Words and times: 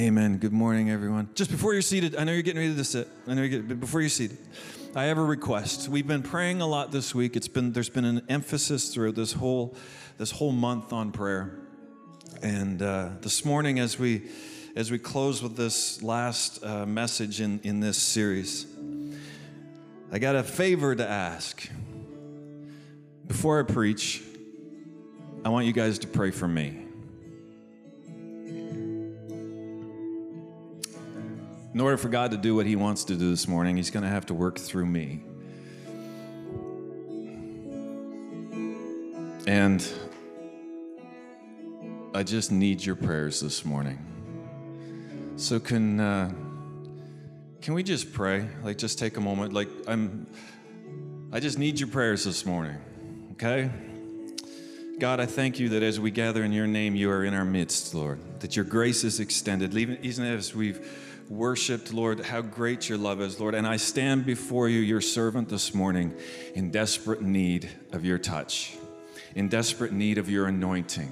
Amen. 0.00 0.38
Good 0.38 0.54
morning, 0.54 0.90
everyone. 0.90 1.28
Just 1.34 1.50
before 1.50 1.74
you're 1.74 1.82
seated, 1.82 2.16
I 2.16 2.24
know 2.24 2.32
you're 2.32 2.40
getting 2.40 2.62
ready 2.62 2.74
to 2.74 2.84
sit. 2.84 3.06
I 3.26 3.34
know 3.34 3.42
you're 3.42 3.50
getting, 3.50 3.66
but 3.66 3.80
before 3.80 4.00
you're 4.00 4.08
seated, 4.08 4.38
I 4.96 5.04
have 5.04 5.18
a 5.18 5.22
request. 5.22 5.90
We've 5.90 6.06
been 6.06 6.22
praying 6.22 6.62
a 6.62 6.66
lot 6.66 6.90
this 6.90 7.14
week. 7.14 7.36
It's 7.36 7.48
been 7.48 7.74
there's 7.74 7.90
been 7.90 8.06
an 8.06 8.22
emphasis 8.30 8.94
through 8.94 9.12
this 9.12 9.34
whole 9.34 9.76
this 10.16 10.30
whole 10.30 10.52
month 10.52 10.94
on 10.94 11.12
prayer, 11.12 11.54
and 12.42 12.80
uh, 12.80 13.10
this 13.20 13.44
morning 13.44 13.78
as 13.78 13.98
we 13.98 14.22
as 14.74 14.90
we 14.90 14.98
close 14.98 15.42
with 15.42 15.56
this 15.56 16.02
last 16.02 16.64
uh, 16.64 16.86
message 16.86 17.42
in 17.42 17.60
in 17.62 17.80
this 17.80 17.98
series, 17.98 18.66
I 20.10 20.18
got 20.18 20.34
a 20.34 20.42
favor 20.42 20.96
to 20.96 21.06
ask. 21.06 21.68
Before 23.26 23.60
I 23.60 23.70
preach, 23.70 24.22
I 25.44 25.50
want 25.50 25.66
you 25.66 25.74
guys 25.74 25.98
to 25.98 26.06
pray 26.06 26.30
for 26.30 26.48
me. 26.48 26.89
In 31.72 31.80
order 31.80 31.96
for 31.96 32.08
God 32.08 32.32
to 32.32 32.36
do 32.36 32.56
what 32.56 32.66
He 32.66 32.74
wants 32.74 33.04
to 33.04 33.14
do 33.14 33.30
this 33.30 33.46
morning, 33.46 33.76
He's 33.76 33.90
going 33.90 34.02
to 34.02 34.08
have 34.08 34.26
to 34.26 34.34
work 34.34 34.58
through 34.58 34.86
me. 34.86 35.22
And 39.46 39.86
I 42.12 42.24
just 42.24 42.50
need 42.50 42.84
your 42.84 42.96
prayers 42.96 43.40
this 43.40 43.64
morning. 43.64 43.98
So 45.36 45.60
can 45.60 46.00
uh, 46.00 46.32
can 47.62 47.74
we 47.74 47.82
just 47.82 48.12
pray? 48.12 48.48
Like 48.62 48.76
just 48.76 48.98
take 48.98 49.16
a 49.16 49.20
moment. 49.20 49.52
Like 49.52 49.68
I'm 49.86 50.26
I 51.32 51.38
just 51.38 51.58
need 51.58 51.78
your 51.78 51.88
prayers 51.88 52.24
this 52.24 52.44
morning. 52.44 52.76
Okay? 53.32 53.70
God, 54.98 55.20
I 55.20 55.26
thank 55.26 55.58
you 55.58 55.70
that 55.70 55.82
as 55.82 55.98
we 55.98 56.10
gather 56.10 56.42
in 56.42 56.52
your 56.52 56.66
name, 56.66 56.94
you 56.94 57.10
are 57.10 57.24
in 57.24 57.32
our 57.32 57.44
midst, 57.44 57.94
Lord. 57.94 58.18
That 58.40 58.56
your 58.56 58.64
grace 58.64 59.02
is 59.02 59.18
extended, 59.18 59.74
even, 59.74 59.98
even 60.02 60.24
as 60.26 60.54
we've 60.54 61.09
worshiped, 61.30 61.92
Lord, 61.92 62.20
how 62.20 62.42
great 62.42 62.88
your 62.88 62.98
love 62.98 63.20
is, 63.20 63.38
Lord. 63.38 63.54
And 63.54 63.66
I 63.66 63.76
stand 63.76 64.26
before 64.26 64.68
you, 64.68 64.80
your 64.80 65.00
servant, 65.00 65.48
this 65.48 65.72
morning 65.72 66.12
in 66.54 66.72
desperate 66.72 67.22
need 67.22 67.70
of 67.92 68.04
your 68.04 68.18
touch, 68.18 68.76
in 69.36 69.48
desperate 69.48 69.92
need 69.92 70.18
of 70.18 70.28
your 70.28 70.46
anointing, 70.46 71.08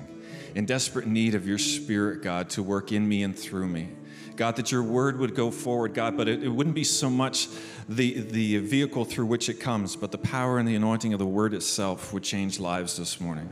in 0.57 0.67
desperate 0.67 1.07
need 1.07 1.37
of 1.37 1.47
your 1.47 1.57
spirit, 1.57 2.23
God, 2.23 2.51
to 2.51 2.65
work 2.65 2.91
in 2.91 3.09
me 3.09 3.23
and 3.23 3.39
through 3.39 3.69
me. 3.69 3.91
God, 4.39 4.55
that 4.55 4.71
your 4.71 4.85
word 4.85 5.19
would 5.19 5.35
go 5.35 5.51
forward, 5.51 5.95
God, 5.95 6.17
but 6.17 6.29
it, 6.29 6.45
it, 6.45 6.49
wouldn't 6.49 6.77
be 6.77 6.85
so 6.85 7.11
much 7.11 7.49
the, 7.89 8.21
the 8.21 8.59
vehicle 8.59 9.05
through 9.05 9.27
which 9.27 9.49
it 9.49 9.55
comes, 9.55 9.97
but 9.97 10.13
the 10.13 10.19
power 10.19 10.59
and 10.59 10.69
the 10.69 10.77
anointing 10.77 11.13
of 11.13 11.19
the 11.19 11.27
word 11.27 11.55
itself 11.55 12.13
would 12.13 12.23
change 12.23 12.61
lives 12.61 12.97
this 12.97 13.21
morning. 13.21 13.49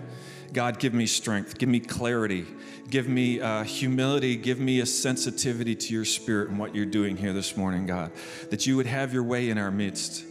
God, 0.53 0.79
give 0.79 0.95
me 0.95 1.07
strength, 1.07 1.59
give 1.59 1.69
me 1.69 1.81
clarity, 1.81 2.47
give 2.89 3.09
me 3.09 3.41
uh, 3.41 3.65
humility, 3.65 4.37
give 4.37 4.61
me 4.61 4.79
a 4.79 4.87
sensitivity 4.87 5.75
to 5.75 5.93
your 5.93 6.05
spirit 6.05 6.51
and 6.51 6.59
what 6.59 6.73
you're 6.73 6.87
doing 6.87 7.17
here 7.17 7.33
this 7.33 7.57
morning, 7.57 7.87
God. 7.87 8.13
That 8.51 8.65
you 8.65 8.77
would 8.77 8.87
have 8.87 9.13
your 9.13 9.25
way 9.25 9.51
in 9.51 9.59
our 9.59 9.73
midst. 9.73 10.25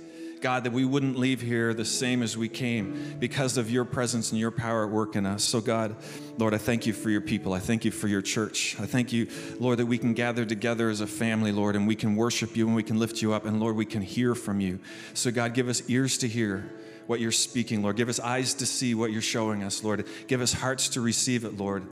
God, 0.46 0.66
that 0.66 0.74
we 0.74 0.86
wouldn't 0.86 1.18
leave 1.18 1.42
here 1.42 1.74
the 1.74 1.84
same 1.84 2.22
as 2.22 2.38
we 2.38 2.48
came 2.48 3.16
because 3.18 3.58
of 3.58 3.72
your 3.72 3.84
presence 3.84 4.30
and 4.30 4.40
your 4.40 4.52
power 4.52 4.86
at 4.86 4.92
work 4.92 5.16
in 5.16 5.26
us. 5.26 5.44
So, 5.44 5.60
God, 5.60 5.96
Lord, 6.38 6.54
I 6.54 6.60
thank 6.60 6.86
you 6.86 6.94
for 6.94 7.10
your 7.10 7.22
people. 7.22 7.52
I 7.52 7.58
thank 7.58 7.84
you 7.84 7.90
for 7.90 8.08
your 8.08 8.22
church. 8.22 8.76
I 8.80 8.86
thank 8.86 9.12
you, 9.12 9.28
Lord, 9.60 9.80
that 9.80 9.88
we 9.88 9.98
can 9.98 10.14
gather 10.14 10.46
together 10.46 10.90
as 10.90 11.02
a 11.02 11.08
family, 11.08 11.52
Lord, 11.52 11.76
and 11.76 11.88
we 11.88 11.96
can 11.96 12.16
worship 12.16 12.56
you 12.56 12.68
and 12.68 12.76
we 12.76 12.84
can 12.84 13.00
lift 13.00 13.24
you 13.24 13.34
up. 13.34 13.48
And, 13.48 13.60
Lord, 13.60 13.76
we 13.76 13.88
can 13.88 14.04
hear 14.04 14.36
from 14.36 14.60
you. 14.60 14.80
So, 15.16 15.32
God, 15.32 15.56
give 15.56 15.68
us 15.68 15.82
ears 15.90 16.20
to 16.20 16.28
hear 16.28 16.70
what 17.08 17.20
you're 17.20 17.32
speaking, 17.32 17.82
Lord. 17.82 17.96
Give 17.96 18.08
us 18.08 18.20
eyes 18.20 18.54
to 18.54 18.68
see 18.68 18.94
what 18.94 19.12
you're 19.12 19.24
showing 19.24 19.64
us, 19.64 19.84
Lord. 19.84 20.06
Give 20.28 20.42
us 20.42 20.54
hearts 20.54 20.90
to 20.90 21.02
receive 21.02 21.44
it, 21.44 21.58
Lord. 21.58 21.88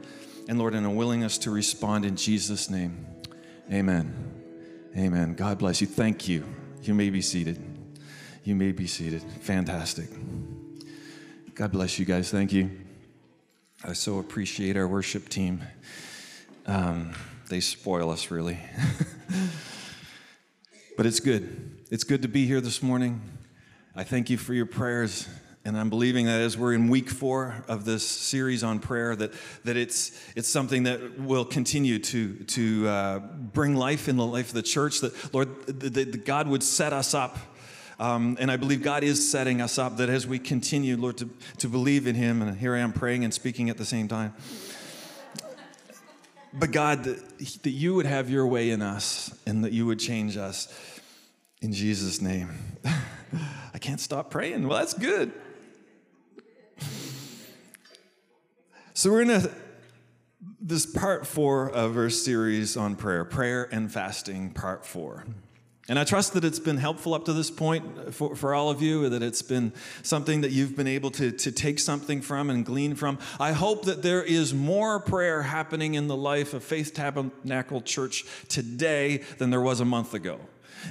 And 0.48 0.60
Lord, 0.60 0.76
and 0.76 0.86
a 0.86 0.92
willingness 0.92 1.40
to 1.40 1.50
respond 1.50 2.06
in 2.06 2.18
Jesus' 2.18 2.70
name. 2.70 3.04
Amen. 3.72 4.14
Amen. 4.96 5.34
God 5.34 5.58
bless 5.58 5.82
you. 5.82 5.88
Thank 5.88 6.30
you. 6.30 6.46
You 6.84 6.94
may 6.94 7.10
be 7.10 7.24
seated. 7.24 7.73
You 8.46 8.56
may 8.56 8.74
be 8.74 8.88
seated. 8.88 9.22
Fantastic. 9.22 10.10
God 11.56 11.72
bless 11.72 11.98
you 11.98 12.04
guys. 12.04 12.30
Thank 12.30 12.52
you. 12.52 12.72
I 13.86 13.94
so 13.94 14.20
appreciate 14.20 14.76
our 14.76 14.86
worship 14.86 15.30
team. 15.30 15.62
Um, 16.68 17.14
they 17.48 17.62
spoil 17.62 18.10
us, 18.10 18.32
really. 18.32 18.60
but 20.98 21.06
it's 21.06 21.22
good. 21.22 21.86
It's 21.90 22.04
good 22.04 22.22
to 22.24 22.28
be 22.28 22.46
here 22.46 22.60
this 22.60 22.84
morning. 22.84 23.22
I 23.96 24.04
thank 24.04 24.30
you 24.30 24.36
for 24.36 24.54
your 24.54 24.66
prayers. 24.66 25.30
And 25.64 25.78
I'm 25.78 25.90
believing 25.90 26.26
that 26.26 26.42
as 26.42 26.58
we're 26.58 26.74
in 26.74 26.90
week 26.90 27.10
four 27.10 27.64
of 27.70 27.86
this 27.86 28.06
series 28.06 28.62
on 28.62 28.80
prayer, 28.80 29.16
that, 29.16 29.32
that 29.64 29.78
it's, 29.78 30.22
it's 30.36 30.50
something 30.50 30.84
that 30.84 31.18
will 31.18 31.46
continue 31.46 31.98
to, 32.00 32.36
to 32.44 32.88
uh, 32.90 33.20
bring 33.20 33.78
life 33.78 34.10
in 34.10 34.18
the 34.18 34.26
life 34.26 34.50
of 34.50 34.56
the 34.56 34.64
church, 34.64 35.00
that, 35.00 35.34
Lord, 35.34 35.66
that, 35.68 36.26
God 36.26 36.50
would 36.50 36.62
set 36.62 36.92
us 36.92 37.14
up. 37.14 37.38
Um, 38.04 38.36
and 38.38 38.52
I 38.52 38.58
believe 38.58 38.84
God 38.84 39.02
is 39.02 39.32
setting 39.32 39.62
us 39.62 39.78
up, 39.78 39.96
that 39.96 40.10
as 40.10 40.28
we 40.28 40.38
continue, 40.38 40.98
Lord, 40.98 41.20
to, 41.20 41.30
to 41.60 41.70
believe 41.70 42.06
in 42.06 42.16
Him, 42.16 42.42
and 42.42 42.58
here 42.58 42.76
I 42.76 42.80
am 42.80 42.92
praying 42.92 43.24
and 43.24 43.34
speaking 43.34 43.70
at 43.70 43.78
the 43.78 43.86
same 43.86 44.10
time. 44.10 44.34
But 46.52 46.72
God, 46.72 47.06
that, 47.06 47.40
that 47.64 47.70
you 47.70 47.96
would 47.96 48.06
have 48.06 48.30
your 48.30 48.46
way 48.46 48.72
in 48.72 48.82
us 48.82 49.34
and 49.48 49.64
that 49.64 49.72
you 49.72 49.86
would 49.86 50.00
change 50.00 50.36
us 50.36 50.68
in 51.62 51.72
Jesus' 51.72 52.22
name. 52.22 52.50
I 53.74 53.78
can't 53.80 54.02
stop 54.02 54.30
praying. 54.30 54.68
Well, 54.68 54.80
that's 54.80 54.94
good. 54.94 55.32
So 58.94 59.12
we're 59.12 59.22
in 59.22 59.30
a, 59.30 59.50
this 60.60 60.86
part 60.86 61.26
four 61.26 61.70
of 61.70 61.96
our 61.96 62.10
series 62.10 62.76
on 62.76 62.98
prayer, 62.98 63.24
prayer 63.24 63.70
and 63.72 63.90
fasting, 63.90 64.52
part 64.52 64.86
four. 64.86 65.24
And 65.90 66.00
I 66.00 66.06
trust 66.06 66.34
that 66.34 66.46
it's 66.46 66.60
been 66.60 66.78
helpful 66.78 67.14
up 67.14 67.26
to 67.26 67.34
this 67.34 67.52
point 67.52 68.14
for, 68.14 68.38
for 68.38 68.54
all 68.54 68.70
of 68.70 68.82
you, 68.82 69.10
that 69.10 69.22
it's 69.22 69.42
been 69.42 69.74
something 70.02 70.40
that 70.42 70.52
you've 70.52 70.78
been 70.78 70.88
able 70.88 71.12
to, 71.12 71.32
to 71.32 71.52
take 71.52 71.78
something 71.78 72.22
from 72.22 72.50
and 72.50 72.66
glean 72.66 72.96
from. 72.96 73.20
I 73.38 73.52
hope 73.52 73.84
that 73.86 74.02
there 74.02 74.24
is 74.24 74.54
more 74.54 75.02
prayer 75.02 75.42
happening 75.42 75.96
in 75.96 76.08
the 76.08 76.16
life 76.16 76.54
of 76.54 76.64
Faith 76.64 76.94
Tabernacle 76.94 77.82
Church 77.82 78.24
today 78.48 79.18
than 79.40 79.50
there 79.50 79.60
was 79.60 79.82
a 79.82 79.86
month 79.86 80.14
ago. 80.14 80.40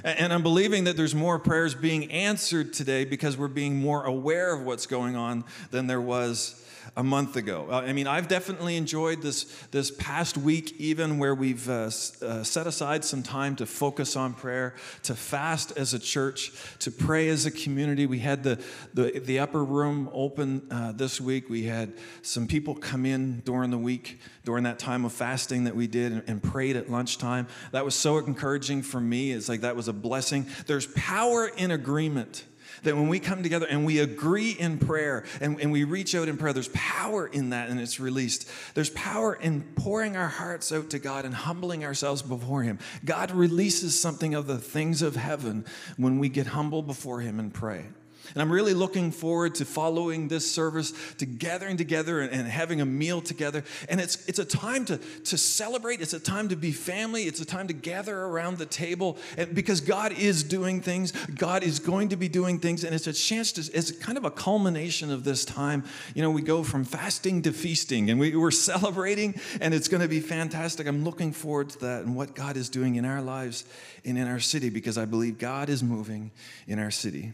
And 0.03 0.31
I'm 0.31 0.43
believing 0.43 0.83
that 0.83 0.95
there's 0.95 1.15
more 1.15 1.39
prayers 1.39 1.73
being 1.73 2.11
answered 2.11 2.73
today 2.73 3.03
because 3.03 3.35
we're 3.35 3.47
being 3.47 3.75
more 3.75 4.03
aware 4.03 4.53
of 4.53 4.61
what's 4.61 4.85
going 4.85 5.15
on 5.15 5.43
than 5.71 5.87
there 5.87 6.01
was 6.01 6.62
a 6.95 7.03
month 7.03 7.35
ago. 7.35 7.67
Uh, 7.69 7.81
I 7.81 7.93
mean, 7.93 8.07
I've 8.07 8.27
definitely 8.27 8.77
enjoyed 8.77 9.21
this, 9.21 9.43
this 9.71 9.91
past 9.91 10.37
week, 10.37 10.75
even 10.79 11.17
where 11.17 11.35
we've 11.35 11.67
uh, 11.69 11.89
uh, 12.21 12.43
set 12.43 12.67
aside 12.67 13.03
some 13.03 13.23
time 13.23 13.55
to 13.57 13.65
focus 13.65 14.15
on 14.15 14.33
prayer, 14.33 14.75
to 15.03 15.15
fast 15.15 15.77
as 15.77 15.93
a 15.93 15.99
church, 15.99 16.51
to 16.79 16.91
pray 16.91 17.29
as 17.29 17.45
a 17.45 17.51
community. 17.51 18.05
We 18.05 18.19
had 18.19 18.43
the, 18.43 18.61
the, 18.93 19.19
the 19.19 19.39
upper 19.39 19.63
room 19.63 20.09
open 20.13 20.67
uh, 20.71 20.91
this 20.91 21.19
week. 21.19 21.49
We 21.49 21.63
had 21.63 21.93
some 22.21 22.47
people 22.47 22.75
come 22.75 23.05
in 23.05 23.41
during 23.41 23.71
the 23.71 23.77
week, 23.77 24.19
during 24.45 24.63
that 24.63 24.79
time 24.79 25.05
of 25.05 25.13
fasting 25.13 25.63
that 25.65 25.75
we 25.75 25.87
did, 25.87 26.11
and, 26.11 26.23
and 26.27 26.43
prayed 26.43 26.75
at 26.75 26.89
lunchtime. 26.89 27.47
That 27.71 27.85
was 27.85 27.95
so 27.95 28.17
encouraging 28.17 28.81
for 28.81 28.99
me. 28.99 29.31
It's 29.31 29.49
like 29.49 29.61
that 29.61 29.75
was 29.75 29.87
a 29.87 29.93
blessing. 29.93 30.47
There's 30.67 30.87
power 30.87 31.47
in 31.47 31.71
agreement 31.71 32.43
that 32.83 32.95
when 32.95 33.07
we 33.07 33.19
come 33.19 33.43
together 33.43 33.65
and 33.69 33.85
we 33.85 33.99
agree 33.99 34.51
in 34.51 34.77
prayer 34.77 35.23
and, 35.41 35.59
and 35.59 35.71
we 35.71 35.83
reach 35.83 36.15
out 36.15 36.27
in 36.27 36.37
prayer, 36.37 36.53
there's 36.53 36.69
power 36.69 37.27
in 37.27 37.49
that 37.49 37.69
and 37.69 37.79
it's 37.79 37.99
released. 37.99 38.49
There's 38.73 38.89
power 38.91 39.33
in 39.33 39.61
pouring 39.75 40.15
our 40.15 40.27
hearts 40.27 40.71
out 40.71 40.89
to 40.91 40.99
God 40.99 41.25
and 41.25 41.33
humbling 41.33 41.83
ourselves 41.83 42.21
before 42.21 42.63
Him. 42.63 42.79
God 43.03 43.31
releases 43.31 43.99
something 43.99 44.33
of 44.35 44.47
the 44.47 44.57
things 44.57 45.01
of 45.01 45.15
heaven 45.15 45.65
when 45.97 46.19
we 46.19 46.29
get 46.29 46.47
humble 46.47 46.81
before 46.81 47.21
Him 47.21 47.39
and 47.39 47.53
pray. 47.53 47.85
And 48.33 48.41
I'm 48.41 48.51
really 48.51 48.73
looking 48.73 49.11
forward 49.11 49.55
to 49.55 49.65
following 49.65 50.27
this 50.27 50.49
service, 50.49 50.93
to 51.17 51.25
gathering 51.25 51.77
together 51.77 52.21
and, 52.21 52.31
and, 52.31 52.47
having 52.47 52.81
a 52.81 52.85
meal 52.85 53.21
together. 53.21 53.63
And 53.89 54.01
it's, 54.01 54.27
it's 54.27 54.39
a 54.39 54.45
time 54.45 54.85
to, 54.85 54.97
to 54.97 55.37
celebrate, 55.37 56.01
it's 56.01 56.13
a 56.13 56.19
time 56.19 56.49
to 56.49 56.55
be 56.55 56.71
family, 56.71 57.23
it's 57.23 57.39
a 57.39 57.45
time 57.45 57.67
to 57.67 57.73
gather 57.73 58.17
around 58.17 58.57
the 58.57 58.65
table 58.65 59.17
and, 59.37 59.53
because 59.53 59.81
God 59.81 60.11
is 60.13 60.43
doing 60.43 60.81
things, 60.81 61.11
God 61.35 61.63
is 61.63 61.79
going 61.79 62.09
to 62.09 62.15
be 62.15 62.27
doing 62.27 62.59
things, 62.59 62.83
and 62.83 62.95
it's 62.95 63.07
a 63.07 63.13
chance 63.13 63.51
to, 63.53 63.77
it's 63.77 63.91
kind 63.91 64.17
of 64.17 64.25
a 64.25 64.31
culmination 64.31 65.11
of 65.11 65.23
this 65.23 65.45
time. 65.45 65.83
You 66.15 66.21
know, 66.21 66.31
we 66.31 66.41
go 66.41 66.63
from 66.63 66.83
fasting 66.83 67.43
to 67.43 67.51
feasting, 67.51 68.09
and 68.09 68.19
we, 68.19 68.35
we're 68.35 68.51
celebrating, 68.51 69.39
and 69.61 69.73
it's 69.73 69.87
going 69.87 70.01
to 70.01 70.07
be 70.07 70.19
fantastic. 70.19 70.87
I'm 70.87 71.03
looking 71.03 71.31
forward 71.31 71.69
to 71.71 71.79
that 71.79 72.03
and 72.03 72.15
what 72.15 72.35
God 72.35 72.57
is 72.57 72.69
doing 72.69 72.95
in 72.95 73.05
our 73.05 73.21
lives 73.21 73.65
and 74.05 74.17
in 74.17 74.27
our 74.27 74.39
city 74.39 74.69
because 74.69 74.97
I 74.97 75.05
believe 75.05 75.37
God 75.37 75.69
is 75.69 75.83
moving 75.83 76.31
in 76.67 76.79
our 76.79 76.91
city. 76.91 77.33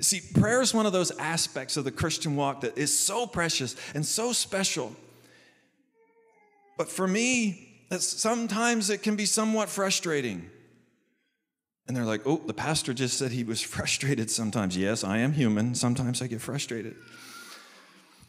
See, 0.00 0.20
prayer 0.34 0.60
is 0.60 0.74
one 0.74 0.86
of 0.86 0.92
those 0.92 1.10
aspects 1.18 1.76
of 1.76 1.84
the 1.84 1.90
Christian 1.90 2.36
walk 2.36 2.62
that 2.62 2.76
is 2.76 2.96
so 2.96 3.26
precious 3.26 3.76
and 3.94 4.04
so 4.04 4.32
special. 4.32 4.94
But 6.76 6.88
for 6.88 7.06
me, 7.06 7.86
sometimes 7.98 8.90
it 8.90 9.02
can 9.02 9.16
be 9.16 9.26
somewhat 9.26 9.68
frustrating. 9.68 10.50
And 11.86 11.96
they're 11.96 12.04
like, 12.04 12.22
oh, 12.26 12.40
the 12.46 12.54
pastor 12.54 12.94
just 12.94 13.18
said 13.18 13.30
he 13.30 13.44
was 13.44 13.60
frustrated 13.74 14.30
sometimes. 14.30 14.76
Yes, 14.76 15.04
I 15.04 15.18
am 15.18 15.32
human. 15.32 15.74
Sometimes 15.74 16.22
I 16.22 16.26
get 16.26 16.40
frustrated. 16.40 16.96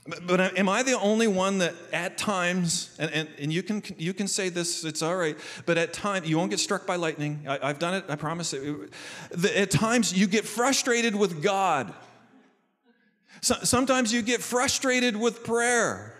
But, 0.08 0.28
but 0.28 0.58
am 0.58 0.70
I 0.70 0.84
the 0.84 1.00
only 1.00 1.28
one 1.28 1.58
that 1.60 1.74
at 1.92 2.18
times, 2.18 2.96
and, 3.00 3.10
and, 3.12 3.30
and 3.40 3.52
you, 3.52 3.64
can, 3.64 3.82
you 3.98 4.14
can 4.14 4.28
say 4.28 4.50
this, 4.50 4.84
it's 4.84 5.02
all 5.02 5.16
right, 5.16 5.36
but 5.66 5.78
at 5.80 5.94
times, 5.94 6.30
you 6.30 6.38
won't 6.38 6.52
get 6.52 6.60
struck 6.60 6.86
by 6.86 6.96
lightning. 6.96 7.44
I, 7.48 7.68
have 7.68 7.80
done 7.80 7.96
it, 7.96 8.06
I 8.08 8.16
promise. 8.16 8.54
It. 8.54 8.92
At 9.56 9.72
times, 9.72 10.16
you 10.16 10.28
get 10.28 10.46
frustrated 10.46 11.16
with 11.16 11.42
God. 11.42 11.92
So, 13.42 13.56
sometimes 13.64 14.14
you 14.14 14.22
get 14.22 14.42
frustrated 14.42 15.18
with 15.18 15.44
prayer. 15.44 16.12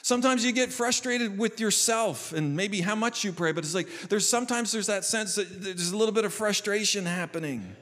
Sometimes 0.00 0.44
you 0.44 0.52
get 0.52 0.72
frustrated 0.72 1.36
with 1.36 1.60
yourself 1.60 2.32
and 2.32 2.56
maybe 2.56 2.80
how 2.80 2.94
much 2.94 3.24
you 3.24 3.32
pray, 3.32 3.52
but 3.52 3.64
it's 3.64 3.74
like 3.74 3.88
there's 4.08 4.28
sometimes 4.28 4.70
there's 4.72 4.86
that 4.86 5.04
sense 5.04 5.34
that 5.34 5.62
there's 5.62 5.90
a 5.90 5.96
little 5.96 6.14
bit 6.14 6.24
of 6.24 6.32
frustration 6.32 7.04
happening. 7.04 7.74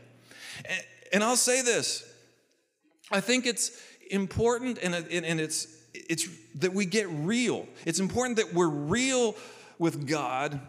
And, 0.65 0.83
and 1.13 1.25
I'll 1.25 1.37
say 1.37 1.63
this 1.63 2.03
I 3.11 3.21
think 3.21 3.47
it's 3.47 3.79
important 4.15 4.79
and, 4.83 4.95
and 4.95 5.41
it's, 5.41 5.67
it's 5.93 6.29
that 6.57 6.73
we 6.73 6.87
get 6.87 7.09
real. 7.09 7.67
It's 7.85 8.01
important 8.01 8.37
that 8.37 8.55
we're 8.55 8.69
real 8.69 9.35
with 9.79 10.09
God 10.09 10.61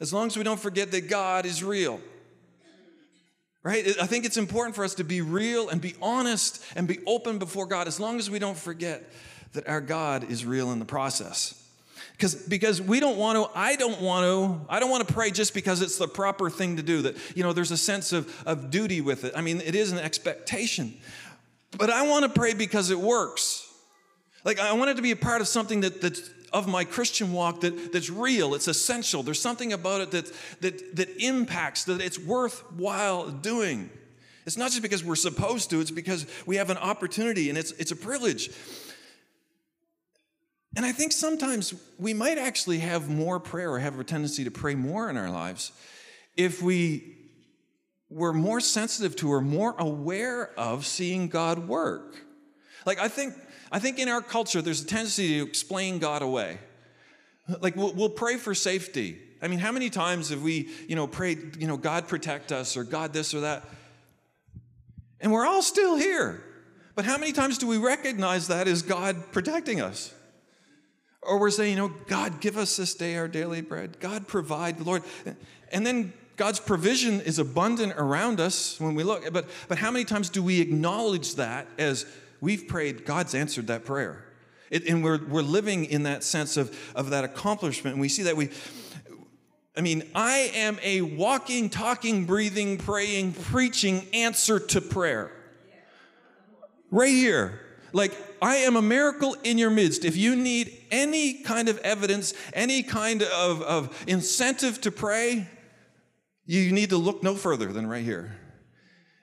as 0.00 0.12
long 0.12 0.26
as 0.26 0.36
we 0.36 0.42
don't 0.42 0.60
forget 0.60 0.90
that 0.92 1.08
God 1.08 1.46
is 1.46 1.62
real. 1.62 2.00
Right? 3.62 3.86
I 4.00 4.06
think 4.06 4.24
it's 4.24 4.36
important 4.36 4.74
for 4.74 4.84
us 4.84 4.96
to 4.96 5.04
be 5.04 5.20
real 5.20 5.68
and 5.68 5.80
be 5.80 5.94
honest 6.02 6.64
and 6.74 6.88
be 6.88 6.98
open 7.06 7.38
before 7.38 7.66
God 7.66 7.86
as 7.86 8.00
long 8.00 8.18
as 8.18 8.28
we 8.28 8.40
don't 8.40 8.58
forget 8.58 9.08
that 9.52 9.68
our 9.68 9.80
God 9.80 10.30
is 10.30 10.44
real 10.44 10.72
in 10.72 10.80
the 10.80 10.84
process. 10.84 11.58
Because, 12.12 12.34
because 12.34 12.80
we 12.80 13.00
don't 13.00 13.16
want 13.16 13.36
to, 13.36 13.58
I 13.58 13.76
don't 13.76 14.00
want 14.00 14.24
to, 14.24 14.72
I 14.72 14.80
don't 14.80 14.90
want 14.90 15.06
to 15.06 15.12
pray 15.12 15.30
just 15.30 15.54
because 15.54 15.82
it's 15.82 15.98
the 15.98 16.08
proper 16.08 16.50
thing 16.50 16.76
to 16.76 16.82
do. 16.82 17.02
That, 17.02 17.16
you 17.36 17.42
know, 17.42 17.52
there's 17.52 17.70
a 17.70 17.76
sense 17.76 18.12
of, 18.12 18.32
of 18.46 18.70
duty 18.70 19.00
with 19.00 19.24
it. 19.24 19.32
I 19.36 19.40
mean, 19.40 19.60
it 19.60 19.74
is 19.74 19.92
an 19.92 19.98
expectation. 19.98 20.94
But 21.76 21.90
I 21.90 22.06
want 22.06 22.24
to 22.24 22.28
pray 22.28 22.54
because 22.54 22.90
it 22.90 22.98
works. 22.98 23.68
Like, 24.44 24.58
I 24.58 24.72
want 24.72 24.90
it 24.90 24.96
to 24.96 25.02
be 25.02 25.12
a 25.12 25.16
part 25.16 25.40
of 25.40 25.48
something 25.48 25.80
that, 25.82 26.00
that's 26.00 26.30
of 26.52 26.68
my 26.68 26.84
Christian 26.84 27.32
walk 27.32 27.60
that, 27.60 27.92
that's 27.92 28.10
real, 28.10 28.54
it's 28.54 28.68
essential. 28.68 29.22
There's 29.22 29.40
something 29.40 29.72
about 29.72 30.02
it 30.02 30.10
that, 30.10 30.32
that, 30.60 30.96
that 30.96 31.22
impacts, 31.22 31.84
that 31.84 32.00
it's 32.00 32.18
worthwhile 32.18 33.30
doing. 33.30 33.90
It's 34.44 34.56
not 34.56 34.70
just 34.70 34.82
because 34.82 35.04
we're 35.04 35.14
supposed 35.14 35.70
to, 35.70 35.80
it's 35.80 35.90
because 35.90 36.26
we 36.46 36.56
have 36.56 36.68
an 36.70 36.76
opportunity 36.76 37.48
and 37.48 37.56
it's, 37.56 37.72
it's 37.72 37.92
a 37.92 37.96
privilege. 37.96 38.50
And 40.76 40.84
I 40.84 40.92
think 40.92 41.12
sometimes 41.12 41.74
we 41.98 42.12
might 42.12 42.38
actually 42.38 42.78
have 42.78 43.08
more 43.08 43.38
prayer 43.38 43.70
or 43.70 43.78
have 43.78 43.98
a 43.98 44.04
tendency 44.04 44.44
to 44.44 44.50
pray 44.50 44.74
more 44.74 45.08
in 45.08 45.16
our 45.16 45.30
lives 45.30 45.72
if 46.36 46.62
we 46.62 47.16
we're 48.12 48.32
more 48.32 48.60
sensitive 48.60 49.16
to 49.16 49.32
or 49.32 49.40
more 49.40 49.74
aware 49.78 50.50
of 50.58 50.86
seeing 50.86 51.28
God 51.28 51.66
work. 51.68 52.16
Like 52.86 52.98
I 52.98 53.08
think 53.08 53.34
I 53.70 53.78
think 53.78 53.98
in 53.98 54.08
our 54.08 54.20
culture 54.20 54.60
there's 54.62 54.82
a 54.82 54.86
tendency 54.86 55.38
to 55.38 55.44
explain 55.44 55.98
God 55.98 56.22
away. 56.22 56.58
Like 57.60 57.76
we'll, 57.76 57.92
we'll 57.92 58.10
pray 58.10 58.36
for 58.36 58.54
safety. 58.54 59.18
I 59.40 59.48
mean, 59.48 59.58
how 59.58 59.72
many 59.72 59.90
times 59.90 60.28
have 60.28 60.42
we, 60.42 60.68
you 60.88 60.94
know, 60.94 61.08
prayed, 61.08 61.56
you 61.58 61.66
know, 61.66 61.76
God 61.76 62.06
protect 62.06 62.52
us 62.52 62.76
or 62.76 62.84
God 62.84 63.12
this 63.12 63.34
or 63.34 63.40
that? 63.40 63.64
And 65.20 65.32
we're 65.32 65.46
all 65.46 65.62
still 65.62 65.96
here. 65.96 66.42
But 66.94 67.04
how 67.04 67.18
many 67.18 67.32
times 67.32 67.58
do 67.58 67.66
we 67.66 67.78
recognize 67.78 68.48
that 68.48 68.68
as 68.68 68.82
God 68.82 69.32
protecting 69.32 69.80
us? 69.80 70.14
Or 71.22 71.38
we're 71.38 71.50
saying, 71.50 71.70
you 71.70 71.76
know, 71.76 71.94
God, 72.06 72.40
give 72.40 72.56
us 72.56 72.76
this 72.76 72.94
day 72.94 73.16
our 73.16 73.28
daily 73.28 73.62
bread. 73.62 73.98
God, 74.00 74.28
provide, 74.28 74.80
Lord. 74.80 75.02
And 75.70 75.86
then 75.86 76.12
God's 76.36 76.60
provision 76.60 77.20
is 77.20 77.38
abundant 77.38 77.94
around 77.96 78.40
us 78.40 78.80
when 78.80 78.94
we 78.94 79.02
look. 79.02 79.30
But, 79.32 79.46
but 79.68 79.78
how 79.78 79.90
many 79.90 80.04
times 80.04 80.30
do 80.30 80.42
we 80.42 80.60
acknowledge 80.60 81.34
that 81.36 81.66
as 81.78 82.06
we've 82.40 82.66
prayed, 82.66 83.04
God's 83.04 83.34
answered 83.34 83.66
that 83.66 83.84
prayer? 83.84 84.24
It, 84.70 84.88
and 84.88 85.04
we're, 85.04 85.22
we're 85.26 85.42
living 85.42 85.84
in 85.84 86.04
that 86.04 86.24
sense 86.24 86.56
of, 86.56 86.76
of 86.94 87.10
that 87.10 87.24
accomplishment. 87.24 87.94
And 87.94 88.00
we 88.00 88.08
see 88.08 88.22
that 88.22 88.36
we, 88.36 88.48
I 89.76 89.82
mean, 89.82 90.02
I 90.14 90.50
am 90.54 90.78
a 90.82 91.02
walking, 91.02 91.68
talking, 91.68 92.24
breathing, 92.24 92.78
praying, 92.78 93.34
preaching 93.34 94.06
answer 94.14 94.58
to 94.58 94.80
prayer. 94.80 95.30
Right 96.90 97.10
here. 97.10 97.60
Like, 97.92 98.16
I 98.40 98.56
am 98.56 98.76
a 98.76 98.82
miracle 98.82 99.36
in 99.44 99.58
your 99.58 99.70
midst. 99.70 100.04
If 100.04 100.16
you 100.16 100.34
need 100.34 100.76
any 100.90 101.42
kind 101.42 101.68
of 101.68 101.78
evidence, 101.78 102.32
any 102.54 102.82
kind 102.82 103.22
of, 103.22 103.62
of 103.62 104.04
incentive 104.06 104.80
to 104.82 104.90
pray, 104.90 105.46
you 106.60 106.72
need 106.72 106.90
to 106.90 106.96
look 106.96 107.22
no 107.22 107.34
further 107.34 107.72
than 107.72 107.86
right 107.86 108.04
here. 108.04 108.36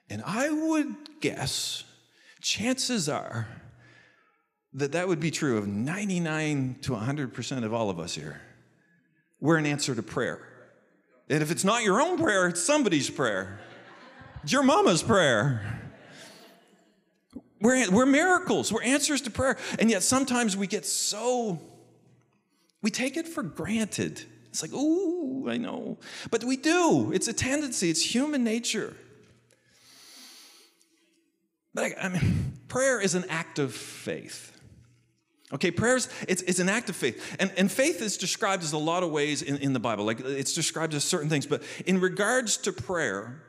And 0.08 0.22
I 0.26 0.50
would 0.50 1.20
guess, 1.20 1.84
chances 2.40 3.08
are, 3.08 3.46
that 4.72 4.92
that 4.92 5.08
would 5.08 5.20
be 5.20 5.30
true 5.30 5.58
of 5.58 5.66
99 5.66 6.76
to 6.82 6.92
100% 6.92 7.64
of 7.64 7.74
all 7.74 7.90
of 7.90 7.98
us 7.98 8.14
here. 8.14 8.40
We're 9.40 9.56
an 9.56 9.66
answer 9.66 9.94
to 9.94 10.02
prayer. 10.02 10.40
And 11.28 11.42
if 11.42 11.50
it's 11.50 11.64
not 11.64 11.82
your 11.82 12.00
own 12.00 12.18
prayer, 12.18 12.48
it's 12.48 12.62
somebody's 12.62 13.08
prayer. 13.08 13.60
It's 14.42 14.52
your 14.52 14.62
mama's 14.62 15.02
prayer. 15.02 15.80
We're, 17.60 17.90
we're 17.90 18.06
miracles, 18.06 18.72
we're 18.72 18.82
answers 18.82 19.20
to 19.22 19.30
prayer. 19.30 19.56
And 19.78 19.90
yet 19.90 20.02
sometimes 20.02 20.56
we 20.56 20.66
get 20.66 20.86
so, 20.86 21.60
we 22.82 22.90
take 22.90 23.16
it 23.16 23.28
for 23.28 23.42
granted. 23.42 24.24
It's 24.50 24.62
like, 24.62 24.72
ooh, 24.72 25.48
I 25.48 25.56
know. 25.56 25.98
But 26.30 26.44
we 26.44 26.56
do. 26.56 27.12
It's 27.12 27.28
a 27.28 27.32
tendency, 27.32 27.88
it's 27.88 28.14
human 28.14 28.44
nature. 28.44 28.94
But 31.72 31.84
I, 31.84 32.06
I 32.06 32.08
mean, 32.08 32.58
prayer 32.68 33.00
is 33.00 33.14
an 33.14 33.24
act 33.28 33.58
of 33.58 33.72
faith. 33.72 34.56
Okay, 35.52 35.70
prayers, 35.70 36.08
it's, 36.28 36.42
it's 36.42 36.60
an 36.60 36.68
act 36.68 36.90
of 36.90 36.96
faith. 36.96 37.36
And, 37.40 37.52
and 37.56 37.70
faith 37.70 38.00
is 38.02 38.16
described 38.16 38.62
as 38.62 38.72
a 38.72 38.78
lot 38.78 39.02
of 39.02 39.10
ways 39.10 39.42
in, 39.42 39.56
in 39.58 39.72
the 39.72 39.80
Bible. 39.80 40.04
Like 40.04 40.20
it's 40.20 40.52
described 40.52 40.94
as 40.94 41.04
certain 41.04 41.28
things. 41.28 41.46
But 41.46 41.62
in 41.86 42.00
regards 42.00 42.56
to 42.58 42.72
prayer, 42.72 43.42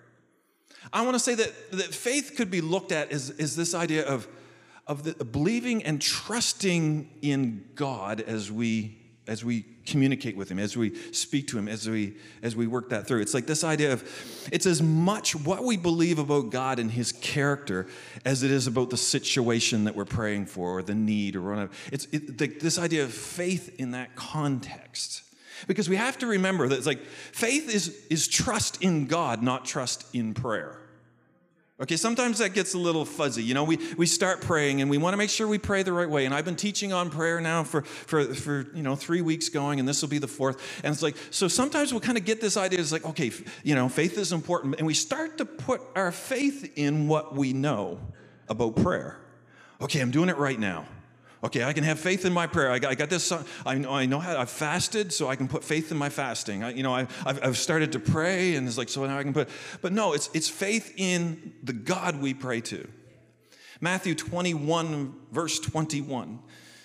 I 0.94 1.04
want 1.04 1.14
to 1.14 1.20
say 1.20 1.36
that, 1.36 1.72
that 1.72 1.94
faith 1.94 2.34
could 2.38 2.50
be 2.50 2.62
looked 2.62 2.92
at 2.92 3.12
as, 3.12 3.30
as 3.32 3.56
this 3.56 3.76
idea 3.76 4.04
of, 4.06 4.28
of 4.88 5.04
the, 5.04 5.26
believing 5.26 5.84
and 5.84 6.02
trusting 6.02 7.10
in 7.22 7.66
God 7.76 8.22
as 8.22 8.52
we 8.52 9.01
as 9.28 9.46
we 9.46 9.66
communicate 9.86 10.36
with 10.36 10.50
him 10.50 10.60
as 10.60 10.76
we 10.76 10.96
speak 11.12 11.48
to 11.48 11.58
him 11.58 11.68
as 11.68 11.88
we 11.90 12.14
as 12.42 12.56
we 12.56 12.68
work 12.68 12.90
that 12.90 13.08
through. 13.08 13.22
It's 13.22 13.34
like 13.34 13.46
this 13.46 13.64
idea 13.64 13.94
of 13.94 14.04
it's 14.52 14.66
as 14.66 14.82
much 14.82 15.36
what 15.36 15.64
we 15.64 15.78
believe 15.78 16.20
about 16.20 16.50
god 16.50 16.80
and 16.80 16.92
his 16.92 17.12
character 17.12 17.88
as 18.26 18.44
it 18.44 18.52
is 18.52 18.68
about 18.68 18.90
the 18.90 18.98
situation 18.98 19.84
that 19.86 19.96
we're 19.96 20.06
praying 20.06 20.48
for 20.48 20.78
or 20.78 20.84
the 20.84 20.96
need 20.96 21.36
or 21.36 21.42
whatever. 21.42 21.72
It's 21.92 22.06
it, 22.12 22.38
the, 22.38 22.48
this 22.48 22.80
idea 22.80 23.04
of 23.04 23.14
faith 23.14 23.76
in 23.80 23.92
that 23.92 24.16
context. 24.16 25.24
Because 25.68 25.88
we 25.88 25.96
have 25.96 26.18
to 26.20 26.28
remember 26.28 26.68
that 26.68 26.78
it's 26.78 26.88
like 26.88 27.06
faith 27.06 27.74
is 27.74 28.06
is 28.10 28.28
trust 28.28 28.82
in 28.82 29.06
god 29.06 29.44
not 29.44 29.66
trust 29.66 30.06
in 30.16 30.34
prayer 30.34 30.81
Okay, 31.82 31.98
sometimes 31.98 32.38
that 32.38 32.54
gets 32.54 32.76
a 32.76 32.78
little 32.78 33.06
fuzzy. 33.06 33.42
You 33.44 33.56
know, 33.56 33.64
we, 33.64 33.80
we 33.98 34.06
start 34.06 34.42
praying 34.42 34.82
and 34.82 34.90
we 34.90 35.00
want 35.00 35.14
to 35.14 35.18
make 35.18 35.32
sure 35.32 35.48
we 35.48 35.58
pray 35.58 35.82
the 35.82 35.92
right 35.92 36.10
way. 36.10 36.26
And 36.26 36.36
I've 36.36 36.46
been 36.46 36.56
teaching 36.56 36.94
on 36.94 37.10
prayer 37.10 37.42
now 37.42 37.64
for, 37.64 37.82
for, 37.82 38.24
for 38.36 38.68
you 38.76 38.84
know, 38.84 38.96
three 38.96 39.22
weeks 39.22 39.50
going, 39.50 39.80
and 39.80 39.90
this 39.90 40.04
will 40.04 40.10
be 40.10 40.20
the 40.20 40.28
fourth. 40.28 40.62
And 40.84 40.94
it's 40.94 41.02
like, 41.02 41.16
so 41.32 41.48
sometimes 41.48 41.92
we'll 41.92 42.02
kind 42.02 42.20
of 42.20 42.26
get 42.26 42.40
this 42.40 42.56
idea, 42.56 42.80
it's 42.80 42.92
like, 42.92 43.06
okay, 43.06 43.32
you 43.64 43.74
know, 43.74 43.90
faith 43.90 44.20
is 44.20 44.32
important. 44.32 44.76
And 44.78 44.86
we 44.86 44.94
start 44.94 45.40
to 45.40 45.46
put 45.46 45.82
our 45.96 46.12
faith 46.12 46.72
in 46.76 47.08
what 47.08 47.36
we 47.36 47.52
know 47.52 48.00
about 48.48 48.76
prayer. 48.76 49.18
Okay, 49.82 50.02
I'm 50.02 50.12
doing 50.12 50.30
it 50.30 50.38
right 50.38 50.60
now. 50.60 50.86
Okay, 51.44 51.64
I 51.64 51.74
can 51.74 51.84
have 51.84 52.00
faith 52.00 52.24
in 52.24 52.34
my 52.34 52.46
prayer. 52.46 52.70
I 52.70 52.78
got, 52.78 52.92
I 52.92 52.96
got 52.96 53.10
this. 53.10 53.34
I 53.66 53.76
know, 53.80 53.92
I 53.92 54.06
know 54.06 54.20
how 54.20 54.38
I've 54.38 54.50
fasted, 54.50 55.12
so 55.12 55.28
I 55.28 55.36
can 55.36 55.48
put 55.48 55.64
faith 55.64 55.92
in 55.92 55.98
my 55.98 56.10
fasting. 56.10 56.64
I, 56.64 56.72
you 56.72 56.84
know, 56.84 56.94
I, 56.94 57.08
I've, 57.26 57.44
I've 57.44 57.58
started 57.58 57.94
to 57.94 58.00
pray, 58.00 58.56
and 58.56 58.68
it's 58.68 58.78
like, 58.78 58.90
so 58.90 59.04
now 59.08 59.18
I 59.18 59.24
can 59.24 59.34
put. 59.34 59.50
But 59.82 59.92
no, 59.92 60.14
it's, 60.14 60.30
it's 60.36 60.50
faith 60.50 60.94
in 60.98 61.54
the 61.64 61.74
God 61.74 62.22
we 62.22 62.36
pray 62.36 62.62
to. 62.62 62.88
Matthew 63.80 64.14
21, 64.14 65.16
verse 65.32 65.60
21. 65.60 66.40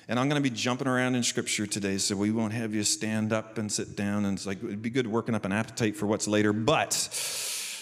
And 0.08 0.18
I'm 0.18 0.28
going 0.28 0.42
to 0.42 0.48
be 0.48 0.54
jumping 0.54 0.86
around 0.86 1.16
in 1.16 1.22
scripture 1.22 1.66
today, 1.66 1.98
so 1.98 2.16
we 2.16 2.30
won't 2.30 2.54
have 2.54 2.74
you 2.74 2.82
stand 2.82 3.34
up 3.34 3.58
and 3.58 3.70
sit 3.70 3.94
down. 3.94 4.24
And 4.24 4.38
it's 4.38 4.46
like, 4.46 4.62
it'd 4.62 4.80
be 4.80 4.88
good 4.88 5.06
working 5.06 5.34
up 5.34 5.44
an 5.44 5.52
appetite 5.52 5.96
for 5.96 6.06
what's 6.06 6.26
later. 6.26 6.54
But 6.54 7.08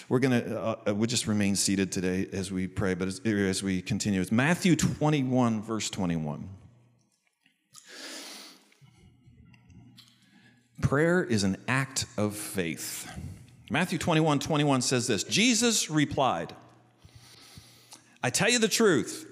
we're 0.09 0.19
going 0.19 0.43
to, 0.43 0.61
uh, 0.61 0.77
uh, 0.89 0.95
we'll 0.95 1.07
just 1.07 1.29
remain 1.29 1.55
seated 1.55 1.93
today 1.93 2.27
as 2.33 2.51
we 2.51 2.67
pray, 2.67 2.95
but 2.95 3.07
as, 3.07 3.21
as 3.25 3.63
we 3.63 3.81
continue. 3.83 4.21
It's 4.21 4.33
Matthew 4.33 4.75
21, 4.75 5.63
verse 5.63 5.89
21. 5.91 6.49
Prayer 10.81 11.23
is 11.23 11.45
an 11.45 11.57
act 11.69 12.07
of 12.17 12.37
faith. 12.37 13.11
Matthew 13.71 13.99
21 13.99 14.41
21 14.41 14.83
says 14.83 15.07
this 15.07 15.25
Jesus 15.25 15.91
replied, 15.91 16.55
I 18.23 18.31
tell 18.31 18.51
you 18.51 18.59
the 18.59 18.69
truth. 18.69 19.31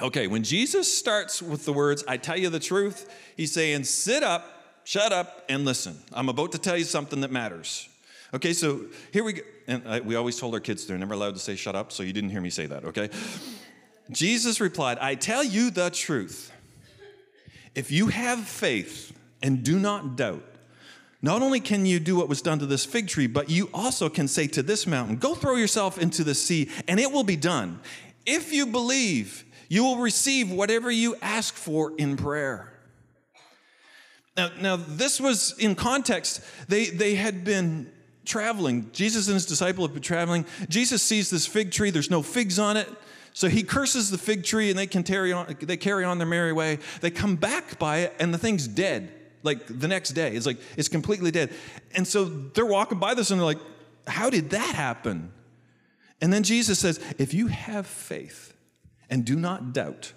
Okay, 0.00 0.28
when 0.28 0.44
Jesus 0.44 0.96
starts 0.96 1.42
with 1.42 1.64
the 1.64 1.72
words, 1.72 2.04
I 2.06 2.18
tell 2.18 2.38
you 2.38 2.50
the 2.50 2.60
truth, 2.60 3.12
he's 3.36 3.52
saying, 3.52 3.82
sit 3.82 4.22
up, 4.22 4.46
shut 4.84 5.12
up, 5.12 5.44
and 5.48 5.64
listen. 5.64 5.98
I'm 6.12 6.28
about 6.28 6.52
to 6.52 6.58
tell 6.58 6.76
you 6.76 6.84
something 6.84 7.22
that 7.22 7.32
matters. 7.32 7.88
Okay, 8.32 8.52
so 8.52 8.82
here 9.12 9.24
we 9.24 9.32
go. 9.32 9.42
And 9.66 9.82
I, 9.88 10.00
we 10.00 10.14
always 10.14 10.38
told 10.38 10.54
our 10.54 10.60
kids 10.60 10.86
they're 10.86 10.98
never 10.98 11.14
allowed 11.14 11.34
to 11.34 11.40
say 11.40 11.56
shut 11.56 11.74
up, 11.74 11.90
so 11.90 12.04
you 12.04 12.12
didn't 12.12 12.30
hear 12.30 12.40
me 12.40 12.50
say 12.50 12.66
that, 12.66 12.84
okay? 12.84 13.10
Jesus 14.10 14.60
replied, 14.60 14.98
I 15.00 15.16
tell 15.16 15.42
you 15.42 15.70
the 15.70 15.90
truth. 15.90 16.52
If 17.74 17.90
you 17.90 18.08
have 18.08 18.40
faith 18.40 19.17
and 19.42 19.62
do 19.62 19.78
not 19.78 20.16
doubt, 20.16 20.44
not 21.20 21.42
only 21.42 21.60
can 21.60 21.84
you 21.84 21.98
do 21.98 22.16
what 22.16 22.28
was 22.28 22.42
done 22.42 22.58
to 22.60 22.66
this 22.66 22.84
fig 22.84 23.08
tree, 23.08 23.26
but 23.26 23.50
you 23.50 23.68
also 23.74 24.08
can 24.08 24.28
say 24.28 24.46
to 24.48 24.62
this 24.62 24.86
mountain, 24.86 25.16
Go 25.16 25.34
throw 25.34 25.56
yourself 25.56 25.98
into 25.98 26.22
the 26.22 26.34
sea, 26.34 26.70
and 26.86 27.00
it 27.00 27.10
will 27.10 27.24
be 27.24 27.36
done. 27.36 27.80
If 28.24 28.52
you 28.52 28.66
believe, 28.66 29.44
you 29.68 29.82
will 29.82 29.98
receive 29.98 30.50
whatever 30.50 30.90
you 30.90 31.16
ask 31.20 31.54
for 31.54 31.92
in 31.96 32.16
prayer. 32.16 32.72
Now, 34.36 34.50
now 34.60 34.76
this 34.76 35.20
was 35.20 35.58
in 35.58 35.74
context. 35.74 36.40
They, 36.68 36.86
they 36.86 37.16
had 37.16 37.44
been 37.44 37.90
traveling. 38.24 38.90
Jesus 38.92 39.26
and 39.26 39.34
his 39.34 39.46
disciple 39.46 39.84
have 39.84 39.94
been 39.94 40.02
traveling. 40.02 40.44
Jesus 40.68 41.02
sees 41.02 41.30
this 41.30 41.46
fig 41.46 41.72
tree, 41.72 41.90
there's 41.90 42.10
no 42.10 42.22
figs 42.22 42.58
on 42.58 42.76
it. 42.76 42.88
So 43.32 43.48
he 43.48 43.62
curses 43.62 44.10
the 44.10 44.18
fig 44.18 44.44
tree 44.44 44.70
and 44.70 44.78
they 44.78 44.86
can 44.86 45.02
carry 45.02 45.32
on, 45.32 45.56
they 45.60 45.76
carry 45.76 46.04
on 46.04 46.18
their 46.18 46.26
merry 46.26 46.52
way. 46.52 46.78
They 47.00 47.10
come 47.10 47.36
back 47.36 47.78
by 47.78 47.98
it 47.98 48.14
and 48.20 48.32
the 48.32 48.38
thing's 48.38 48.68
dead. 48.68 49.12
Like 49.42 49.66
the 49.66 49.88
next 49.88 50.10
day. 50.10 50.34
It's 50.34 50.46
like 50.46 50.58
it's 50.76 50.88
completely 50.88 51.30
dead. 51.30 51.52
And 51.94 52.06
so 52.06 52.24
they're 52.24 52.66
walking 52.66 52.98
by 52.98 53.14
this 53.14 53.30
and 53.30 53.40
they're 53.40 53.46
like, 53.46 53.60
how 54.06 54.30
did 54.30 54.50
that 54.50 54.74
happen? 54.74 55.32
And 56.20 56.32
then 56.32 56.42
Jesus 56.42 56.78
says, 56.78 57.00
if 57.18 57.32
you 57.34 57.46
have 57.46 57.86
faith 57.86 58.54
and 59.08 59.24
do 59.24 59.36
not 59.36 59.72
doubt, 59.72 60.12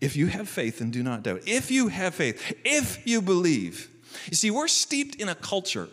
if 0.00 0.16
you 0.16 0.28
have 0.28 0.48
faith 0.48 0.80
and 0.80 0.92
do 0.92 1.02
not 1.02 1.22
doubt, 1.22 1.42
if 1.46 1.70
you 1.70 1.88
have 1.88 2.14
faith, 2.14 2.54
if 2.64 3.06
you 3.06 3.20
believe. 3.20 3.90
You 4.26 4.36
see, 4.36 4.50
we're 4.50 4.68
steeped 4.68 5.16
in 5.16 5.28
a 5.28 5.34
culture. 5.34 5.88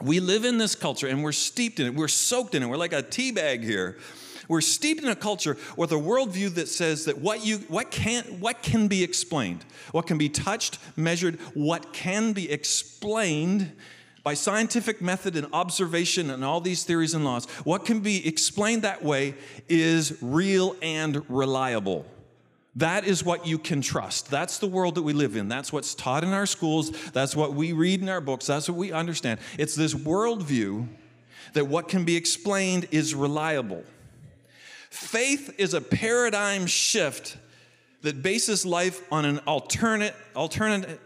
We 0.00 0.20
live 0.20 0.44
in 0.44 0.58
this 0.58 0.74
culture 0.74 1.06
and 1.06 1.22
we're 1.22 1.32
steeped 1.32 1.78
in 1.80 1.86
it. 1.86 1.94
We're 1.94 2.08
soaked 2.08 2.54
in 2.54 2.62
it. 2.62 2.66
We're 2.66 2.76
like 2.76 2.92
a 2.92 3.02
tea 3.02 3.32
bag 3.32 3.62
here. 3.62 3.98
We're 4.50 4.62
steeped 4.62 5.04
in 5.04 5.08
a 5.08 5.14
culture 5.14 5.56
with 5.76 5.92
a 5.92 5.94
worldview 5.94 6.54
that 6.54 6.66
says 6.66 7.04
that 7.04 7.18
what 7.18 7.46
you 7.46 7.58
what 7.68 7.92
can 7.92 8.24
what 8.40 8.62
can 8.62 8.88
be 8.88 9.04
explained, 9.04 9.64
what 9.92 10.08
can 10.08 10.18
be 10.18 10.28
touched, 10.28 10.80
measured, 10.96 11.38
what 11.54 11.92
can 11.92 12.32
be 12.32 12.50
explained 12.50 13.70
by 14.24 14.34
scientific 14.34 15.00
method 15.00 15.36
and 15.36 15.46
observation 15.52 16.30
and 16.30 16.44
all 16.44 16.60
these 16.60 16.82
theories 16.82 17.14
and 17.14 17.24
laws, 17.24 17.44
what 17.62 17.84
can 17.84 18.00
be 18.00 18.26
explained 18.26 18.82
that 18.82 19.04
way 19.04 19.36
is 19.68 20.18
real 20.20 20.74
and 20.82 21.22
reliable. 21.30 22.04
That 22.74 23.04
is 23.04 23.22
what 23.24 23.46
you 23.46 23.56
can 23.56 23.80
trust. 23.80 24.32
That's 24.32 24.58
the 24.58 24.66
world 24.66 24.96
that 24.96 25.02
we 25.02 25.12
live 25.12 25.36
in. 25.36 25.46
That's 25.46 25.72
what's 25.72 25.94
taught 25.94 26.24
in 26.24 26.32
our 26.32 26.46
schools. 26.46 26.90
That's 27.12 27.36
what 27.36 27.54
we 27.54 27.72
read 27.72 28.02
in 28.02 28.08
our 28.08 28.20
books. 28.20 28.48
That's 28.48 28.68
what 28.68 28.78
we 28.78 28.90
understand. 28.90 29.38
It's 29.58 29.76
this 29.76 29.94
worldview 29.94 30.88
that 31.52 31.68
what 31.68 31.86
can 31.86 32.04
be 32.04 32.16
explained 32.16 32.88
is 32.90 33.14
reliable. 33.14 33.84
Faith 34.90 35.54
is 35.58 35.72
a 35.72 35.80
paradigm 35.80 36.66
shift 36.66 37.36
that 38.02 38.22
bases 38.22 38.66
life 38.66 39.00
on 39.12 39.24
an 39.24 39.38
alternate, 39.40 40.14
alternate, 40.34 41.00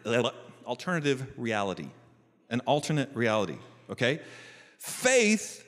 alternative 0.67 1.27
reality. 1.37 1.89
An 2.51 2.61
alternate 2.61 3.11
reality, 3.15 3.57
okay? 3.91 4.21
Faith 4.79 5.67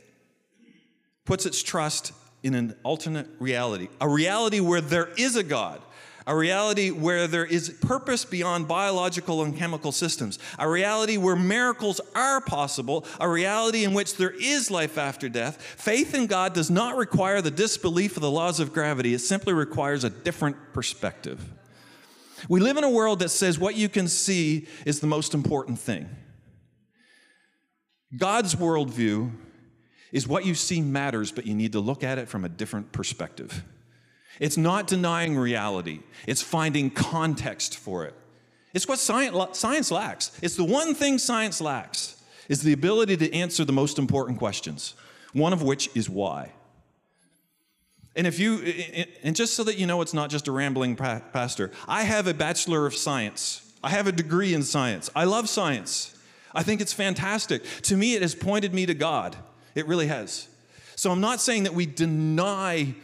puts 1.25 1.47
its 1.47 1.63
trust 1.63 2.13
in 2.43 2.55
an 2.55 2.77
alternate 2.85 3.27
reality, 3.39 3.89
a 4.01 4.09
reality 4.09 4.61
where 4.61 4.81
there 4.81 5.09
is 5.17 5.37
a 5.37 5.43
God, 5.43 5.83
a 6.27 6.37
reality 6.37 6.91
where 6.91 7.29
there 7.29 7.45
is 7.45 7.71
purpose 7.71 8.25
beyond 8.25 8.67
biological 8.67 9.43
and 9.43 9.57
chemical 9.57 9.93
systems, 9.93 10.39
a 10.59 10.69
reality 10.69 11.17
where 11.17 11.37
miracles 11.37 12.01
are 12.15 12.41
possible, 12.41 13.05
a 13.21 13.29
reality 13.29 13.85
in 13.85 13.95
which 13.95 14.17
there 14.17 14.35
is 14.41 14.71
life 14.71 14.99
after 14.99 15.29
death. 15.29 15.63
Faith 15.63 16.15
in 16.15 16.27
God 16.27 16.53
does 16.53 16.71
not 16.71 16.97
require 16.97 17.41
the 17.41 17.51
disbelief 17.51 18.17
of 18.17 18.23
the 18.23 18.31
laws 18.31 18.59
of 18.59 18.73
gravity, 18.73 19.15
it 19.15 19.21
simply 19.21 19.53
requires 19.53 20.03
a 20.03 20.11
different 20.11 20.57
perspective. 20.73 21.45
We 22.49 22.61
live 22.61 22.77
in 22.77 22.85
a 22.85 22.91
world 22.91 23.21
that 23.21 23.31
says 23.31 23.59
what 23.59 23.77
you 23.77 23.89
can 23.89 24.09
see 24.09 24.67
is 24.85 25.01
the 25.01 25.07
most 25.07 25.33
important 25.33 25.79
thing. 25.79 26.09
God's 28.17 28.55
worldview 28.55 29.31
is 30.13 30.29
what 30.29 30.45
you 30.45 30.55
see 30.55 30.81
matters, 30.81 31.33
but 31.33 31.47
you 31.47 31.55
need 31.55 31.73
to 31.73 31.81
look 31.81 32.05
at 32.05 32.19
it 32.19 32.29
from 32.29 32.45
a 32.45 32.49
different 32.49 32.93
perspective. 32.93 33.65
It's 34.41 34.57
not 34.57 34.87
denying 34.87 35.37
reality, 35.37 36.01
it's 36.27 36.43
finding 36.43 36.91
context 36.91 37.77
for 37.79 38.05
it. 38.05 38.15
It's 38.75 38.87
what 38.87 38.99
science, 38.99 39.91
lacks. 39.91 40.39
It's 40.43 40.57
the 40.57 40.65
one 40.65 40.95
thing 40.95 41.17
science 41.17 41.63
lacks 41.63 42.23
is 42.49 42.61
the 42.61 42.75
ability 42.75 43.17
to 43.17 43.33
answer 43.33 43.65
the 43.65 43.73
most 43.73 43.99
important 43.99 44.39
questions, 44.39 44.95
one 45.33 45.55
of 45.55 45.63
which 45.63 45.89
is 45.97 46.11
why. 46.11 46.53
And 48.15 48.27
if 48.27 48.39
you, 48.39 48.59
and 49.23 49.35
just 49.35 49.55
so 49.55 49.65
that 49.65 49.79
you 49.79 49.87
know 49.87 50.03
it's 50.03 50.15
not 50.15 50.29
just 50.29 50.47
a 50.49 50.53
rambling 50.53 50.97
pastor, 50.97 51.71
I 51.89 52.03
have 52.03 52.27
a 52.27 52.35
Bachelor 52.35 52.87
of 52.87 52.95
Science. 52.95 53.73
I 53.83 53.91
have 53.91 54.07
a 54.07 54.13
degree 54.13 54.53
in 54.53 54.63
science. 54.63 55.11
I 55.15 55.25
love 55.25 55.49
science. 55.49 56.15
I 56.55 56.63
think 56.63 56.81
it's 56.81 56.93
fantastic. 56.93 57.63
To 57.83 57.97
me, 57.97 58.15
it 58.15 58.23
has 58.23 58.35
pointed 58.35 58.75
me 58.75 58.87
to 58.87 58.95
God. 58.95 59.37
It 59.75 59.87
really 59.87 60.07
has. 60.07 60.49
So 60.97 61.11
I'm 61.11 61.21
not 61.21 61.41
saying 61.41 61.65
that 61.65 61.75
we 61.75 61.87
deny 61.87 62.95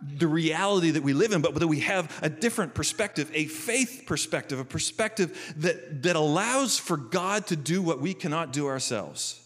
the 0.00 0.28
reality 0.28 0.92
that 0.92 1.02
we 1.02 1.12
live 1.12 1.32
in, 1.32 1.40
but 1.40 1.54
that 1.54 1.66
we 1.66 1.80
have 1.80 2.18
a 2.22 2.28
different 2.28 2.74
perspective, 2.74 3.30
a 3.34 3.46
faith 3.46 4.04
perspective, 4.06 4.58
a 4.58 4.64
perspective 4.64 5.54
that, 5.56 6.02
that 6.02 6.16
allows 6.16 6.78
for 6.78 6.96
God 6.96 7.46
to 7.48 7.56
do 7.56 7.82
what 7.82 8.00
we 8.00 8.14
cannot 8.14 8.52
do 8.52 8.66
ourselves. 8.66 9.44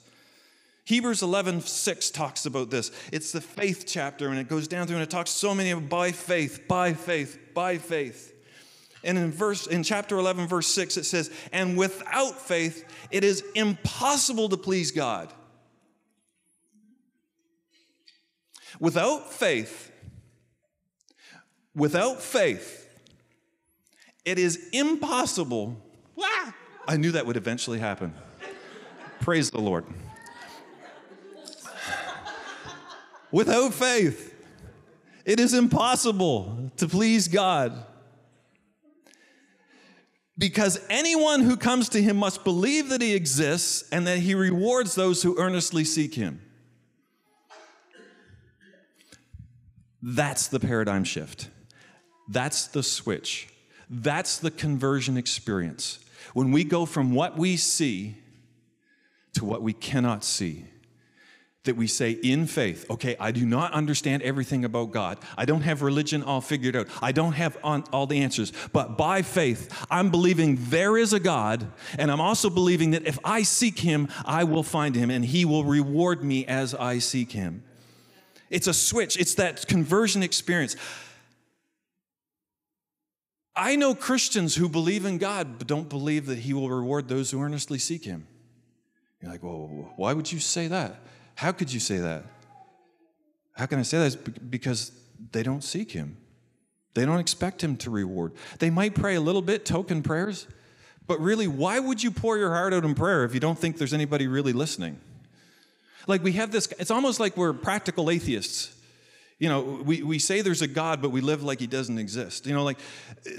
Hebrews 0.85 1.23
11, 1.23 1.63
6 1.63 2.11
talks 2.11 2.45
about 2.45 2.71
this. 2.71 2.91
It's 3.13 3.33
the 3.33 3.41
faith 3.41 3.85
chapter, 3.87 4.29
and 4.29 4.39
it 4.39 4.49
goes 4.49 4.69
down 4.69 4.87
through 4.87 4.97
and 4.97 5.03
it 5.03 5.11
talks 5.11 5.31
so 5.31 5.55
many 5.55 5.71
of 5.71 5.89
by 5.89 6.13
faith, 6.13 6.67
by 6.69 6.93
faith, 6.93 7.39
by 7.55 7.79
faith. 7.79 8.31
And 9.05 9.17
in 9.17 9.33
verse 9.33 9.67
in 9.67 9.83
chapter 9.83 10.17
11, 10.17 10.49
verse 10.49 10.69
6, 10.69 10.97
it 10.97 11.05
says, 11.05 11.31
And 11.53 11.77
without 11.77 12.41
faith, 12.41 12.85
it 13.11 13.25
is 13.25 13.45
impossible 13.55 14.49
to 14.49 14.57
please 14.57 14.91
God. 14.91 15.33
Without 18.81 19.33
faith, 19.33 19.92
Without 21.75 22.21
faith, 22.21 22.89
it 24.25 24.39
is 24.39 24.69
impossible. 24.73 25.77
I 26.87 26.97
knew 26.97 27.13
that 27.13 27.27
would 27.27 27.37
eventually 27.37 27.79
happen. 27.79 28.15
Praise 29.21 29.51
the 29.51 29.61
Lord. 29.61 29.85
Without 33.31 33.73
faith, 33.73 34.35
it 35.25 35.41
is 35.41 35.55
impossible 35.55 36.71
to 36.77 36.87
please 36.87 37.29
God. 37.29 37.87
Because 40.37 40.85
anyone 40.91 41.41
who 41.41 41.57
comes 41.57 41.89
to 41.91 42.03
him 42.03 42.17
must 42.17 42.43
believe 42.43 42.89
that 42.89 43.01
he 43.01 43.15
exists 43.15 43.89
and 43.91 44.07
that 44.07 44.19
he 44.19 44.35
rewards 44.35 44.95
those 44.95 45.23
who 45.23 45.39
earnestly 45.39 45.85
seek 45.85 46.15
him. 46.15 46.41
That's 50.03 50.49
the 50.49 50.59
paradigm 50.59 51.05
shift. 51.05 51.49
That's 52.33 52.67
the 52.67 52.83
switch. 52.83 53.49
That's 53.91 54.39
the 54.39 54.51
conversion 54.51 55.17
experience. 55.17 55.99
When 56.33 56.51
we 56.51 56.65
go 56.65 56.87
from 56.87 57.13
what 57.13 57.37
we 57.37 57.57
see 57.59 58.17
to 59.35 59.45
what 59.45 59.63
we 59.63 59.75
cannot 59.75 60.25
see, 60.25 60.65
that 61.65 61.77
we 61.77 61.87
say 61.87 62.11
in 62.11 62.47
faith, 62.47 62.91
okay, 62.91 63.17
I 63.21 63.31
do 63.31 63.47
not 63.47 63.73
understand 63.73 64.23
everything 64.23 64.65
about 64.65 64.91
God. 64.91 65.19
I 65.37 65.45
don't 65.45 65.61
have 65.61 65.83
religion 65.83 66.23
all 66.23 66.41
figured 66.41 66.75
out. 66.75 66.89
I 67.01 67.13
don't 67.13 67.35
have 67.35 67.57
all 67.63 68.07
the 68.07 68.21
answers. 68.21 68.53
But 68.73 68.97
by 68.97 69.23
faith, 69.23 69.87
I'm 69.91 70.11
believing 70.11 70.59
there 70.59 70.97
is 70.97 71.13
a 71.13 71.21
God, 71.21 71.71
and 71.99 72.11
I'm 72.11 72.21
also 72.21 72.51
believing 72.51 72.93
that 72.93 73.07
if 73.07 73.19
I 73.25 73.43
seek 73.43 73.79
Him, 73.79 74.09
I 74.25 74.43
will 74.45 74.65
find 74.65 74.97
Him, 74.97 75.11
and 75.11 75.25
He 75.25 75.45
will 75.45 75.65
reward 75.65 76.25
me 76.25 76.47
as 76.47 76.75
I 76.75 76.99
seek 76.99 77.31
Him. 77.31 77.63
It's 78.51 78.67
a 78.67 78.75
switch, 78.75 79.17
it's 79.17 79.35
that 79.35 79.69
conversion 79.69 80.23
experience. 80.23 80.77
I 83.55 83.77
know 83.77 83.95
Christians 83.95 84.55
who 84.55 84.69
believe 84.69 85.05
in 85.05 85.19
God 85.19 85.59
but 85.59 85.67
don't 85.67 85.89
believe 85.89 86.27
that 86.27 86.39
He 86.39 86.55
will 86.55 86.71
reward 86.71 87.09
those 87.09 87.31
who 87.31 87.43
earnestly 87.43 87.79
seek 87.79 88.05
Him. 88.05 88.27
You're 89.21 89.31
like, 89.31 89.43
well, 89.43 89.93
why 89.97 90.13
would 90.13 90.31
you 90.31 90.41
say 90.41 90.69
that? 90.69 90.97
How 91.35 91.53
could 91.53 91.73
you 91.73 91.81
say 91.81 91.99
that? 91.99 92.25
How 93.55 93.67
can 93.67 93.79
I 93.79 93.83
say 93.83 94.09
that? 94.09 94.51
Because 94.51 94.93
they 95.33 95.43
don't 95.43 95.63
seek 95.63 95.93
Him. 95.93 96.17
They 96.95 97.05
don't 97.05 97.21
expect 97.21 97.63
Him 97.63 97.77
to 97.79 97.91
reward. 97.91 98.33
They 98.59 98.71
might 98.71 98.95
pray 98.95 99.15
a 99.15 99.21
little 99.21 99.43
bit, 99.43 99.65
token 99.65 100.03
prayers, 100.03 100.47
but 101.07 101.21
really, 101.21 101.49
why 101.49 101.79
would 101.79 102.03
you 102.03 102.11
pour 102.11 102.39
your 102.39 102.51
heart 102.51 102.73
out 102.73 102.85
in 102.85 102.95
prayer 102.95 103.25
if 103.25 103.35
you 103.35 103.41
don't 103.41 103.59
think 103.59 103.77
there's 103.77 103.95
anybody 103.95 104.27
really 104.29 104.53
listening? 104.53 105.01
Like 106.07 106.23
we 106.23 106.33
have 106.33 106.51
this, 106.51 106.73
it's 106.79 106.91
almost 106.91 107.21
like 107.21 107.37
we're 107.37 107.53
practical 107.53 108.11
atheists. 108.11 108.75
You 109.43 109.49
know, 109.49 109.61
we, 109.61 110.05
we 110.05 110.21
say 110.21 110.41
there's 110.41 110.63
a 110.63 110.69
God, 110.69 111.03
but 111.03 111.11
we 111.11 111.21
live 111.21 111.43
like 111.43 111.59
he 111.59 111.67
doesn't 111.67 111.99
exist. 111.99 112.47
You 112.47 112.55
know, 112.55 112.63
like, 112.63 112.79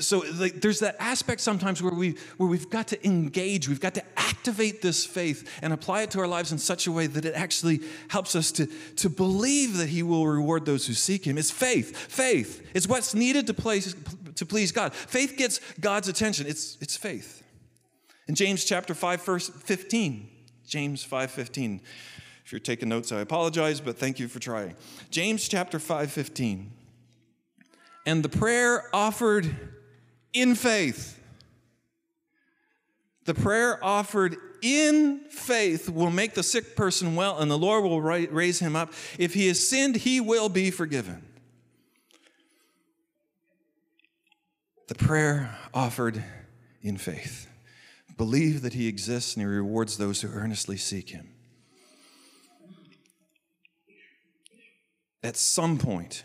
so 0.01 0.22
like, 0.33 0.60
there's 0.60 0.81
that 0.81 0.98
aspect 1.00 1.39
sometimes 1.39 1.81
where, 1.81 1.93
we, 1.93 2.17
where 2.36 2.50
we've 2.50 2.69
got 2.69 2.89
to 2.89 3.07
engage, 3.07 3.69
we've 3.69 3.79
got 3.79 3.93
to 3.93 4.03
activate 4.17 4.81
this 4.81 5.05
faith 5.05 5.50
and 5.62 5.72
apply 5.72 6.01
it 6.01 6.12
to 6.12 6.19
our 6.19 6.27
lives 6.27 6.51
in 6.51 6.57
such 6.57 6.88
a 6.88 6.91
way 6.91 7.07
that 7.07 7.24
it 7.24 7.36
actually 7.36 7.79
helps 8.10 8.36
us 8.36 8.51
to, 8.51 8.65
to 8.98 9.10
believe 9.10 9.77
that 9.77 9.88
he 9.88 10.03
will 10.03 10.27
reward 10.27 10.65
those 10.65 10.86
who 10.86 10.93
seek 10.93 11.25
him. 11.25 11.38
It's 11.38 11.51
faith. 11.51 11.95
Faith. 11.95 12.69
It's 12.74 12.86
what's 12.86 13.15
needed 13.15 13.48
to, 13.48 13.53
place, 13.53 13.95
to 14.36 14.45
please 14.45 14.74
God. 14.74 14.93
Faith 14.93 15.36
gets 15.38 15.62
God's 15.79 16.10
attention. 16.10 16.48
It's, 16.48 16.77
it's 16.81 16.98
faith. 16.98 17.43
In 18.27 18.36
James 18.36 18.65
chapter 18.65 18.93
5, 18.93 19.24
verse 19.24 19.48
15, 19.48 20.29
James 20.67 21.01
5, 21.01 21.31
15. 21.31 21.79
If 22.45 22.51
you're 22.51 22.59
taking 22.59 22.89
notes, 22.89 23.12
I 23.12 23.19
apologize, 23.19 23.79
but 23.79 23.97
thank 23.97 24.19
you 24.19 24.27
for 24.27 24.39
trying. 24.39 24.75
James 25.09 25.47
chapter 25.47 25.79
5, 25.79 26.12
15. 26.12 26.71
And 28.05 28.23
the 28.23 28.29
prayer 28.29 28.89
offered 28.93 29.55
in 30.33 30.55
faith. 30.55 31.19
The 33.25 33.33
prayer 33.33 33.83
offered 33.83 34.35
in 34.62 35.21
faith 35.29 35.89
will 35.89 36.09
make 36.09 36.33
the 36.33 36.43
sick 36.43 36.75
person 36.75 37.15
well, 37.15 37.39
and 37.39 37.50
the 37.50 37.57
Lord 37.57 37.83
will 37.83 38.01
raise 38.01 38.59
him 38.59 38.75
up. 38.75 38.91
If 39.17 39.33
he 39.33 39.47
has 39.47 39.65
sinned, 39.65 39.97
he 39.97 40.19
will 40.19 40.50
be 40.50 40.71
forgiven. 40.71 41.23
The 44.88 44.95
prayer 44.95 45.57
offered 45.73 46.23
in 46.81 46.97
faith. 46.97 47.47
Believe 48.17 48.62
that 48.62 48.73
he 48.73 48.88
exists 48.88 49.35
and 49.35 49.41
he 49.41 49.47
rewards 49.47 49.97
those 49.97 50.21
who 50.21 50.27
earnestly 50.29 50.77
seek 50.77 51.09
him. 51.09 51.33
At 55.24 55.38
some 55.38 55.77
point, 55.77 56.24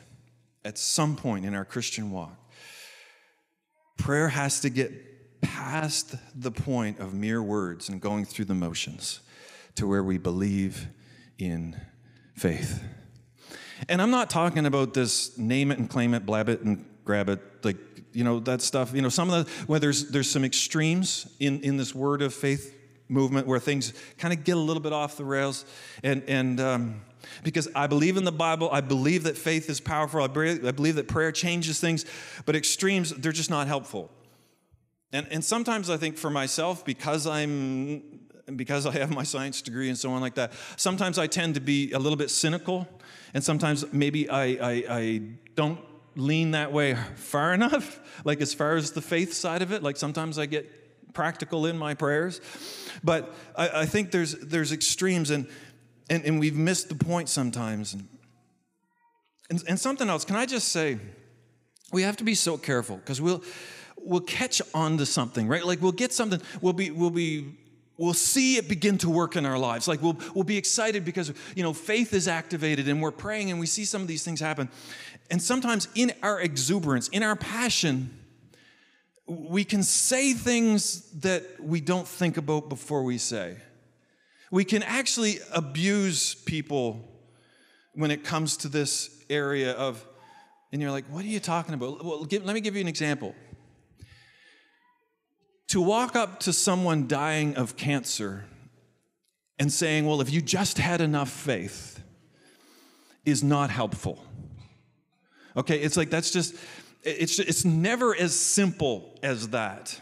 at 0.64 0.76
some 0.76 1.16
point 1.16 1.44
in 1.44 1.54
our 1.54 1.64
Christian 1.64 2.10
walk, 2.10 2.36
prayer 3.96 4.28
has 4.28 4.60
to 4.60 4.70
get 4.70 5.40
past 5.40 6.16
the 6.34 6.50
point 6.50 6.98
of 6.98 7.14
mere 7.14 7.42
words 7.42 7.88
and 7.88 8.00
going 8.00 8.24
through 8.24 8.44
the 8.44 8.54
motions 8.54 9.20
to 9.76 9.86
where 9.86 10.02
we 10.02 10.18
believe 10.18 10.88
in 11.38 11.80
faith. 12.34 12.82
And 13.88 14.02
I'm 14.02 14.10
not 14.10 14.28
talking 14.28 14.66
about 14.66 14.94
this 14.94 15.38
name 15.38 15.70
it 15.70 15.78
and 15.78 15.88
claim 15.88 16.14
it, 16.14 16.26
blab 16.26 16.48
it 16.48 16.62
and 16.62 16.84
grab 17.04 17.28
it, 17.28 17.40
like, 17.64 17.76
you 18.12 18.24
know, 18.24 18.40
that 18.40 18.60
stuff. 18.60 18.92
You 18.92 19.02
know, 19.02 19.08
some 19.08 19.30
of 19.30 19.46
the, 19.46 19.52
where 19.66 19.78
there's, 19.78 20.10
there's 20.10 20.28
some 20.28 20.44
extremes 20.44 21.32
in, 21.38 21.60
in 21.60 21.76
this 21.76 21.94
word 21.94 22.22
of 22.22 22.34
faith 22.34 22.74
movement 23.08 23.46
where 23.46 23.60
things 23.60 23.92
kind 24.18 24.34
of 24.34 24.42
get 24.42 24.56
a 24.56 24.60
little 24.60 24.82
bit 24.82 24.92
off 24.92 25.16
the 25.16 25.24
rails. 25.24 25.64
And, 26.02 26.24
and, 26.26 26.58
um, 26.60 27.00
because 27.42 27.68
I 27.74 27.86
believe 27.86 28.16
in 28.16 28.24
the 28.24 28.32
Bible. 28.32 28.68
I 28.70 28.80
believe 28.80 29.24
that 29.24 29.36
faith 29.36 29.68
is 29.68 29.80
powerful. 29.80 30.22
I 30.22 30.26
believe 30.26 30.94
that 30.96 31.08
prayer 31.08 31.32
changes 31.32 31.80
things, 31.80 32.04
but 32.46 32.56
extremes, 32.56 33.10
they're 33.10 33.32
just 33.32 33.50
not 33.50 33.66
helpful. 33.66 34.10
And, 35.12 35.26
and 35.30 35.44
sometimes 35.44 35.88
I 35.88 35.96
think 35.96 36.18
for 36.18 36.30
myself, 36.30 36.84
because 36.84 37.26
I'm 37.26 38.02
because 38.56 38.86
I 38.86 38.92
have 38.92 39.10
my 39.10 39.24
science 39.24 39.60
degree 39.60 39.88
and 39.88 39.98
so 39.98 40.10
on 40.10 40.20
like 40.20 40.34
that, 40.36 40.52
sometimes 40.76 41.18
I 41.18 41.26
tend 41.26 41.54
to 41.54 41.60
be 41.60 41.92
a 41.92 41.98
little 41.98 42.16
bit 42.16 42.30
cynical, 42.30 42.88
and 43.34 43.44
sometimes 43.44 43.90
maybe 43.92 44.28
I, 44.28 44.44
I, 44.44 44.84
I 44.88 45.22
don't 45.54 45.80
lean 46.16 46.52
that 46.52 46.72
way 46.72 46.96
far 47.16 47.52
enough, 47.54 48.00
like 48.24 48.40
as 48.40 48.54
far 48.54 48.76
as 48.76 48.92
the 48.92 49.02
faith 49.02 49.32
side 49.32 49.62
of 49.62 49.72
it. 49.72 49.82
Like 49.82 49.96
sometimes 49.96 50.38
I 50.38 50.46
get 50.46 51.14
practical 51.14 51.66
in 51.66 51.78
my 51.78 51.94
prayers, 51.94 52.40
but 53.02 53.34
I, 53.56 53.82
I 53.82 53.86
think 53.86 54.10
there's 54.10 54.32
there's 54.34 54.72
extremes, 54.72 55.30
and 55.30 55.46
and, 56.10 56.24
and 56.24 56.40
we've 56.40 56.56
missed 56.56 56.88
the 56.88 56.94
point 56.94 57.28
sometimes. 57.28 57.94
And, 57.94 58.08
and, 59.50 59.64
and 59.68 59.80
something 59.80 60.08
else, 60.08 60.24
can 60.24 60.36
I 60.36 60.46
just 60.46 60.68
say, 60.68 60.98
we 61.92 62.02
have 62.02 62.16
to 62.18 62.24
be 62.24 62.34
so 62.34 62.56
careful 62.58 62.96
because 62.96 63.20
we'll, 63.20 63.42
we'll 63.96 64.20
catch 64.20 64.60
on 64.74 64.98
to 64.98 65.06
something, 65.06 65.48
right? 65.48 65.64
Like 65.64 65.80
we'll 65.80 65.92
get 65.92 66.12
something, 66.12 66.40
we'll 66.60 66.72
be, 66.72 66.90
we'll 66.90 67.10
be, 67.10 67.56
we'll 67.96 68.14
see 68.14 68.56
it 68.56 68.68
begin 68.68 68.98
to 68.98 69.10
work 69.10 69.36
in 69.36 69.46
our 69.46 69.58
lives. 69.58 69.88
Like 69.88 70.02
we'll, 70.02 70.18
we'll 70.34 70.44
be 70.44 70.56
excited 70.56 71.04
because, 71.04 71.32
you 71.56 71.62
know, 71.62 71.72
faith 71.72 72.12
is 72.12 72.28
activated 72.28 72.88
and 72.88 73.02
we're 73.02 73.10
praying 73.10 73.50
and 73.50 73.58
we 73.58 73.66
see 73.66 73.84
some 73.84 74.02
of 74.02 74.08
these 74.08 74.22
things 74.22 74.40
happen. 74.40 74.68
And 75.30 75.42
sometimes 75.42 75.88
in 75.94 76.12
our 76.22 76.40
exuberance, 76.40 77.08
in 77.08 77.22
our 77.22 77.36
passion, 77.36 78.10
we 79.26 79.64
can 79.64 79.82
say 79.82 80.32
things 80.32 81.10
that 81.20 81.44
we 81.60 81.80
don't 81.80 82.08
think 82.08 82.38
about 82.38 82.68
before 82.68 83.02
we 83.02 83.18
say. 83.18 83.56
We 84.50 84.64
can 84.64 84.82
actually 84.82 85.38
abuse 85.52 86.34
people 86.34 87.04
when 87.94 88.10
it 88.10 88.24
comes 88.24 88.56
to 88.58 88.68
this 88.68 89.24
area 89.28 89.72
of, 89.72 90.06
and 90.72 90.80
you're 90.80 90.90
like, 90.90 91.06
what 91.06 91.24
are 91.24 91.28
you 91.28 91.40
talking 91.40 91.74
about? 91.74 92.04
Well, 92.04 92.24
give, 92.24 92.44
let 92.44 92.54
me 92.54 92.60
give 92.60 92.74
you 92.74 92.80
an 92.80 92.88
example. 92.88 93.34
To 95.68 95.80
walk 95.82 96.16
up 96.16 96.40
to 96.40 96.52
someone 96.52 97.08
dying 97.08 97.56
of 97.56 97.76
cancer 97.76 98.46
and 99.58 99.72
saying, 99.72 100.06
well, 100.06 100.20
if 100.20 100.32
you 100.32 100.40
just 100.40 100.78
had 100.78 101.00
enough 101.00 101.30
faith, 101.30 102.02
is 103.26 103.42
not 103.42 103.68
helpful. 103.68 104.24
Okay, 105.56 105.78
it's 105.80 105.96
like 105.96 106.08
that's 106.08 106.30
just, 106.30 106.54
it's, 107.02 107.38
it's 107.38 107.64
never 107.64 108.16
as 108.16 108.38
simple 108.38 109.18
as 109.22 109.48
that. 109.48 110.00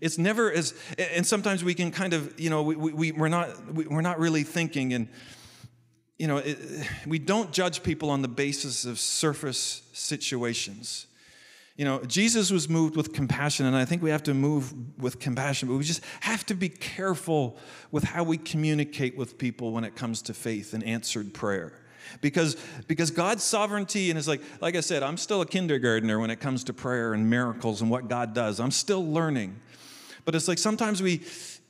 It's 0.00 0.18
never 0.18 0.52
as, 0.52 0.74
and 0.98 1.26
sometimes 1.26 1.64
we 1.64 1.74
can 1.74 1.90
kind 1.90 2.12
of, 2.12 2.38
you 2.38 2.50
know, 2.50 2.62
we, 2.62 2.76
we, 2.76 3.12
we're, 3.12 3.28
not, 3.28 3.72
we, 3.72 3.86
are 3.86 4.02
not 4.02 4.18
really 4.18 4.42
thinking, 4.42 4.92
and, 4.92 5.08
you 6.18 6.26
know, 6.26 6.38
it, 6.38 6.58
we 7.06 7.18
don't 7.18 7.52
judge 7.52 7.82
people 7.82 8.10
on 8.10 8.22
the 8.22 8.28
basis 8.28 8.84
of 8.84 8.98
surface 8.98 9.82
situations. 9.92 11.06
You 11.76 11.84
know, 11.84 12.00
Jesus 12.00 12.50
was 12.50 12.68
moved 12.68 12.96
with 12.96 13.12
compassion, 13.12 13.64
and 13.64 13.76
I 13.76 13.84
think 13.84 14.02
we 14.02 14.10
have 14.10 14.24
to 14.24 14.34
move 14.34 14.74
with 14.98 15.20
compassion, 15.20 15.68
but 15.68 15.76
we 15.76 15.84
just 15.84 16.02
have 16.20 16.44
to 16.46 16.54
be 16.54 16.68
careful 16.68 17.56
with 17.92 18.02
how 18.02 18.24
we 18.24 18.36
communicate 18.36 19.16
with 19.16 19.38
people 19.38 19.70
when 19.70 19.84
it 19.84 19.94
comes 19.94 20.20
to 20.22 20.34
faith 20.34 20.74
and 20.74 20.82
answered 20.82 21.32
prayer. 21.32 21.72
Because 22.20 22.56
because 22.86 23.10
God's 23.10 23.44
sovereignty 23.44 24.10
and 24.10 24.18
it's 24.18 24.26
like 24.26 24.40
like 24.62 24.76
I 24.76 24.80
said 24.80 25.02
I'm 25.02 25.18
still 25.18 25.42
a 25.42 25.46
kindergartner 25.46 26.18
when 26.18 26.30
it 26.30 26.40
comes 26.40 26.64
to 26.64 26.72
prayer 26.72 27.12
and 27.12 27.28
miracles 27.28 27.82
and 27.82 27.90
what 27.90 28.08
God 28.08 28.34
does. 28.34 28.60
I'm 28.60 28.70
still 28.70 29.06
learning 29.06 29.60
but 30.28 30.34
it's 30.34 30.46
like 30.46 30.58
sometimes 30.58 31.00
we, 31.00 31.22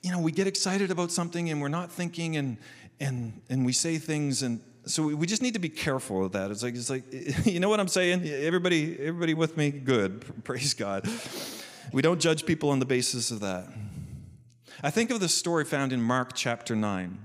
you 0.02 0.10
know, 0.10 0.18
we 0.18 0.32
get 0.32 0.48
excited 0.48 0.90
about 0.90 1.12
something 1.12 1.48
and 1.48 1.62
we're 1.62 1.68
not 1.68 1.92
thinking 1.92 2.36
and 2.36 2.56
and 2.98 3.40
and 3.48 3.64
we 3.64 3.72
say 3.72 3.98
things 3.98 4.42
and 4.42 4.60
so 4.84 5.06
we 5.06 5.28
just 5.28 5.42
need 5.42 5.54
to 5.54 5.60
be 5.60 5.68
careful 5.68 6.24
of 6.24 6.32
that. 6.32 6.50
It's 6.50 6.64
like 6.64 6.74
it's 6.74 6.90
like 6.90 7.04
you 7.46 7.60
know 7.60 7.68
what 7.68 7.78
I'm 7.78 7.86
saying? 7.86 8.26
Everybody 8.26 8.98
everybody 8.98 9.34
with 9.34 9.56
me? 9.56 9.70
Good. 9.70 10.24
Praise 10.44 10.74
God. 10.74 11.08
We 11.92 12.02
don't 12.02 12.20
judge 12.20 12.46
people 12.46 12.70
on 12.70 12.80
the 12.80 12.84
basis 12.84 13.30
of 13.30 13.38
that. 13.38 13.68
I 14.82 14.90
think 14.90 15.12
of 15.12 15.20
the 15.20 15.28
story 15.28 15.64
found 15.64 15.92
in 15.92 16.02
Mark 16.02 16.32
chapter 16.34 16.74
9. 16.74 17.16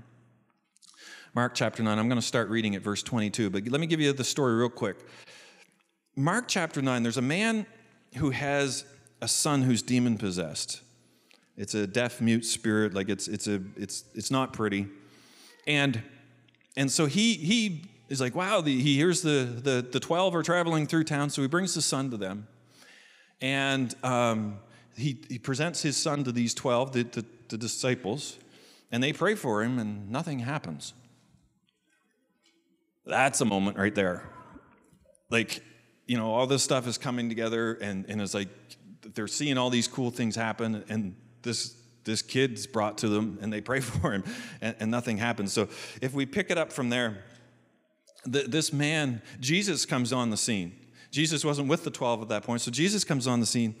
Mark 1.34 1.56
chapter 1.56 1.82
9. 1.82 1.98
I'm 1.98 2.08
going 2.08 2.20
to 2.20 2.24
start 2.24 2.48
reading 2.48 2.76
at 2.76 2.82
verse 2.82 3.02
22, 3.02 3.50
but 3.50 3.66
let 3.66 3.80
me 3.80 3.88
give 3.88 4.00
you 4.00 4.12
the 4.12 4.22
story 4.22 4.54
real 4.54 4.68
quick. 4.68 4.98
Mark 6.14 6.44
chapter 6.46 6.80
9, 6.80 7.02
there's 7.02 7.16
a 7.16 7.22
man 7.22 7.66
who 8.18 8.30
has 8.30 8.84
a 9.20 9.26
son 9.26 9.62
who's 9.62 9.82
demon 9.82 10.16
possessed. 10.16 10.80
It's 11.56 11.74
a 11.74 11.86
deaf 11.86 12.20
mute 12.20 12.44
spirit. 12.44 12.94
Like 12.94 13.08
it's 13.08 13.28
it's 13.28 13.46
a 13.46 13.62
it's 13.76 14.04
it's 14.14 14.30
not 14.30 14.52
pretty. 14.52 14.88
And 15.66 16.02
and 16.76 16.90
so 16.90 17.06
he 17.06 17.34
he 17.34 17.84
is 18.08 18.20
like, 18.20 18.34
wow, 18.34 18.60
the, 18.60 18.80
he 18.80 18.96
hears 18.96 19.22
the, 19.22 19.48
the 19.62 19.86
the 19.90 20.00
12 20.00 20.34
are 20.34 20.42
traveling 20.42 20.86
through 20.86 21.04
town, 21.04 21.30
so 21.30 21.42
he 21.42 21.48
brings 21.48 21.74
his 21.74 21.84
son 21.84 22.10
to 22.10 22.16
them. 22.16 22.46
And 23.40 23.94
um, 24.04 24.58
he, 24.96 25.18
he 25.28 25.38
presents 25.38 25.82
his 25.82 25.96
son 25.96 26.24
to 26.24 26.32
these 26.32 26.54
12, 26.54 26.92
the, 26.92 27.02
the, 27.02 27.24
the 27.48 27.58
disciples, 27.58 28.38
and 28.90 29.02
they 29.02 29.12
pray 29.12 29.34
for 29.34 29.62
him, 29.62 29.78
and 29.78 30.10
nothing 30.10 30.38
happens. 30.38 30.94
That's 33.04 33.40
a 33.40 33.44
moment 33.44 33.76
right 33.76 33.94
there. 33.94 34.30
Like, 35.30 35.62
you 36.06 36.16
know, 36.16 36.32
all 36.32 36.46
this 36.46 36.62
stuff 36.62 36.86
is 36.86 36.96
coming 36.96 37.28
together, 37.28 37.74
and, 37.74 38.06
and 38.08 38.20
it's 38.20 38.34
like 38.34 38.48
they're 39.14 39.26
seeing 39.26 39.58
all 39.58 39.70
these 39.70 39.88
cool 39.88 40.10
things 40.10 40.36
happen, 40.36 40.84
and 40.88 41.16
this 41.44 41.76
this 42.04 42.22
kid's 42.22 42.66
brought 42.66 42.98
to 42.98 43.08
them 43.08 43.38
and 43.40 43.52
they 43.52 43.60
pray 43.60 43.80
for 43.80 44.12
him 44.12 44.24
and, 44.60 44.76
and 44.80 44.90
nothing 44.90 45.18
happens. 45.18 45.52
So 45.52 45.68
if 46.00 46.12
we 46.12 46.26
pick 46.26 46.50
it 46.50 46.58
up 46.58 46.72
from 46.72 46.90
there 46.90 47.24
the, 48.26 48.42
this 48.42 48.72
man 48.72 49.20
jesus 49.40 49.84
comes 49.84 50.12
on 50.12 50.30
the 50.30 50.36
scene. 50.36 50.72
Jesus 51.10 51.44
wasn't 51.44 51.68
with 51.68 51.84
the 51.84 51.90
12 51.90 52.22
at 52.22 52.28
that 52.28 52.42
point. 52.42 52.60
So 52.60 52.70
jesus 52.70 53.04
comes 53.04 53.26
on 53.26 53.40
the 53.40 53.46
scene 53.46 53.74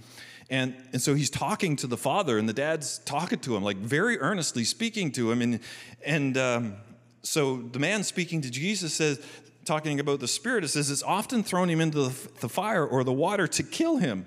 and, 0.50 0.74
and 0.92 1.00
so 1.00 1.14
he's 1.14 1.30
talking 1.30 1.74
to 1.76 1.86
the 1.86 1.96
father 1.96 2.38
and 2.38 2.46
the 2.48 2.52
dad's 2.52 2.98
talking 2.98 3.38
to 3.40 3.56
him 3.56 3.62
like 3.62 3.78
very 3.78 4.18
earnestly 4.20 4.64
speaking 4.64 5.10
to 5.12 5.30
him. 5.30 5.40
And, 5.40 5.60
and 6.04 6.36
um, 6.36 6.74
so 7.22 7.56
the 7.56 7.78
man 7.78 8.04
speaking 8.04 8.42
to 8.42 8.50
jesus 8.50 8.94
says 8.94 9.24
talking 9.64 9.98
about 9.98 10.20
the 10.20 10.28
spirit 10.28 10.62
it 10.62 10.68
says 10.68 10.90
it's 10.90 11.02
often 11.02 11.42
thrown 11.42 11.70
him 11.70 11.80
into 11.80 12.02
the, 12.02 12.28
the 12.40 12.48
fire 12.50 12.86
or 12.86 13.02
the 13.02 13.12
water 13.12 13.46
to 13.46 13.62
kill 13.62 13.96
him 13.96 14.26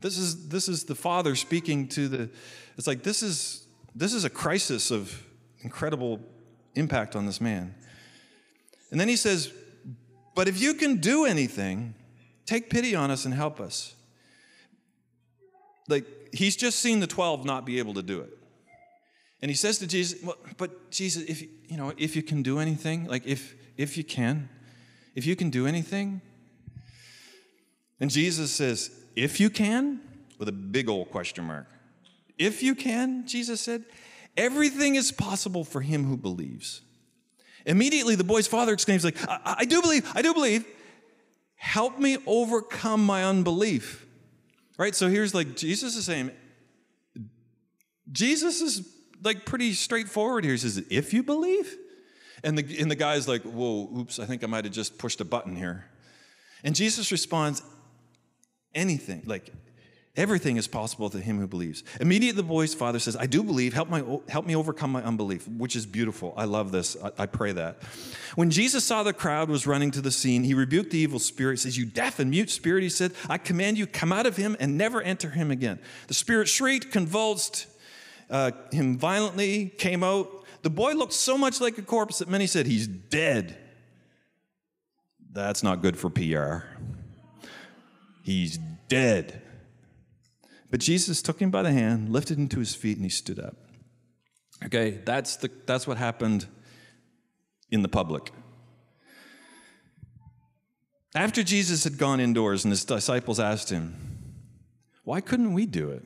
this 0.00 0.18
is, 0.18 0.48
this 0.48 0.68
is 0.68 0.84
the 0.84 0.94
father 0.94 1.34
speaking 1.34 1.88
to 1.88 2.08
the, 2.08 2.30
it's 2.76 2.86
like 2.86 3.02
this 3.02 3.22
is, 3.22 3.66
this 3.94 4.14
is 4.14 4.24
a 4.24 4.30
crisis 4.30 4.90
of 4.90 5.26
incredible 5.60 6.20
impact 6.74 7.16
on 7.16 7.26
this 7.26 7.40
man. 7.40 7.74
And 8.90 9.00
then 9.00 9.08
he 9.08 9.16
says, 9.16 9.52
But 10.34 10.48
if 10.48 10.60
you 10.60 10.74
can 10.74 10.96
do 10.96 11.24
anything, 11.24 11.94
take 12.46 12.70
pity 12.70 12.94
on 12.94 13.10
us 13.10 13.24
and 13.24 13.34
help 13.34 13.60
us. 13.60 13.94
Like, 15.88 16.04
he's 16.32 16.56
just 16.56 16.78
seen 16.78 17.00
the 17.00 17.06
12 17.06 17.44
not 17.44 17.64
be 17.64 17.78
able 17.78 17.94
to 17.94 18.02
do 18.02 18.20
it. 18.20 18.36
And 19.42 19.50
he 19.50 19.56
says 19.56 19.78
to 19.78 19.86
Jesus, 19.86 20.22
well, 20.22 20.36
but 20.58 20.90
Jesus, 20.90 21.22
if 21.24 21.42
you 21.42 21.76
know, 21.76 21.92
if 21.96 22.14
you 22.14 22.22
can 22.22 22.42
do 22.42 22.58
anything, 22.58 23.06
like 23.06 23.26
if 23.26 23.54
if 23.76 23.96
you 23.96 24.04
can, 24.04 24.48
if 25.14 25.24
you 25.24 25.34
can 25.34 25.50
do 25.50 25.66
anything. 25.66 26.20
And 28.00 28.10
Jesus 28.10 28.50
says, 28.50 28.90
if 29.20 29.38
you 29.38 29.50
can, 29.50 30.00
with 30.38 30.48
a 30.48 30.52
big 30.52 30.88
old 30.88 31.10
question 31.10 31.44
mark. 31.44 31.66
If 32.38 32.62
you 32.62 32.74
can, 32.74 33.26
Jesus 33.26 33.60
said, 33.60 33.84
everything 34.34 34.94
is 34.94 35.12
possible 35.12 35.62
for 35.62 35.82
him 35.82 36.04
who 36.04 36.16
believes. 36.16 36.80
Immediately 37.66 38.14
the 38.14 38.24
boy's 38.24 38.46
father 38.46 38.72
exclaims, 38.72 39.04
like, 39.04 39.16
I, 39.28 39.56
I 39.58 39.64
do 39.66 39.82
believe, 39.82 40.10
I 40.14 40.22
do 40.22 40.32
believe. 40.32 40.64
Help 41.56 41.98
me 41.98 42.16
overcome 42.26 43.04
my 43.04 43.22
unbelief. 43.22 44.06
Right? 44.78 44.94
So 44.94 45.08
here's 45.08 45.34
like 45.34 45.54
Jesus 45.54 45.94
is 45.96 46.06
saying, 46.06 46.30
Jesus 48.10 48.62
is 48.62 48.90
like 49.22 49.44
pretty 49.44 49.74
straightforward 49.74 50.44
here. 50.44 50.54
He 50.54 50.58
says, 50.58 50.82
if 50.88 51.12
you 51.12 51.22
believe. 51.22 51.76
And 52.42 52.56
the, 52.56 52.80
and 52.80 52.90
the 52.90 52.94
guy's 52.96 53.28
like, 53.28 53.42
whoa, 53.42 53.90
oops, 53.98 54.18
I 54.18 54.24
think 54.24 54.42
I 54.42 54.46
might 54.46 54.64
have 54.64 54.72
just 54.72 54.96
pushed 54.96 55.20
a 55.20 55.26
button 55.26 55.54
here. 55.54 55.84
And 56.64 56.74
Jesus 56.74 57.12
responds, 57.12 57.62
anything, 58.74 59.22
like 59.26 59.52
everything 60.16 60.56
is 60.56 60.66
possible 60.66 61.08
to 61.10 61.18
him 61.18 61.38
who 61.38 61.46
believes. 61.46 61.84
Immediately 62.00 62.36
the 62.36 62.46
boy's 62.46 62.74
father 62.74 62.98
says, 62.98 63.16
I 63.16 63.26
do 63.26 63.42
believe, 63.42 63.72
help, 63.72 63.88
my, 63.88 64.04
help 64.28 64.44
me 64.44 64.56
overcome 64.56 64.90
my 64.92 65.02
unbelief, 65.02 65.46
which 65.48 65.76
is 65.76 65.86
beautiful. 65.86 66.34
I 66.36 66.44
love 66.44 66.72
this. 66.72 66.96
I, 67.02 67.22
I 67.22 67.26
pray 67.26 67.52
that. 67.52 67.82
When 68.34 68.50
Jesus 68.50 68.84
saw 68.84 69.02
the 69.02 69.12
crowd 69.12 69.48
was 69.48 69.66
running 69.66 69.90
to 69.92 70.00
the 70.00 70.10
scene, 70.10 70.42
he 70.42 70.54
rebuked 70.54 70.90
the 70.90 70.98
evil 70.98 71.18
spirit, 71.18 71.60
says, 71.60 71.78
You 71.78 71.86
deaf 71.86 72.18
and 72.18 72.30
mute 72.30 72.50
spirit, 72.50 72.82
he 72.82 72.88
said, 72.88 73.12
I 73.28 73.38
command 73.38 73.78
you, 73.78 73.86
come 73.86 74.12
out 74.12 74.26
of 74.26 74.36
him 74.36 74.56
and 74.60 74.76
never 74.76 75.00
enter 75.00 75.30
him 75.30 75.50
again. 75.50 75.78
The 76.08 76.14
spirit 76.14 76.48
shrieked, 76.48 76.90
convulsed, 76.90 77.66
uh, 78.28 78.52
him 78.72 78.98
violently, 78.98 79.68
came 79.78 80.02
out. 80.02 80.44
The 80.62 80.70
boy 80.70 80.92
looked 80.92 81.14
so 81.14 81.38
much 81.38 81.60
like 81.60 81.78
a 81.78 81.82
corpse 81.82 82.18
that 82.18 82.28
many 82.28 82.46
said, 82.46 82.66
He's 82.66 82.86
dead. 82.86 83.56
That's 85.32 85.62
not 85.62 85.80
good 85.80 85.96
for 85.96 86.10
PR. 86.10 86.66
He's 88.30 88.58
dead. 88.86 89.42
But 90.70 90.78
Jesus 90.78 91.20
took 91.20 91.42
him 91.42 91.50
by 91.50 91.62
the 91.62 91.72
hand, 91.72 92.10
lifted 92.10 92.38
him 92.38 92.46
to 92.50 92.60
his 92.60 92.76
feet, 92.76 92.96
and 92.96 93.04
he 93.04 93.10
stood 93.10 93.40
up. 93.40 93.56
Okay, 94.66 95.00
that's, 95.04 95.34
the, 95.34 95.50
that's 95.66 95.84
what 95.84 95.96
happened 95.96 96.46
in 97.72 97.82
the 97.82 97.88
public. 97.88 98.30
After 101.12 101.42
Jesus 101.42 101.82
had 101.82 101.98
gone 101.98 102.20
indoors 102.20 102.64
and 102.64 102.70
his 102.70 102.84
disciples 102.84 103.40
asked 103.40 103.70
him, 103.70 103.96
Why 105.02 105.20
couldn't 105.20 105.52
we 105.52 105.66
do 105.66 105.90
it? 105.90 106.04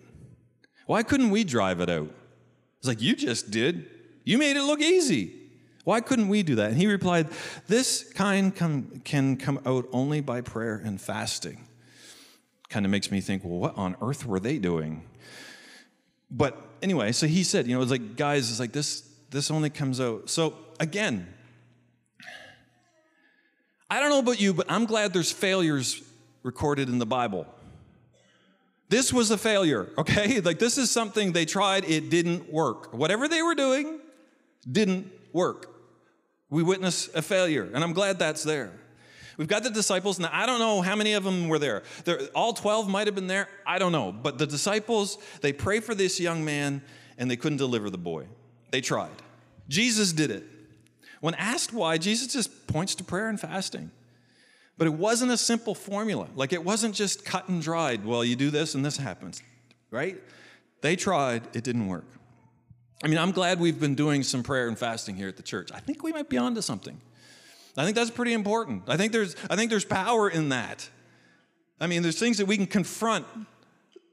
Why 0.86 1.02
couldn't 1.02 1.28
we 1.28 1.44
drive 1.44 1.82
it 1.82 1.90
out? 1.90 2.10
It's 2.78 2.88
like, 2.88 3.02
You 3.02 3.14
just 3.16 3.50
did. 3.50 3.90
You 4.24 4.38
made 4.38 4.56
it 4.56 4.62
look 4.62 4.80
easy. 4.80 5.42
Why 5.84 6.00
couldn't 6.00 6.28
we 6.28 6.42
do 6.42 6.54
that? 6.54 6.70
And 6.70 6.78
he 6.78 6.86
replied, 6.86 7.28
This 7.66 8.10
kind 8.14 8.56
can 9.04 9.36
come 9.36 9.60
out 9.66 9.86
only 9.92 10.22
by 10.22 10.40
prayer 10.40 10.80
and 10.82 10.98
fasting. 10.98 11.68
Kind 12.74 12.84
of 12.84 12.90
makes 12.90 13.12
me 13.12 13.20
think, 13.20 13.44
well, 13.44 13.60
what 13.60 13.78
on 13.78 13.94
earth 14.02 14.26
were 14.26 14.40
they 14.40 14.58
doing? 14.58 15.04
But 16.28 16.60
anyway, 16.82 17.12
so 17.12 17.28
he 17.28 17.44
said, 17.44 17.68
you 17.68 17.76
know, 17.76 17.80
it's 17.80 17.92
like, 17.92 18.16
guys, 18.16 18.50
it's 18.50 18.58
like 18.58 18.72
this, 18.72 19.08
this 19.30 19.48
only 19.48 19.70
comes 19.70 20.00
out. 20.00 20.28
So 20.28 20.54
again, 20.80 21.32
I 23.88 24.00
don't 24.00 24.10
know 24.10 24.18
about 24.18 24.40
you, 24.40 24.52
but 24.52 24.66
I'm 24.68 24.86
glad 24.86 25.12
there's 25.12 25.30
failures 25.30 26.02
recorded 26.42 26.88
in 26.88 26.98
the 26.98 27.06
Bible. 27.06 27.46
This 28.88 29.12
was 29.12 29.30
a 29.30 29.38
failure, 29.38 29.88
okay? 29.96 30.40
Like, 30.44 30.58
this 30.58 30.76
is 30.76 30.90
something 30.90 31.30
they 31.30 31.44
tried, 31.44 31.84
it 31.84 32.10
didn't 32.10 32.52
work. 32.52 32.92
Whatever 32.92 33.28
they 33.28 33.40
were 33.42 33.54
doing 33.54 34.00
didn't 34.68 35.12
work. 35.32 35.72
We 36.50 36.64
witness 36.64 37.08
a 37.14 37.22
failure, 37.22 37.70
and 37.72 37.84
I'm 37.84 37.92
glad 37.92 38.18
that's 38.18 38.42
there. 38.42 38.72
We've 39.36 39.48
got 39.48 39.62
the 39.62 39.70
disciples. 39.70 40.18
Now, 40.18 40.30
I 40.32 40.46
don't 40.46 40.58
know 40.58 40.80
how 40.80 40.96
many 40.96 41.14
of 41.14 41.24
them 41.24 41.48
were 41.48 41.58
there. 41.58 41.82
there 42.04 42.20
all 42.34 42.52
12 42.52 42.88
might 42.88 43.06
have 43.06 43.14
been 43.14 43.26
there. 43.26 43.48
I 43.66 43.78
don't 43.78 43.92
know. 43.92 44.12
But 44.12 44.38
the 44.38 44.46
disciples, 44.46 45.18
they 45.40 45.52
pray 45.52 45.80
for 45.80 45.94
this 45.94 46.20
young 46.20 46.44
man, 46.44 46.82
and 47.18 47.30
they 47.30 47.36
couldn't 47.36 47.58
deliver 47.58 47.90
the 47.90 47.98
boy. 47.98 48.26
They 48.70 48.80
tried. 48.80 49.10
Jesus 49.68 50.12
did 50.12 50.30
it. 50.30 50.44
When 51.20 51.34
asked 51.34 51.72
why, 51.72 51.98
Jesus 51.98 52.32
just 52.32 52.66
points 52.66 52.94
to 52.96 53.04
prayer 53.04 53.28
and 53.28 53.40
fasting. 53.40 53.90
But 54.76 54.86
it 54.86 54.94
wasn't 54.94 55.30
a 55.32 55.36
simple 55.36 55.74
formula. 55.74 56.28
Like 56.34 56.52
it 56.52 56.64
wasn't 56.64 56.94
just 56.94 57.24
cut 57.24 57.48
and 57.48 57.62
dried. 57.62 58.04
Well, 58.04 58.24
you 58.24 58.36
do 58.36 58.50
this 58.50 58.74
and 58.74 58.84
this 58.84 58.96
happens, 58.96 59.42
right? 59.90 60.20
They 60.80 60.96
tried, 60.96 61.44
it 61.54 61.64
didn't 61.64 61.86
work. 61.86 62.04
I 63.02 63.08
mean, 63.08 63.18
I'm 63.18 63.30
glad 63.30 63.60
we've 63.60 63.78
been 63.78 63.94
doing 63.94 64.22
some 64.22 64.42
prayer 64.42 64.68
and 64.68 64.78
fasting 64.78 65.16
here 65.16 65.28
at 65.28 65.36
the 65.36 65.42
church. 65.42 65.70
I 65.72 65.80
think 65.80 66.02
we 66.02 66.12
might 66.12 66.28
be 66.28 66.38
onto 66.38 66.60
something. 66.60 67.00
I 67.76 67.84
think 67.84 67.96
that's 67.96 68.10
pretty 68.10 68.32
important. 68.32 68.84
I 68.86 68.96
think 68.96 69.12
there's, 69.12 69.34
I 69.50 69.56
think 69.56 69.70
there's 69.70 69.84
power 69.84 70.28
in 70.28 70.50
that. 70.50 70.88
I 71.80 71.86
mean, 71.86 72.02
there's 72.02 72.18
things 72.18 72.38
that 72.38 72.46
we 72.46 72.56
can 72.56 72.66
confront 72.66 73.26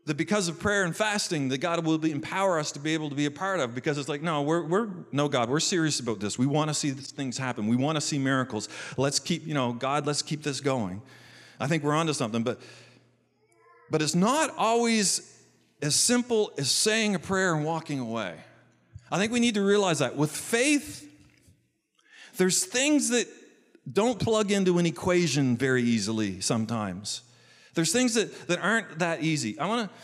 that 0.06 0.18
because 0.18 0.48
of 0.48 0.60
prayer 0.60 0.84
and 0.84 0.96
fasting, 0.96 1.50
that 1.50 1.60
God 1.60 1.86
will 1.86 2.00
be, 2.00 2.12
empower 2.12 2.58
us 2.58 2.72
to 2.72 2.80
be 2.80 2.94
able 2.94 3.10
to 3.10 3.16
be 3.16 3.26
a 3.26 3.32
part 3.32 3.60
of. 3.60 3.76
Because 3.76 4.00
it's 4.00 4.10
like, 4.10 4.24
no, 4.24 4.42
we're, 4.42 4.66
we're 4.66 4.90
no 5.12 5.30
God, 5.30 5.50
we're 5.50 5.60
serious 5.60 6.00
about 6.00 6.20
this. 6.20 6.40
We 6.40 6.48
want 6.48 6.70
to 6.70 6.74
see 6.74 6.90
these 6.90 7.12
things 7.12 7.38
happen. 7.38 7.68
We 7.68 7.76
want 7.76 7.98
to 7.98 8.02
see 8.02 8.18
miracles. 8.18 8.68
Let's 8.98 9.20
keep, 9.20 9.46
you 9.46 9.54
know, 9.54 9.74
God, 9.74 10.08
let's 10.08 10.24
keep 10.24 10.42
this 10.42 10.60
going. 10.60 11.02
I 11.60 11.68
think 11.68 11.84
we're 11.84 11.94
onto 11.94 12.14
something, 12.14 12.42
but 12.44 12.60
but 13.92 14.02
it's 14.02 14.16
not 14.16 14.52
always 14.58 15.38
as 15.82 15.96
simple 15.96 16.52
as 16.58 16.72
saying 16.72 17.14
a 17.14 17.20
prayer 17.20 17.54
and 17.54 17.66
walking 17.66 18.00
away. 18.00 18.36
I 19.12 19.18
think 19.18 19.34
we 19.34 19.42
need 19.42 19.56
to 19.56 19.62
realize 19.62 20.00
that 20.00 20.16
with 20.16 20.32
faith, 20.32 21.08
there's 22.38 22.64
things 22.64 23.10
that 23.10 23.28
don't 23.92 24.20
plug 24.20 24.52
into 24.52 24.78
an 24.78 24.86
equation 24.86 25.58
very 25.58 25.84
easily 25.84 26.42
sometimes. 26.42 27.22
There's 27.74 27.92
things 27.92 28.16
that, 28.16 28.48
that 28.48 28.60
aren't 28.60 29.00
that 29.00 29.24
easy. 29.24 29.58
I 29.60 29.68
want 29.68 29.90
to 29.90 29.98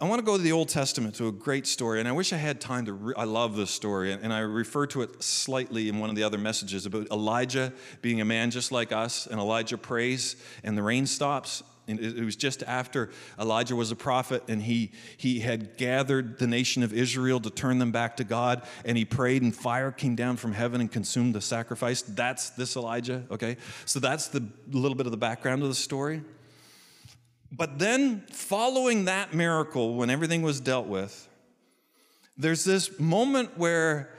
I 0.00 0.08
want 0.08 0.18
to 0.18 0.24
go 0.26 0.36
to 0.36 0.42
the 0.42 0.52
Old 0.52 0.68
Testament 0.68 1.14
to 1.14 1.28
a 1.28 1.32
great 1.32 1.66
story, 1.68 2.00
and 2.00 2.08
I 2.08 2.12
wish 2.12 2.32
I 2.32 2.36
had 2.36 2.60
time 2.60 2.84
to. 2.86 2.92
Re- 2.92 3.14
I 3.16 3.24
love 3.24 3.54
this 3.54 3.70
story, 3.70 4.12
and 4.12 4.32
I 4.32 4.40
refer 4.40 4.86
to 4.88 5.02
it 5.02 5.22
slightly 5.22 5.88
in 5.88 6.00
one 6.00 6.10
of 6.10 6.16
the 6.16 6.24
other 6.24 6.36
messages 6.36 6.84
about 6.84 7.06
Elijah 7.12 7.72
being 8.02 8.20
a 8.20 8.24
man 8.24 8.50
just 8.50 8.72
like 8.72 8.92
us, 8.92 9.26
and 9.26 9.38
Elijah 9.38 9.78
prays, 9.78 10.34
and 10.64 10.76
the 10.76 10.82
rain 10.82 11.06
stops, 11.06 11.62
it 11.86 12.24
was 12.24 12.36
just 12.36 12.62
after 12.62 13.10
Elijah 13.38 13.76
was 13.76 13.90
a 13.90 13.96
prophet 13.96 14.44
and 14.48 14.62
he, 14.62 14.92
he 15.16 15.40
had 15.40 15.76
gathered 15.76 16.38
the 16.38 16.46
nation 16.46 16.82
of 16.82 16.92
Israel 16.92 17.40
to 17.40 17.50
turn 17.50 17.78
them 17.78 17.92
back 17.92 18.16
to 18.16 18.24
God. 18.24 18.62
And 18.84 18.96
he 18.96 19.04
prayed, 19.04 19.42
and 19.42 19.54
fire 19.54 19.92
came 19.92 20.14
down 20.14 20.36
from 20.36 20.52
heaven 20.52 20.80
and 20.80 20.90
consumed 20.90 21.34
the 21.34 21.40
sacrifice. 21.40 22.02
That's 22.02 22.50
this 22.50 22.76
Elijah, 22.76 23.24
okay? 23.30 23.56
So 23.84 24.00
that's 24.00 24.28
the 24.28 24.46
little 24.70 24.96
bit 24.96 25.06
of 25.06 25.12
the 25.12 25.18
background 25.18 25.62
of 25.62 25.68
the 25.68 25.74
story. 25.74 26.22
But 27.52 27.78
then, 27.78 28.24
following 28.32 29.04
that 29.04 29.32
miracle, 29.32 29.94
when 29.94 30.10
everything 30.10 30.42
was 30.42 30.60
dealt 30.60 30.86
with, 30.86 31.28
there's 32.36 32.64
this 32.64 32.98
moment 32.98 33.56
where, 33.56 34.10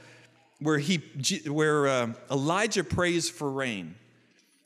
where, 0.60 0.78
he, 0.78 0.98
where 1.46 1.88
uh, 1.88 2.14
Elijah 2.32 2.84
prays 2.84 3.30
for 3.30 3.52
rain. 3.52 3.96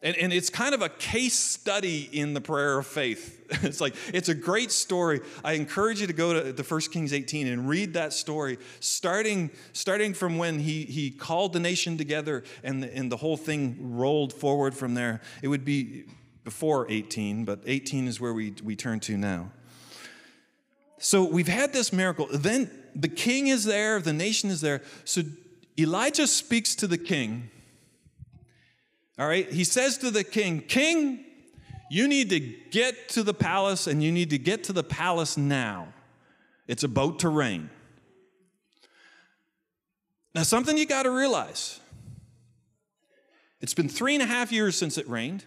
And, 0.01 0.15
and 0.15 0.31
it's 0.31 0.49
kind 0.49 0.73
of 0.73 0.81
a 0.81 0.87
case 0.87 1.37
study 1.37 2.09
in 2.11 2.33
the 2.33 2.39
prayer 2.41 2.79
of 2.79 2.87
faith. 2.87 3.35
It's 3.63 3.81
like, 3.81 3.95
it's 4.13 4.29
a 4.29 4.35
great 4.35 4.71
story. 4.71 5.21
I 5.43 5.53
encourage 5.53 5.99
you 5.99 6.05
to 6.05 6.13
go 6.13 6.39
to 6.39 6.53
the 6.53 6.63
1 6.63 6.81
Kings 6.91 7.13
18 7.13 7.47
and 7.47 7.67
read 7.67 7.95
that 7.95 8.13
story, 8.13 8.59
starting, 8.79 9.49
starting 9.73 10.13
from 10.13 10.37
when 10.37 10.59
he, 10.59 10.83
he 10.83 11.09
called 11.09 11.53
the 11.53 11.59
nation 11.59 11.97
together 11.97 12.43
and 12.63 12.83
the, 12.83 12.95
and 12.95 13.11
the 13.11 13.17
whole 13.17 13.37
thing 13.37 13.97
rolled 13.97 14.33
forward 14.33 14.75
from 14.75 14.93
there. 14.93 15.21
It 15.41 15.47
would 15.47 15.65
be 15.65 16.05
before 16.43 16.85
18, 16.89 17.43
but 17.43 17.61
18 17.65 18.07
is 18.07 18.21
where 18.21 18.33
we, 18.33 18.53
we 18.63 18.75
turn 18.75 18.99
to 19.01 19.17
now. 19.17 19.51
So 20.99 21.23
we've 21.23 21.47
had 21.47 21.73
this 21.73 21.91
miracle. 21.91 22.27
Then 22.31 22.69
the 22.95 23.07
king 23.07 23.47
is 23.47 23.63
there, 23.63 23.99
the 23.99 24.13
nation 24.13 24.51
is 24.51 24.61
there. 24.61 24.83
So 25.05 25.23
Elijah 25.77 26.27
speaks 26.27 26.75
to 26.75 26.87
the 26.87 26.99
king 26.99 27.49
all 29.19 29.27
right, 29.27 29.51
he 29.51 29.65
says 29.65 29.97
to 29.97 30.11
the 30.11 30.23
king, 30.23 30.61
King, 30.61 31.25
you 31.91 32.07
need 32.07 32.29
to 32.29 32.39
get 32.39 33.09
to 33.09 33.23
the 33.23 33.33
palace 33.33 33.85
and 33.85 34.01
you 34.01 34.13
need 34.13 34.29
to 34.29 34.37
get 34.37 34.63
to 34.65 34.73
the 34.73 34.83
palace 34.83 35.35
now. 35.35 35.89
It's 36.67 36.83
about 36.83 37.19
to 37.19 37.29
rain. 37.29 37.69
Now, 40.33 40.43
something 40.43 40.77
you 40.77 40.85
got 40.85 41.03
to 41.03 41.11
realize 41.11 41.81
it's 43.59 43.73
been 43.73 43.89
three 43.89 44.13
and 44.13 44.23
a 44.23 44.25
half 44.25 44.53
years 44.53 44.77
since 44.77 44.97
it 44.97 45.09
rained. 45.09 45.43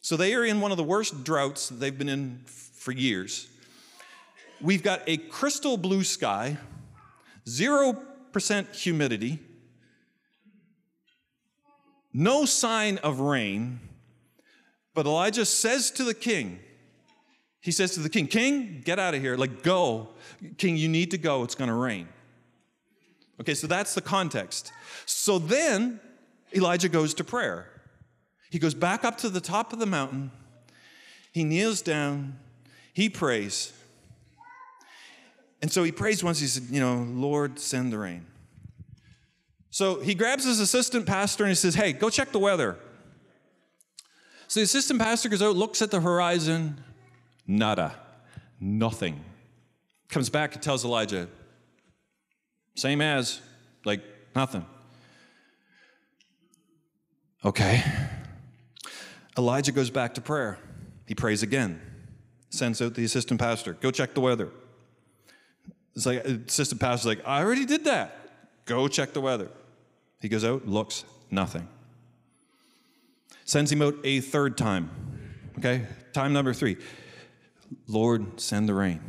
So 0.00 0.16
they 0.16 0.34
are 0.34 0.44
in 0.44 0.60
one 0.60 0.70
of 0.70 0.76
the 0.76 0.84
worst 0.84 1.24
droughts 1.24 1.68
they've 1.68 1.96
been 1.96 2.08
in 2.08 2.42
for 2.46 2.92
years. 2.92 3.48
We've 4.60 4.84
got 4.84 5.02
a 5.08 5.16
crystal 5.16 5.76
blue 5.76 6.04
sky, 6.04 6.58
0% 7.46 8.76
humidity, 8.76 9.40
no 12.18 12.44
sign 12.44 12.98
of 12.98 13.20
rain. 13.20 13.78
But 14.92 15.06
Elijah 15.06 15.44
says 15.44 15.92
to 15.92 16.02
the 16.02 16.14
king, 16.14 16.58
he 17.60 17.70
says 17.70 17.92
to 17.92 18.00
the 18.00 18.08
king, 18.08 18.26
King, 18.26 18.82
get 18.84 18.98
out 18.98 19.14
of 19.14 19.20
here. 19.20 19.36
Like, 19.36 19.62
go. 19.62 20.08
King, 20.56 20.76
you 20.76 20.88
need 20.88 21.12
to 21.12 21.18
go. 21.18 21.44
It's 21.44 21.54
going 21.54 21.68
to 21.68 21.74
rain. 21.74 22.08
Okay, 23.40 23.54
so 23.54 23.66
that's 23.66 23.94
the 23.94 24.00
context. 24.00 24.72
So 25.06 25.38
then 25.38 26.00
Elijah 26.54 26.88
goes 26.88 27.14
to 27.14 27.24
prayer. 27.24 27.66
He 28.50 28.58
goes 28.58 28.74
back 28.74 29.04
up 29.04 29.18
to 29.18 29.28
the 29.28 29.40
top 29.40 29.72
of 29.72 29.78
the 29.78 29.86
mountain. 29.86 30.32
He 31.32 31.44
kneels 31.44 31.82
down. 31.82 32.38
He 32.92 33.08
prays. 33.08 33.72
And 35.62 35.70
so 35.70 35.84
he 35.84 35.92
prays 35.92 36.24
once. 36.24 36.40
He 36.40 36.46
said, 36.46 36.64
You 36.70 36.80
know, 36.80 37.06
Lord, 37.08 37.60
send 37.60 37.92
the 37.92 37.98
rain. 37.98 38.26
So 39.70 40.00
he 40.00 40.14
grabs 40.14 40.44
his 40.44 40.60
assistant 40.60 41.06
pastor 41.06 41.44
and 41.44 41.50
he 41.50 41.54
says, 41.54 41.74
Hey, 41.74 41.92
go 41.92 42.10
check 42.10 42.32
the 42.32 42.38
weather. 42.38 42.78
So 44.48 44.60
the 44.60 44.64
assistant 44.64 44.98
pastor 44.98 45.28
goes 45.28 45.42
out, 45.42 45.56
looks 45.56 45.82
at 45.82 45.90
the 45.90 46.00
horizon, 46.00 46.82
nada, 47.46 47.94
nothing. 48.58 49.22
Comes 50.08 50.30
back 50.30 50.54
and 50.54 50.62
tells 50.62 50.86
Elijah, 50.86 51.28
same 52.74 53.02
as, 53.02 53.42
like 53.84 54.00
nothing. 54.34 54.64
Okay. 57.44 57.84
Elijah 59.36 59.70
goes 59.70 59.90
back 59.90 60.14
to 60.14 60.22
prayer. 60.22 60.58
He 61.06 61.14
prays 61.14 61.42
again, 61.42 61.80
sends 62.48 62.80
out 62.80 62.94
the 62.94 63.04
assistant 63.04 63.38
pastor, 63.38 63.74
go 63.74 63.90
check 63.90 64.14
the 64.14 64.20
weather. 64.20 64.50
It's 65.94 66.06
like, 66.06 66.24
assistant 66.24 66.80
pastor's 66.80 67.06
like, 67.06 67.26
I 67.26 67.42
already 67.42 67.66
did 67.66 67.84
that. 67.84 68.27
Go 68.68 68.86
check 68.86 69.14
the 69.14 69.20
weather. 69.22 69.48
He 70.20 70.28
goes 70.28 70.44
out, 70.44 70.68
looks, 70.68 71.04
nothing. 71.30 71.66
Sends 73.46 73.72
him 73.72 73.80
out 73.80 73.94
a 74.04 74.20
third 74.20 74.58
time. 74.58 74.90
Okay, 75.58 75.86
time 76.12 76.34
number 76.34 76.52
three. 76.52 76.76
Lord, 77.86 78.38
send 78.38 78.68
the 78.68 78.74
rain. 78.74 79.00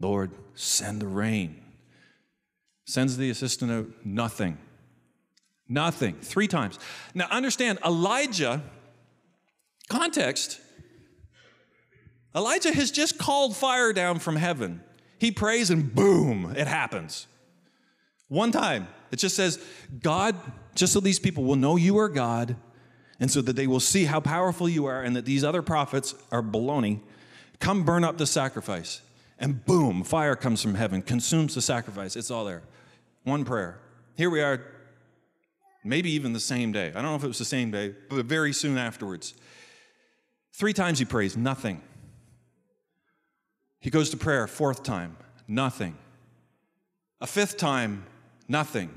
Lord, 0.00 0.30
send 0.54 1.02
the 1.02 1.06
rain. 1.06 1.62
Sends 2.86 3.18
the 3.18 3.28
assistant 3.28 3.70
out, 3.70 3.88
nothing. 4.04 4.56
Nothing. 5.68 6.16
Three 6.22 6.48
times. 6.48 6.78
Now 7.14 7.26
understand, 7.30 7.78
Elijah, 7.84 8.62
context, 9.90 10.60
Elijah 12.34 12.72
has 12.72 12.90
just 12.90 13.18
called 13.18 13.54
fire 13.54 13.92
down 13.92 14.18
from 14.18 14.36
heaven. 14.36 14.80
He 15.18 15.30
prays 15.30 15.68
and 15.68 15.94
boom, 15.94 16.54
it 16.56 16.66
happens. 16.66 17.26
One 18.28 18.52
time. 18.52 18.88
It 19.12 19.16
just 19.16 19.36
says, 19.36 19.64
God, 20.02 20.34
just 20.74 20.92
so 20.92 21.00
these 21.00 21.18
people 21.18 21.44
will 21.44 21.56
know 21.56 21.76
you 21.76 21.98
are 21.98 22.08
God, 22.08 22.56
and 23.20 23.30
so 23.30 23.40
that 23.40 23.56
they 23.56 23.66
will 23.66 23.80
see 23.80 24.04
how 24.04 24.20
powerful 24.20 24.68
you 24.68 24.86
are 24.86 25.02
and 25.02 25.16
that 25.16 25.24
these 25.24 25.42
other 25.42 25.62
prophets 25.62 26.14
are 26.30 26.42
baloney, 26.42 27.00
come 27.60 27.84
burn 27.84 28.04
up 28.04 28.18
the 28.18 28.26
sacrifice. 28.26 29.00
And 29.38 29.64
boom, 29.64 30.02
fire 30.02 30.36
comes 30.36 30.62
from 30.62 30.74
heaven, 30.74 31.02
consumes 31.02 31.54
the 31.54 31.62
sacrifice. 31.62 32.16
It's 32.16 32.30
all 32.30 32.44
there. 32.44 32.62
One 33.24 33.44
prayer. 33.44 33.78
Here 34.16 34.30
we 34.30 34.40
are, 34.40 34.60
maybe 35.84 36.10
even 36.10 36.32
the 36.32 36.40
same 36.40 36.72
day. 36.72 36.88
I 36.88 36.92
don't 36.94 37.04
know 37.04 37.16
if 37.16 37.24
it 37.24 37.28
was 37.28 37.38
the 37.38 37.44
same 37.44 37.70
day, 37.70 37.94
but 38.08 38.26
very 38.26 38.52
soon 38.52 38.76
afterwards. 38.76 39.34
Three 40.52 40.72
times 40.72 40.98
he 40.98 41.04
prays, 41.04 41.36
nothing. 41.36 41.82
He 43.80 43.90
goes 43.90 44.10
to 44.10 44.16
prayer, 44.16 44.46
fourth 44.46 44.82
time, 44.82 45.16
nothing. 45.46 45.96
A 47.20 47.26
fifth 47.26 47.56
time, 47.56 48.04
nothing. 48.48 48.90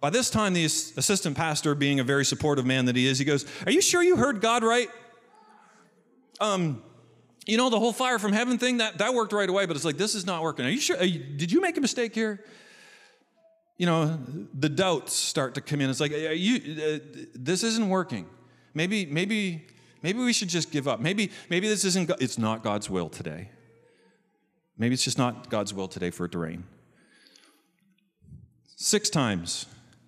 By 0.00 0.10
this 0.10 0.30
time, 0.30 0.52
the 0.52 0.64
assistant 0.64 1.36
pastor, 1.36 1.76
being 1.76 2.00
a 2.00 2.04
very 2.04 2.24
supportive 2.24 2.66
man 2.66 2.86
that 2.86 2.96
he 2.96 3.06
is, 3.06 3.20
he 3.20 3.24
goes, 3.24 3.46
Are 3.66 3.70
you 3.70 3.80
sure 3.80 4.02
you 4.02 4.16
heard 4.16 4.40
God 4.40 4.64
right? 4.64 4.88
Um, 6.40 6.82
you 7.46 7.56
know, 7.56 7.70
the 7.70 7.78
whole 7.78 7.92
fire 7.92 8.18
from 8.18 8.32
heaven 8.32 8.58
thing, 8.58 8.78
that, 8.78 8.98
that 8.98 9.14
worked 9.14 9.32
right 9.32 9.48
away, 9.48 9.66
but 9.66 9.76
it's 9.76 9.84
like, 9.84 9.96
this 9.96 10.14
is 10.14 10.26
not 10.26 10.42
working. 10.42 10.64
Are 10.64 10.70
you 10.70 10.80
sure? 10.80 11.00
You, 11.02 11.18
did 11.18 11.52
you 11.52 11.60
make 11.60 11.76
a 11.76 11.80
mistake 11.80 12.14
here? 12.14 12.44
You 13.78 13.86
know, 13.86 14.20
the 14.54 14.68
doubts 14.68 15.12
start 15.12 15.54
to 15.54 15.60
come 15.60 15.80
in. 15.80 15.90
It's 15.90 16.00
like, 16.00 16.12
you, 16.12 16.56
uh, 16.56 16.98
this 17.34 17.62
isn't 17.62 17.88
working. 17.88 18.26
Maybe, 18.74 19.06
maybe, 19.06 19.66
maybe 20.02 20.18
we 20.18 20.32
should 20.32 20.48
just 20.48 20.70
give 20.70 20.86
up. 20.88 21.00
Maybe, 21.00 21.30
maybe 21.48 21.68
this 21.68 21.84
isn't, 21.84 22.10
it's 22.20 22.38
not 22.38 22.62
God's 22.62 22.88
will 22.88 23.08
today. 23.08 23.50
Maybe 24.78 24.94
it's 24.94 25.04
just 25.04 25.18
not 25.18 25.48
God's 25.48 25.72
will 25.74 25.88
today 25.88 26.10
for 26.10 26.26
it 26.26 26.32
to 26.32 26.38
rain. 26.38 26.64
Six 28.82 29.10
times, 29.10 29.66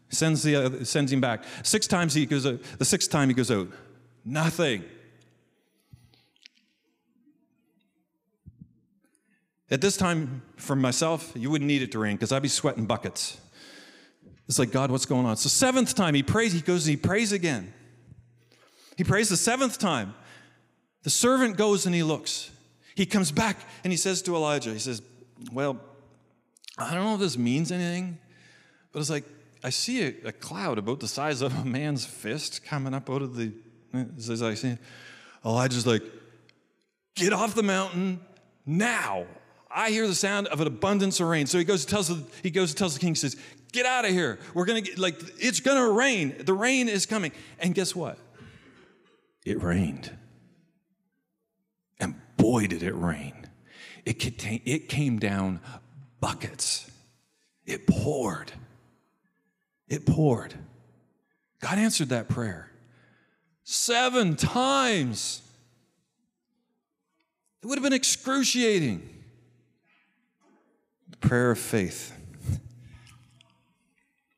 sends, 0.08 0.42
the, 0.42 0.56
uh, 0.56 0.84
sends 0.84 1.12
him 1.12 1.20
back. 1.20 1.44
Six 1.62 1.86
times 1.86 2.12
he 2.12 2.26
goes 2.26 2.44
out. 2.44 2.60
The 2.76 2.84
sixth 2.84 3.08
time 3.08 3.28
he 3.28 3.34
goes 3.34 3.48
out. 3.48 3.68
Nothing. 4.24 4.82
At 9.70 9.80
this 9.80 9.96
time, 9.96 10.42
for 10.56 10.74
myself, 10.74 11.30
you 11.36 11.52
wouldn't 11.52 11.68
need 11.68 11.82
it 11.82 11.92
to 11.92 12.00
rain 12.00 12.16
because 12.16 12.32
I'd 12.32 12.42
be 12.42 12.48
sweating 12.48 12.84
buckets. 12.84 13.40
It's 14.48 14.58
like, 14.58 14.72
God, 14.72 14.90
what's 14.90 15.06
going 15.06 15.24
on? 15.24 15.36
So, 15.36 15.48
seventh 15.48 15.94
time, 15.94 16.14
he 16.14 16.24
prays, 16.24 16.52
he 16.52 16.60
goes 16.60 16.84
and 16.84 16.90
he 16.90 16.96
prays 16.96 17.30
again. 17.30 17.72
He 18.96 19.04
prays 19.04 19.28
the 19.28 19.36
seventh 19.36 19.78
time. 19.78 20.16
The 21.04 21.10
servant 21.10 21.56
goes 21.56 21.86
and 21.86 21.94
he 21.94 22.02
looks. 22.02 22.50
He 22.96 23.06
comes 23.06 23.30
back 23.30 23.56
and 23.84 23.92
he 23.92 23.96
says 23.96 24.20
to 24.22 24.34
Elijah, 24.34 24.72
he 24.72 24.80
says, 24.80 25.00
Well, 25.52 25.78
I 26.76 26.92
don't 26.92 27.04
know 27.04 27.14
if 27.14 27.20
this 27.20 27.38
means 27.38 27.70
anything, 27.70 28.18
but 28.94 29.00
it's 29.00 29.10
like, 29.10 29.24
I 29.64 29.70
see 29.70 30.06
a, 30.06 30.14
a 30.26 30.32
cloud 30.32 30.78
about 30.78 31.00
the 31.00 31.08
size 31.08 31.42
of 31.42 31.54
a 31.58 31.64
man's 31.64 32.06
fist 32.06 32.64
coming 32.64 32.94
up 32.94 33.10
out 33.10 33.22
of 33.22 33.34
the. 33.36 33.52
As 33.92 34.40
oh, 34.40 34.48
I 34.48 34.54
see, 34.54 34.78
Elijah's 35.44 35.86
like, 35.86 36.02
Get 37.16 37.32
off 37.32 37.54
the 37.54 37.62
mountain 37.62 38.20
now. 38.64 39.26
I 39.70 39.90
hear 39.90 40.06
the 40.06 40.14
sound 40.14 40.46
of 40.48 40.60
an 40.60 40.66
abundance 40.66 41.18
of 41.20 41.26
rain. 41.26 41.46
So 41.46 41.58
he 41.58 41.64
goes 41.64 41.84
tells 41.84 42.08
the, 42.08 42.24
he 42.42 42.50
goes 42.50 42.70
and 42.70 42.78
tells 42.78 42.94
the 42.94 43.00
king, 43.00 43.10
he 43.10 43.14
says, 43.16 43.36
Get 43.72 43.84
out 43.84 44.04
of 44.04 44.12
here. 44.12 44.38
We're 44.52 44.64
gonna 44.64 44.80
get 44.80 44.98
like 44.98 45.16
it's 45.38 45.58
gonna 45.58 45.90
rain. 45.90 46.36
The 46.38 46.54
rain 46.54 46.88
is 46.88 47.04
coming. 47.04 47.32
And 47.58 47.74
guess 47.74 47.96
what? 47.96 48.18
It 49.44 49.60
rained. 49.60 50.16
And 51.98 52.14
boy 52.36 52.68
did 52.68 52.84
it 52.84 52.94
rain. 52.94 53.34
It, 54.04 54.20
contain, 54.20 54.60
it 54.64 54.88
came 54.88 55.18
down 55.18 55.60
buckets. 56.20 56.90
It 57.66 57.86
poured. 57.86 58.52
It 59.88 60.06
poured. 60.06 60.54
God 61.60 61.78
answered 61.78 62.10
that 62.10 62.28
prayer 62.28 62.70
seven 63.64 64.36
times. 64.36 65.40
It 67.62 67.66
would 67.66 67.78
have 67.78 67.82
been 67.82 67.94
excruciating 67.94 69.08
The 71.08 71.16
prayer 71.16 71.50
of 71.50 71.58
faith. 71.58 72.12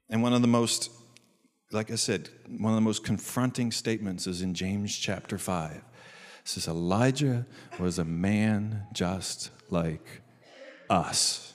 And 0.09 0.23
one 0.23 0.33
of 0.33 0.41
the 0.43 0.49
most, 0.49 0.91
like 1.73 1.91
I 1.91 1.97
said, 1.97 2.29
one 2.47 2.73
of 2.73 2.77
the 2.77 2.83
most 2.83 3.03
confronting 3.03 3.73
statements 3.73 4.29
is 4.29 4.43
in 4.43 4.55
James 4.55 4.97
chapter 4.97 5.37
5. 5.37 5.73
It 5.73 5.83
says, 6.45 6.69
Elijah 6.69 7.45
was 7.81 7.99
a 7.99 8.05
man 8.05 8.85
just 8.93 9.51
like 9.69 10.23
us. 10.89 11.55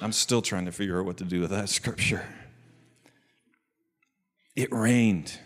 I'm 0.00 0.12
still 0.12 0.42
trying 0.42 0.66
to 0.66 0.72
figure 0.72 1.00
out 1.00 1.06
what 1.06 1.16
to 1.18 1.24
do 1.24 1.40
with 1.40 1.50
that 1.50 1.68
scripture. 1.68 2.24
It 4.54 4.72
rained. 4.72 5.38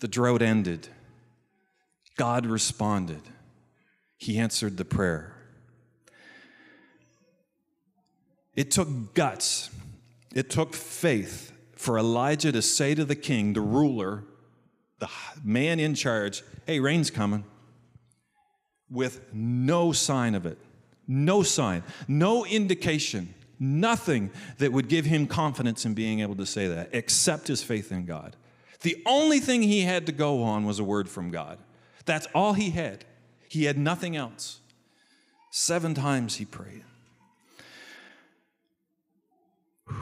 The 0.00 0.08
drought 0.08 0.42
ended. 0.42 0.88
God 2.16 2.46
responded. 2.46 3.22
He 4.16 4.38
answered 4.38 4.76
the 4.76 4.84
prayer. 4.84 5.34
It 8.54 8.70
took 8.70 9.14
guts, 9.14 9.70
it 10.32 10.48
took 10.48 10.74
faith 10.74 11.52
for 11.74 11.98
Elijah 11.98 12.52
to 12.52 12.62
say 12.62 12.94
to 12.94 13.04
the 13.04 13.16
king, 13.16 13.52
the 13.52 13.60
ruler, 13.60 14.24
the 15.00 15.10
man 15.42 15.80
in 15.80 15.94
charge, 15.94 16.44
hey, 16.66 16.78
rain's 16.78 17.10
coming, 17.10 17.44
with 18.88 19.20
no 19.32 19.90
sign 19.90 20.36
of 20.36 20.46
it. 20.46 20.58
No 21.06 21.42
sign, 21.42 21.82
no 22.08 22.46
indication, 22.46 23.34
nothing 23.58 24.30
that 24.58 24.72
would 24.72 24.88
give 24.88 25.04
him 25.04 25.26
confidence 25.26 25.84
in 25.84 25.94
being 25.94 26.20
able 26.20 26.36
to 26.36 26.46
say 26.46 26.66
that 26.68 26.90
except 26.92 27.48
his 27.48 27.62
faith 27.62 27.92
in 27.92 28.06
God. 28.06 28.36
The 28.80 29.02
only 29.06 29.40
thing 29.40 29.62
he 29.62 29.82
had 29.82 30.06
to 30.06 30.12
go 30.12 30.42
on 30.42 30.64
was 30.64 30.78
a 30.78 30.84
word 30.84 31.08
from 31.08 31.30
God. 31.30 31.58
That's 32.04 32.26
all 32.34 32.52
he 32.52 32.70
had. 32.70 33.04
He 33.48 33.64
had 33.64 33.78
nothing 33.78 34.16
else. 34.16 34.60
Seven 35.50 35.94
times 35.94 36.36
he 36.36 36.44
prayed. 36.44 36.84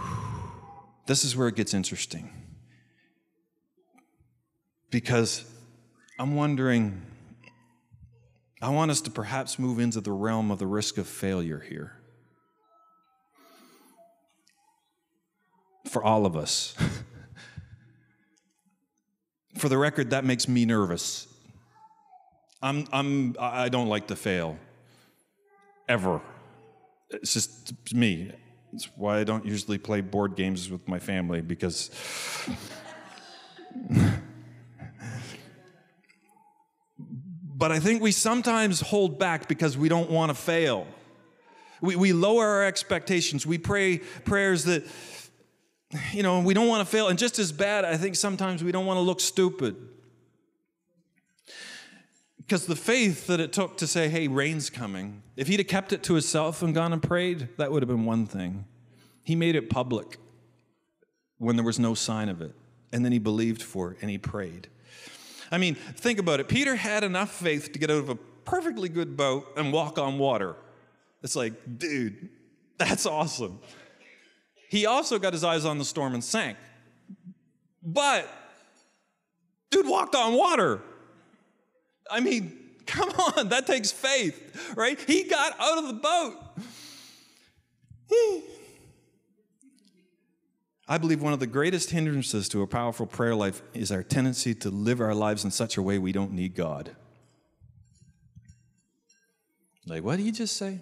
This 1.04 1.24
is 1.24 1.36
where 1.36 1.48
it 1.48 1.56
gets 1.56 1.74
interesting. 1.74 2.30
Because 4.90 5.44
I'm 6.16 6.36
wondering, 6.36 7.02
I 8.62 8.70
want 8.70 8.90
us 8.90 9.02
to 9.02 9.10
perhaps 9.10 9.58
move 9.58 9.78
into 9.78 10.00
the 10.00 10.12
realm 10.12 10.50
of 10.50 10.58
the 10.58 10.66
risk 10.66 10.96
of 10.96 11.06
failure 11.06 11.58
here. 11.58 11.92
for 15.92 16.02
all 16.02 16.24
of 16.24 16.36
us. 16.36 16.74
for 19.58 19.68
the 19.68 19.76
record, 19.76 20.10
that 20.10 20.24
makes 20.24 20.48
me 20.48 20.64
nervous. 20.64 21.28
I'm, 22.62 22.86
I'm, 22.92 23.36
I 23.38 23.68
don't 23.68 23.88
like 23.88 24.06
to 24.06 24.16
fail, 24.16 24.56
ever. 25.88 26.22
It's 27.10 27.34
just 27.34 27.92
me. 27.92 28.32
It's 28.72 28.88
why 28.96 29.18
I 29.18 29.24
don't 29.24 29.44
usually 29.44 29.76
play 29.76 30.00
board 30.00 30.34
games 30.34 30.70
with 30.70 30.88
my 30.88 30.98
family 30.98 31.42
because. 31.42 31.90
but 37.62 37.70
I 37.70 37.78
think 37.78 38.02
we 38.02 38.10
sometimes 38.10 38.80
hold 38.80 39.20
back 39.20 39.46
because 39.46 39.78
we 39.78 39.88
don't 39.88 40.10
want 40.10 40.30
to 40.30 40.34
fail. 40.34 40.84
We, 41.80 41.94
we 41.94 42.12
lower 42.12 42.44
our 42.44 42.64
expectations. 42.64 43.46
We 43.46 43.56
pray 43.56 43.98
prayers 43.98 44.64
that, 44.64 44.84
you 46.12 46.24
know, 46.24 46.40
we 46.40 46.54
don't 46.54 46.66
want 46.66 46.84
to 46.84 46.90
fail. 46.90 47.06
And 47.06 47.16
just 47.16 47.38
as 47.38 47.52
bad, 47.52 47.84
I 47.84 47.96
think 47.96 48.16
sometimes 48.16 48.64
we 48.64 48.72
don't 48.72 48.84
want 48.84 48.96
to 48.96 49.02
look 49.02 49.20
stupid. 49.20 49.76
Because 52.36 52.66
the 52.66 52.74
faith 52.74 53.28
that 53.28 53.38
it 53.38 53.52
took 53.52 53.76
to 53.76 53.86
say, 53.86 54.08
hey, 54.08 54.26
rain's 54.26 54.68
coming, 54.68 55.22
if 55.36 55.46
he'd 55.46 55.60
have 55.60 55.68
kept 55.68 55.92
it 55.92 56.02
to 56.02 56.14
himself 56.14 56.62
and 56.62 56.74
gone 56.74 56.92
and 56.92 57.00
prayed, 57.00 57.46
that 57.58 57.70
would 57.70 57.80
have 57.80 57.88
been 57.88 58.04
one 58.04 58.26
thing. 58.26 58.64
He 59.22 59.36
made 59.36 59.54
it 59.54 59.70
public 59.70 60.18
when 61.38 61.54
there 61.54 61.64
was 61.64 61.78
no 61.78 61.94
sign 61.94 62.28
of 62.28 62.42
it. 62.42 62.56
And 62.92 63.04
then 63.04 63.12
he 63.12 63.20
believed 63.20 63.62
for 63.62 63.92
it 63.92 63.98
and 64.02 64.10
he 64.10 64.18
prayed. 64.18 64.66
I 65.52 65.58
mean, 65.58 65.74
think 65.74 66.18
about 66.18 66.40
it. 66.40 66.48
Peter 66.48 66.74
had 66.74 67.04
enough 67.04 67.30
faith 67.30 67.72
to 67.72 67.78
get 67.78 67.90
out 67.90 67.98
of 67.98 68.08
a 68.08 68.14
perfectly 68.14 68.88
good 68.88 69.16
boat 69.18 69.52
and 69.56 69.70
walk 69.72 69.98
on 69.98 70.18
water. 70.18 70.56
It's 71.22 71.36
like, 71.36 71.52
dude, 71.78 72.30
that's 72.78 73.04
awesome. 73.04 73.60
He 74.70 74.86
also 74.86 75.18
got 75.18 75.34
his 75.34 75.44
eyes 75.44 75.66
on 75.66 75.76
the 75.76 75.84
storm 75.84 76.14
and 76.14 76.24
sank. 76.24 76.56
But, 77.82 78.26
dude 79.70 79.86
walked 79.86 80.14
on 80.14 80.32
water. 80.32 80.80
I 82.10 82.20
mean, 82.20 82.58
come 82.86 83.10
on, 83.10 83.50
that 83.50 83.66
takes 83.66 83.92
faith, 83.92 84.74
right? 84.74 84.98
He 84.98 85.24
got 85.24 85.54
out 85.60 85.78
of 85.78 85.86
the 85.86 85.92
boat. 85.92 86.36
I 90.88 90.98
believe 90.98 91.22
one 91.22 91.32
of 91.32 91.40
the 91.40 91.46
greatest 91.46 91.90
hindrances 91.90 92.48
to 92.50 92.62
a 92.62 92.66
powerful 92.66 93.06
prayer 93.06 93.34
life 93.34 93.62
is 93.72 93.92
our 93.92 94.02
tendency 94.02 94.54
to 94.56 94.70
live 94.70 95.00
our 95.00 95.14
lives 95.14 95.44
in 95.44 95.50
such 95.50 95.76
a 95.76 95.82
way 95.82 95.98
we 95.98 96.12
don't 96.12 96.32
need 96.32 96.54
God. 96.54 96.96
Like, 99.86 100.02
what 100.02 100.16
did 100.16 100.26
you 100.26 100.32
just 100.32 100.56
say? 100.56 100.80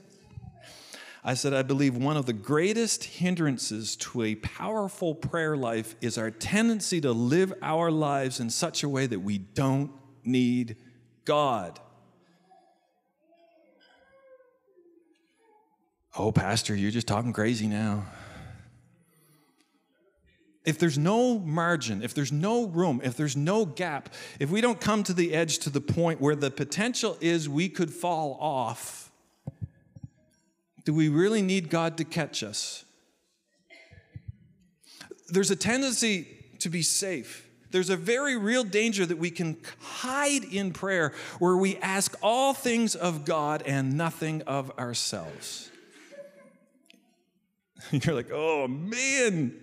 I 1.23 1.35
said, 1.35 1.53
I 1.53 1.63
believe 1.63 1.97
one 1.97 2.17
of 2.17 2.25
the 2.25 2.33
greatest 2.33 3.05
hindrances 3.05 3.95
to 3.97 4.23
a 4.23 4.35
powerful 4.37 5.15
prayer 5.15 5.55
life 5.55 5.95
is 6.01 6.17
our 6.17 6.31
tendency 6.31 7.01
to 7.03 7.13
live 7.13 7.53
our 7.61 7.91
lives 7.91 8.41
in 8.41 8.49
such 8.49 8.83
a 8.83 8.89
way 8.89 9.07
that 9.07 9.21
we 9.21 9.37
don't 9.37 9.91
need 10.25 10.77
God. 11.27 11.79
Oh, 16.17 16.33
Pastor, 16.33 16.75
you're 16.75 16.91
just 16.91 17.07
talking 17.07 17.35
crazy 17.35 17.67
now. 17.67 18.07
If 20.65 20.79
there's 20.79 20.99
no 20.99 21.39
margin, 21.39 22.03
if 22.03 22.13
there's 22.13 22.33
no 22.33 22.67
room, 22.67 23.01
if 23.03 23.17
there's 23.17 23.37
no 23.37 23.65
gap, 23.65 24.13
if 24.39 24.51
we 24.51 24.61
don't 24.61 24.81
come 24.81 25.03
to 25.05 25.15
the 25.15 25.33
edge 25.33 25.59
to 25.61 25.71
the 25.71 25.81
point 25.81 26.21
where 26.21 26.37
the 26.37 26.51
potential 26.51 27.17
is 27.21 27.49
we 27.49 27.69
could 27.69 27.91
fall 27.91 28.37
off, 28.41 29.11
do 30.85 30.93
we 30.93 31.09
really 31.09 31.41
need 31.41 31.71
God 31.71 31.97
to 31.99 32.05
catch 32.05 32.43
us? 32.43 32.85
There's 35.29 35.51
a 35.51 35.57
tendency 35.57 36.27
to 36.59 36.69
be 36.69 36.83
safe. 36.83 37.47
There's 37.71 37.91
a 37.91 37.97
very 37.97 38.37
real 38.37 38.65
danger 38.65 39.07
that 39.07 39.19
we 39.19 39.31
can 39.31 39.57
hide 39.81 40.45
in 40.45 40.73
prayer 40.73 41.13
where 41.39 41.57
we 41.57 41.77
ask 41.77 42.17
all 42.21 42.53
things 42.53 42.97
of 42.97 43.25
God 43.25 43.63
and 43.65 43.97
nothing 43.97 44.43
of 44.43 44.77
ourselves. 44.79 45.71
You're 47.93 48.15
like, 48.15 48.31
oh 48.33 48.67
man, 48.67 49.55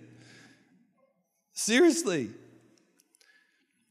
seriously. 1.58 2.30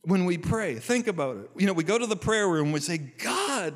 When 0.04 0.24
we 0.24 0.38
pray, 0.38 0.76
think 0.76 1.08
about 1.08 1.38
it. 1.38 1.50
You 1.58 1.68
know, 1.68 1.74
we 1.74 1.84
go 1.84 1.98
to 1.98 2.08
the 2.08 2.16
prayer 2.16 2.48
room, 2.48 2.72
we 2.72 2.80
say, 2.80 2.98
God, 2.98 3.74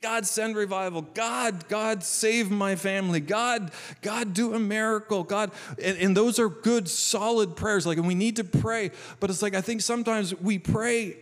God 0.00 0.26
send 0.26 0.56
revival. 0.56 1.02
God, 1.02 1.68
God 1.68 2.02
save 2.02 2.50
my 2.50 2.74
family. 2.74 3.20
God, 3.20 3.70
God 4.00 4.34
do 4.34 4.52
a 4.54 4.58
miracle. 4.58 5.22
God, 5.22 5.52
and, 5.80 5.96
and, 5.96 6.16
those 6.16 6.40
are 6.40 6.48
good, 6.48 6.88
solid 6.88 7.54
prayers. 7.54 7.86
Like, 7.86 7.98
and 7.98 8.06
we 8.08 8.16
need 8.16 8.34
to 8.36 8.44
pray. 8.44 8.90
But 9.20 9.30
it's 9.30 9.42
like 9.42 9.54
I 9.54 9.60
think 9.60 9.80
sometimes 9.80 10.34
we 10.34 10.58
pray 10.58 11.18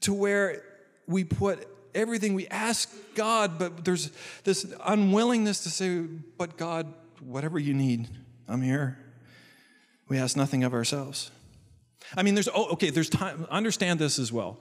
to 0.00 0.14
where 0.14 0.64
we 1.06 1.22
put 1.22 1.68
everything 1.94 2.32
we 2.32 2.48
ask 2.48 2.90
God, 3.14 3.58
but 3.58 3.84
there's 3.84 4.10
this 4.44 4.74
unwillingness 4.86 5.64
to 5.64 5.70
say, 5.70 5.98
but 6.38 6.56
God, 6.56 6.90
whatever 7.20 7.58
you 7.58 7.74
need, 7.74 8.08
I'm 8.48 8.62
here. 8.62 9.01
We 10.12 10.18
ask 10.18 10.36
nothing 10.36 10.62
of 10.62 10.74
ourselves. 10.74 11.30
I 12.14 12.22
mean, 12.22 12.34
there's 12.34 12.48
oh, 12.54 12.72
okay, 12.72 12.90
there's 12.90 13.08
time, 13.08 13.46
understand 13.50 13.98
this 13.98 14.18
as 14.18 14.30
well. 14.30 14.58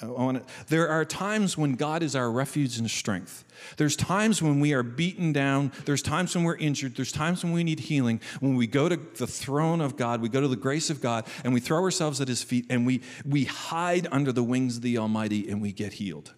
To, 0.00 0.42
there 0.66 0.88
are 0.88 1.04
times 1.04 1.56
when 1.56 1.74
God 1.74 2.02
is 2.02 2.16
our 2.16 2.28
refuge 2.28 2.78
and 2.78 2.90
strength. 2.90 3.44
There's 3.76 3.94
times 3.94 4.42
when 4.42 4.58
we 4.58 4.72
are 4.72 4.82
beaten 4.82 5.32
down. 5.32 5.70
There's 5.84 6.02
times 6.02 6.34
when 6.34 6.42
we're 6.42 6.56
injured. 6.56 6.96
There's 6.96 7.12
times 7.12 7.44
when 7.44 7.52
we 7.52 7.62
need 7.62 7.78
healing. 7.78 8.20
When 8.40 8.56
we 8.56 8.66
go 8.66 8.88
to 8.88 8.96
the 8.96 9.28
throne 9.28 9.80
of 9.80 9.96
God, 9.96 10.20
we 10.20 10.28
go 10.28 10.40
to 10.40 10.48
the 10.48 10.56
grace 10.56 10.90
of 10.90 11.00
God, 11.00 11.28
and 11.44 11.54
we 11.54 11.60
throw 11.60 11.80
ourselves 11.80 12.20
at 12.20 12.26
His 12.26 12.42
feet, 12.42 12.66
and 12.68 12.84
we, 12.84 13.00
we 13.24 13.44
hide 13.44 14.08
under 14.10 14.32
the 14.32 14.42
wings 14.42 14.78
of 14.78 14.82
the 14.82 14.98
Almighty, 14.98 15.48
and 15.48 15.62
we 15.62 15.70
get 15.70 15.92
healed. 15.92 16.34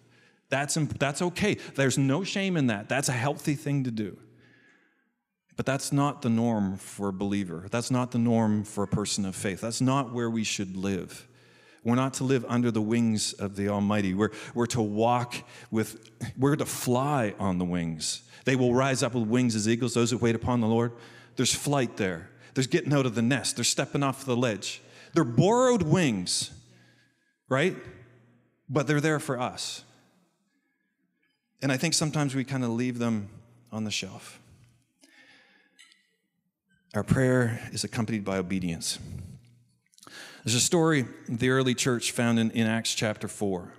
That's, 0.49 0.75
that's 0.99 1.23
okay. 1.23 1.55
There's 1.73 1.97
no 1.97 2.23
shame 2.23 2.57
in 2.57 2.67
that. 2.67 2.89
That's 2.89 3.09
a 3.09 3.13
healthy 3.13 3.55
thing 3.55 3.85
to 3.85 3.91
do. 3.91 4.19
But 5.57 5.65
that's 5.65 5.91
not 5.91 6.21
the 6.21 6.29
norm 6.29 6.77
for 6.77 7.09
a 7.09 7.13
believer. 7.13 7.67
That's 7.69 7.91
not 7.91 8.11
the 8.11 8.17
norm 8.17 8.63
for 8.63 8.83
a 8.83 8.87
person 8.87 9.25
of 9.25 9.35
faith. 9.35 9.61
That's 9.61 9.81
not 9.81 10.13
where 10.13 10.29
we 10.29 10.43
should 10.43 10.75
live. 10.75 11.27
We're 11.83 11.95
not 11.95 12.13
to 12.15 12.23
live 12.23 12.45
under 12.47 12.71
the 12.71 12.81
wings 12.81 13.33
of 13.33 13.55
the 13.55 13.69
Almighty. 13.69 14.13
We're, 14.13 14.29
we're 14.53 14.67
to 14.67 14.81
walk 14.81 15.35
with, 15.71 16.09
we're 16.37 16.55
to 16.55 16.65
fly 16.65 17.33
on 17.39 17.57
the 17.57 17.65
wings. 17.65 18.21
They 18.45 18.55
will 18.55 18.73
rise 18.73 19.03
up 19.03 19.13
with 19.13 19.27
wings 19.27 19.55
as 19.55 19.67
eagles, 19.67 19.93
those 19.93 20.11
who 20.11 20.17
wait 20.17 20.35
upon 20.35 20.61
the 20.61 20.67
Lord. 20.67 20.93
There's 21.35 21.53
flight 21.53 21.97
there. 21.97 22.29
There's 22.53 22.67
getting 22.67 22.93
out 22.93 23.05
of 23.05 23.15
the 23.15 23.21
nest. 23.21 23.55
They're 23.55 23.63
stepping 23.63 24.03
off 24.03 24.25
the 24.25 24.35
ledge. 24.35 24.81
They're 25.13 25.23
borrowed 25.23 25.83
wings, 25.83 26.51
right? 27.49 27.75
But 28.69 28.87
they're 28.87 29.01
there 29.01 29.19
for 29.19 29.39
us. 29.39 29.83
And 31.61 31.71
I 31.71 31.77
think 31.77 31.93
sometimes 31.93 32.35
we 32.35 32.43
kind 32.43 32.63
of 32.63 32.71
leave 32.71 32.99
them 32.99 33.29
on 33.71 33.83
the 33.83 33.91
shelf. 33.91 34.40
Our 36.93 37.03
prayer 37.03 37.69
is 37.71 37.85
accompanied 37.85 38.25
by 38.25 38.37
obedience. 38.37 38.99
There's 40.43 40.55
a 40.55 40.59
story 40.59 41.05
in 41.29 41.37
the 41.37 41.49
early 41.49 41.73
church 41.73 42.11
found 42.11 42.37
in, 42.37 42.51
in 42.51 42.67
Acts 42.67 42.93
chapter 42.93 43.29
4. 43.29 43.71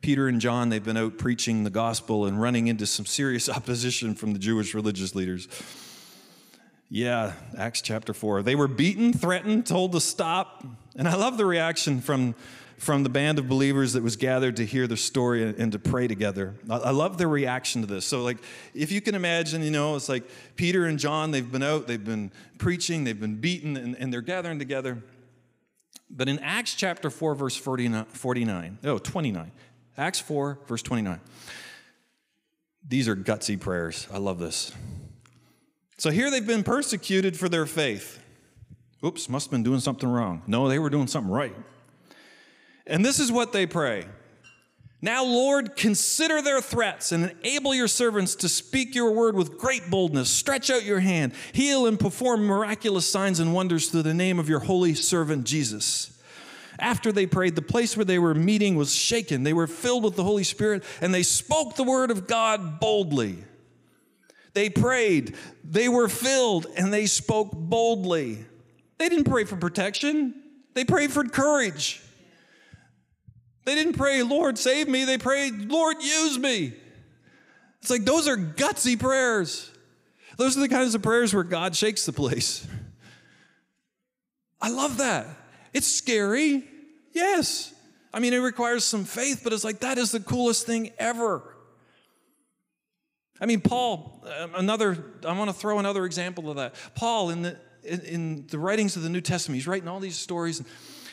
Peter 0.00 0.26
and 0.26 0.40
John, 0.40 0.68
they've 0.68 0.82
been 0.82 0.96
out 0.96 1.16
preaching 1.16 1.62
the 1.62 1.70
gospel 1.70 2.26
and 2.26 2.42
running 2.42 2.66
into 2.66 2.86
some 2.86 3.06
serious 3.06 3.48
opposition 3.56 4.16
from 4.16 4.32
the 4.32 4.40
Jewish 4.40 4.74
religious 4.74 5.14
leaders. 5.14 5.46
Yeah, 6.88 7.34
Acts 7.56 7.82
chapter 7.82 8.12
4. 8.12 8.42
They 8.42 8.56
were 8.56 8.66
beaten, 8.66 9.12
threatened, 9.12 9.64
told 9.66 9.92
to 9.92 10.00
stop. 10.00 10.64
And 10.96 11.06
I 11.06 11.14
love 11.14 11.36
the 11.36 11.46
reaction 11.46 12.00
from, 12.00 12.34
from 12.80 13.02
the 13.02 13.10
band 13.10 13.38
of 13.38 13.46
believers 13.46 13.92
that 13.92 14.02
was 14.02 14.16
gathered 14.16 14.56
to 14.56 14.64
hear 14.64 14.86
the 14.86 14.96
story 14.96 15.44
and 15.44 15.70
to 15.70 15.78
pray 15.78 16.08
together. 16.08 16.54
I 16.70 16.92
love 16.92 17.18
their 17.18 17.28
reaction 17.28 17.82
to 17.82 17.86
this. 17.86 18.06
So, 18.06 18.22
like, 18.22 18.38
if 18.72 18.90
you 18.90 19.02
can 19.02 19.14
imagine, 19.14 19.62
you 19.62 19.70
know, 19.70 19.96
it's 19.96 20.08
like 20.08 20.24
Peter 20.56 20.86
and 20.86 20.98
John, 20.98 21.30
they've 21.30 21.52
been 21.52 21.62
out, 21.62 21.86
they've 21.86 22.02
been 22.02 22.32
preaching, 22.56 23.04
they've 23.04 23.20
been 23.20 23.36
beaten, 23.36 23.76
and, 23.76 23.94
and 23.96 24.10
they're 24.10 24.22
gathering 24.22 24.58
together. 24.58 25.02
But 26.08 26.30
in 26.30 26.38
Acts 26.38 26.74
chapter 26.74 27.10
4, 27.10 27.34
verse 27.34 27.54
49, 27.54 28.78
oh, 28.84 28.96
29, 28.96 29.52
Acts 29.98 30.20
4, 30.20 30.58
verse 30.66 30.82
29, 30.82 31.20
these 32.88 33.08
are 33.08 33.14
gutsy 33.14 33.60
prayers. 33.60 34.08
I 34.10 34.16
love 34.16 34.38
this. 34.38 34.72
So 35.98 36.08
here 36.08 36.30
they've 36.30 36.46
been 36.46 36.64
persecuted 36.64 37.38
for 37.38 37.50
their 37.50 37.66
faith. 37.66 38.20
Oops, 39.04 39.28
must 39.28 39.48
have 39.48 39.50
been 39.50 39.62
doing 39.62 39.80
something 39.80 40.08
wrong. 40.08 40.42
No, 40.46 40.66
they 40.66 40.78
were 40.78 40.88
doing 40.88 41.08
something 41.08 41.30
right. 41.30 41.54
And 42.86 43.04
this 43.04 43.20
is 43.20 43.30
what 43.30 43.52
they 43.52 43.66
pray 43.66 44.06
now, 45.02 45.24
Lord, 45.24 45.76
consider 45.76 46.42
their 46.42 46.60
threats 46.60 47.10
and 47.10 47.34
enable 47.42 47.74
your 47.74 47.88
servants 47.88 48.34
to 48.36 48.50
speak 48.50 48.94
your 48.94 49.12
word 49.12 49.34
with 49.34 49.56
great 49.56 49.88
boldness. 49.88 50.28
Stretch 50.28 50.68
out 50.68 50.84
your 50.84 51.00
hand, 51.00 51.32
heal 51.52 51.86
and 51.86 51.98
perform 51.98 52.44
miraculous 52.44 53.08
signs 53.08 53.40
and 53.40 53.54
wonders 53.54 53.88
through 53.88 54.02
the 54.02 54.12
name 54.12 54.38
of 54.38 54.48
your 54.48 54.58
holy 54.60 54.94
servant 54.94 55.44
Jesus. 55.44 56.18
After 56.78 57.12
they 57.12 57.24
prayed, 57.24 57.56
the 57.56 57.62
place 57.62 57.96
where 57.96 58.04
they 58.04 58.18
were 58.18 58.34
meeting 58.34 58.76
was 58.76 58.94
shaken. 58.94 59.42
They 59.42 59.52
were 59.54 59.66
filled 59.66 60.04
with 60.04 60.16
the 60.16 60.24
Holy 60.24 60.44
Spirit 60.44 60.84
and 61.00 61.14
they 61.14 61.22
spoke 61.22 61.76
the 61.76 61.84
word 61.84 62.10
of 62.10 62.26
God 62.26 62.78
boldly. 62.78 63.38
They 64.52 64.68
prayed, 64.68 65.34
they 65.62 65.88
were 65.88 66.08
filled, 66.08 66.66
and 66.76 66.92
they 66.92 67.06
spoke 67.06 67.52
boldly. 67.52 68.44
They 68.98 69.08
didn't 69.08 69.30
pray 69.30 69.44
for 69.44 69.56
protection, 69.56 70.34
they 70.74 70.84
prayed 70.84 71.12
for 71.12 71.24
courage. 71.24 72.02
They 73.70 73.76
didn't 73.76 73.92
pray, 73.92 74.24
Lord, 74.24 74.58
save 74.58 74.88
me. 74.88 75.04
They 75.04 75.16
prayed, 75.16 75.70
Lord, 75.70 76.02
use 76.02 76.36
me. 76.36 76.72
It's 77.80 77.88
like 77.88 78.04
those 78.04 78.26
are 78.26 78.36
gutsy 78.36 78.98
prayers. 78.98 79.70
Those 80.38 80.56
are 80.56 80.60
the 80.60 80.68
kinds 80.68 80.96
of 80.96 81.02
prayers 81.02 81.32
where 81.32 81.44
God 81.44 81.76
shakes 81.76 82.04
the 82.04 82.12
place. 82.12 82.66
I 84.60 84.70
love 84.70 84.96
that. 84.96 85.28
It's 85.72 85.86
scary, 85.86 86.64
yes. 87.12 87.72
I 88.12 88.18
mean, 88.18 88.34
it 88.34 88.38
requires 88.38 88.82
some 88.82 89.04
faith, 89.04 89.42
but 89.44 89.52
it's 89.52 89.62
like 89.62 89.78
that 89.78 89.98
is 89.98 90.10
the 90.10 90.18
coolest 90.18 90.66
thing 90.66 90.90
ever. 90.98 91.54
I 93.40 93.46
mean, 93.46 93.60
Paul, 93.60 94.26
um, 94.40 94.50
another, 94.56 94.98
I 95.24 95.38
want 95.38 95.48
to 95.48 95.54
throw 95.54 95.78
another 95.78 96.06
example 96.06 96.50
of 96.50 96.56
that. 96.56 96.74
Paul, 96.96 97.30
in 97.30 97.42
the, 97.42 97.56
in, 97.84 98.00
in 98.00 98.46
the 98.48 98.58
writings 98.58 98.96
of 98.96 99.04
the 99.04 99.08
New 99.08 99.20
Testament, 99.20 99.58
he's 99.58 99.68
writing 99.68 99.86
all 99.86 100.00
these 100.00 100.16
stories, 100.16 100.58
and 100.58 100.66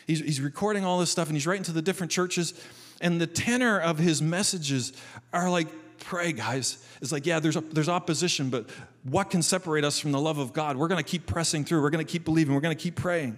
he's, 0.08 0.20
he's 0.20 0.42
recording 0.42 0.86
all 0.86 1.00
this 1.00 1.12
stuff, 1.12 1.28
and 1.28 1.36
he's 1.36 1.46
writing 1.46 1.64
to 1.66 1.72
the 1.72 1.82
different 1.82 2.12
churches, 2.12 2.54
and 3.02 3.22
the 3.22 3.28
tenor 3.28 3.80
of 3.80 4.00
his 4.00 4.22
messages 4.22 4.94
are 5.32 5.50
like, 5.50 5.68
pray, 6.00 6.32
guys. 6.32 6.84
It's 7.02 7.12
like, 7.12 7.26
yeah, 7.26 7.40
there's, 7.40 7.56
there's 7.72 7.90
opposition, 7.90 8.50
but 8.50 8.70
what 9.04 9.30
can 9.30 9.42
separate 9.42 9.84
us 9.84 10.00
from 10.00 10.12
the 10.12 10.20
love 10.20 10.40
of 10.40 10.54
God? 10.54 10.78
We're 10.78 10.88
going 10.88 11.04
to 11.04 11.10
keep 11.10 11.28
pressing 11.28 11.66
through. 11.66 11.82
We're 11.82 11.92
going 11.92 12.06
to 12.06 12.12
keep 12.12 12.26
believing. 12.26 12.56
We're 12.56 12.62
going 12.62 12.76
to 12.76 12.82
keep 12.82 12.96
praying. 12.96 13.38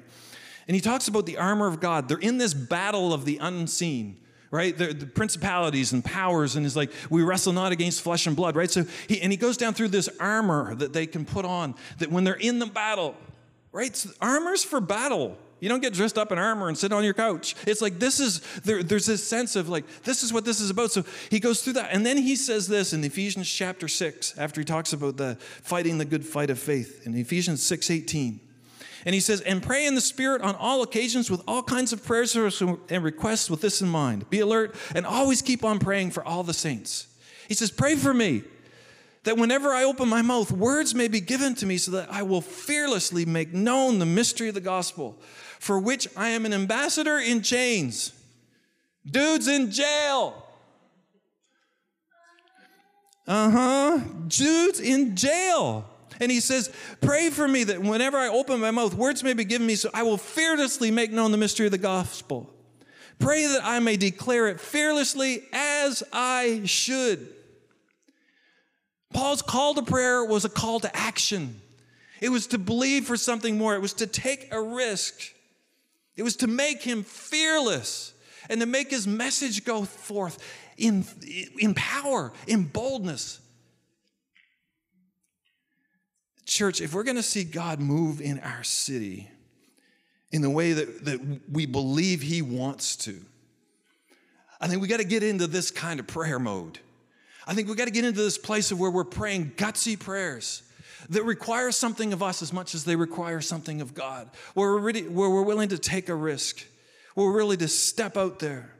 And 0.67 0.75
he 0.75 0.81
talks 0.81 1.07
about 1.07 1.25
the 1.25 1.37
armor 1.37 1.67
of 1.67 1.79
God. 1.79 2.07
They're 2.07 2.17
in 2.19 2.37
this 2.37 2.53
battle 2.53 3.13
of 3.13 3.25
the 3.25 3.37
unseen 3.39 4.17
right? 4.51 4.75
The, 4.75 4.93
the, 4.93 5.05
principalities 5.05 5.93
and 5.93 6.03
powers, 6.03 6.55
and 6.55 6.65
he's 6.65 6.75
like, 6.75 6.91
we 7.09 7.21
wrestle 7.21 7.53
not 7.53 7.71
against 7.71 8.01
flesh 8.01 8.25
and 8.25 8.35
blood, 8.35 8.55
right? 8.55 8.69
So 8.69 8.85
he, 9.07 9.21
and 9.21 9.31
he 9.31 9.37
goes 9.37 9.57
down 9.57 9.73
through 9.73 9.89
this 9.89 10.09
armor 10.19 10.75
that 10.75 10.93
they 10.93 11.05
can 11.05 11.25
put 11.25 11.45
on 11.45 11.75
that 11.99 12.11
when 12.11 12.23
they're 12.23 12.33
in 12.33 12.59
the 12.59 12.65
battle, 12.65 13.15
right? 13.71 13.95
So 13.95 14.09
armor's 14.19 14.63
for 14.63 14.81
battle. 14.81 15.37
You 15.59 15.69
don't 15.69 15.81
get 15.81 15.93
dressed 15.93 16.17
up 16.17 16.31
in 16.31 16.37
armor 16.37 16.67
and 16.67 16.77
sit 16.77 16.93
on 16.93 17.03
your 17.03 17.13
couch. 17.13 17.55
It's 17.67 17.81
like 17.81 17.99
this 17.99 18.19
is, 18.19 18.39
there, 18.63 18.81
there's 18.81 19.05
this 19.05 19.25
sense 19.25 19.55
of 19.55 19.69
like, 19.69 19.85
this 20.03 20.23
is 20.23 20.31
what 20.31 20.45
this 20.45 20.59
is 20.59 20.69
about. 20.69 20.91
So 20.91 21.03
he 21.29 21.39
goes 21.39 21.61
through 21.61 21.73
that. 21.73 21.89
And 21.91 22.05
then 22.05 22.17
he 22.17 22.35
says 22.35 22.67
this 22.67 22.93
in 22.93 23.03
Ephesians 23.03 23.49
chapter 23.49 23.87
6, 23.87 24.37
after 24.37 24.61
he 24.61 24.65
talks 24.65 24.93
about 24.93 25.17
the 25.17 25.35
fighting 25.39 25.97
the 25.97 26.05
good 26.05 26.25
fight 26.25 26.49
of 26.49 26.59
faith 26.59 27.05
in 27.05 27.13
Ephesians 27.15 27.61
6 27.63 27.89
18. 27.89 28.39
And 29.05 29.15
he 29.15 29.21
says, 29.21 29.41
and 29.41 29.63
pray 29.63 29.85
in 29.85 29.95
the 29.95 30.01
Spirit 30.01 30.41
on 30.41 30.55
all 30.55 30.83
occasions 30.83 31.31
with 31.31 31.41
all 31.47 31.63
kinds 31.63 31.93
of 31.93 32.03
prayers 32.03 32.35
and 32.35 33.03
requests 33.03 33.49
with 33.49 33.61
this 33.61 33.81
in 33.81 33.87
mind. 33.87 34.29
Be 34.29 34.41
alert 34.41 34.75
and 34.93 35.05
always 35.05 35.41
keep 35.41 35.63
on 35.63 35.79
praying 35.79 36.11
for 36.11 36.23
all 36.25 36.43
the 36.43 36.53
saints. 36.53 37.07
He 37.47 37.53
says, 37.53 37.71
pray 37.71 37.95
for 37.95 38.13
me 38.13 38.43
that 39.23 39.37
whenever 39.37 39.69
I 39.69 39.83
open 39.83 40.09
my 40.09 40.21
mouth, 40.21 40.51
words 40.51 40.95
may 40.95 41.07
be 41.07 41.21
given 41.21 41.55
to 41.55 41.65
me 41.65 41.77
so 41.77 41.91
that 41.91 42.11
I 42.11 42.23
will 42.23 42.41
fearlessly 42.41 43.25
make 43.25 43.53
known 43.53 43.99
the 43.99 44.05
mystery 44.05 44.49
of 44.49 44.55
the 44.55 44.61
gospel, 44.61 45.17
for 45.59 45.77
which 45.79 46.07
I 46.17 46.29
am 46.29 46.45
an 46.45 46.53
ambassador 46.53 47.19
in 47.19 47.41
chains. 47.41 48.13
Dudes 49.05 49.47
in 49.47 49.71
jail. 49.71 50.45
Uh 53.27 53.51
huh. 53.51 53.99
Dudes 54.27 54.79
in 54.79 55.15
jail. 55.15 55.85
And 56.19 56.31
he 56.31 56.39
says, 56.39 56.71
Pray 57.01 57.29
for 57.29 57.47
me 57.47 57.63
that 57.65 57.81
whenever 57.81 58.17
I 58.17 58.27
open 58.27 58.59
my 58.59 58.71
mouth, 58.71 58.93
words 58.93 59.23
may 59.23 59.33
be 59.33 59.45
given 59.45 59.67
me, 59.67 59.75
so 59.75 59.89
I 59.93 60.03
will 60.03 60.17
fearlessly 60.17 60.91
make 60.91 61.11
known 61.11 61.31
the 61.31 61.37
mystery 61.37 61.65
of 61.65 61.71
the 61.71 61.77
gospel. 61.77 62.49
Pray 63.19 63.45
that 63.45 63.61
I 63.63 63.79
may 63.79 63.97
declare 63.97 64.47
it 64.47 64.59
fearlessly 64.59 65.43
as 65.53 66.03
I 66.13 66.61
should. 66.65 67.27
Paul's 69.13 69.41
call 69.41 69.73
to 69.73 69.81
prayer 69.81 70.23
was 70.23 70.45
a 70.45 70.49
call 70.49 70.79
to 70.81 70.95
action. 70.95 71.61
It 72.21 72.29
was 72.29 72.47
to 72.47 72.57
believe 72.57 73.05
for 73.05 73.17
something 73.17 73.57
more. 73.57 73.75
It 73.75 73.81
was 73.81 73.93
to 73.93 74.07
take 74.07 74.53
a 74.53 74.61
risk. 74.61 75.33
It 76.19 76.23
was 76.23 76.35
to 76.37 76.47
make 76.47 76.83
him 76.83 77.03
fearless 77.03 78.13
and 78.49 78.59
to 78.59 78.67
make 78.67 78.91
his 78.91 79.07
message 79.07 79.63
go 79.63 79.85
forth 79.85 80.37
in, 80.75 81.05
in 81.57 81.73
power, 81.73 82.33
in 82.45 82.63
boldness. 82.63 83.39
Church, 86.45 86.81
if 86.81 86.93
we're 86.93 87.03
going 87.03 87.15
to 87.15 87.23
see 87.23 87.45
God 87.45 87.79
move 87.79 88.19
in 88.19 88.39
our 88.39 88.65
city 88.65 89.29
in 90.33 90.41
the 90.41 90.49
way 90.49 90.73
that, 90.73 91.05
that 91.05 91.21
we 91.49 91.65
believe 91.65 92.21
He 92.21 92.41
wants 92.41 92.97
to, 92.97 93.15
I 94.59 94.67
think 94.67 94.81
we 94.81 94.89
got 94.89 94.99
to 94.99 95.05
get 95.05 95.23
into 95.23 95.47
this 95.47 95.71
kind 95.71 96.01
of 96.01 96.07
prayer 96.07 96.37
mode. 96.37 96.79
I 97.47 97.53
think 97.53 97.69
we 97.69 97.75
got 97.75 97.85
to 97.85 97.93
get 97.93 98.03
into 98.03 98.21
this 98.21 98.37
place 98.37 98.71
of 98.71 98.79
where 98.79 98.91
we're 98.91 99.05
praying 99.05 99.53
gutsy 99.55 99.97
prayers 99.97 100.63
that 101.09 101.23
require 101.23 101.71
something 101.71 102.13
of 102.13 102.21
us 102.21 102.41
as 102.41 102.51
much 102.51 102.75
as 102.75 102.83
they 102.83 102.95
require 102.95 103.41
something 103.41 103.81
of 103.81 103.93
God, 103.93 104.29
where 104.53 104.71
we're, 104.71 104.79
really, 104.79 105.07
where 105.07 105.29
we're 105.29 105.43
willing 105.43 105.69
to 105.69 105.77
take 105.77 106.09
a 106.09 106.15
risk, 106.15 106.65
where 107.15 107.27
we're 107.27 107.37
willing 107.37 107.59
to 107.59 107.67
step 107.67 108.17
out 108.17 108.39
there, 108.39 108.73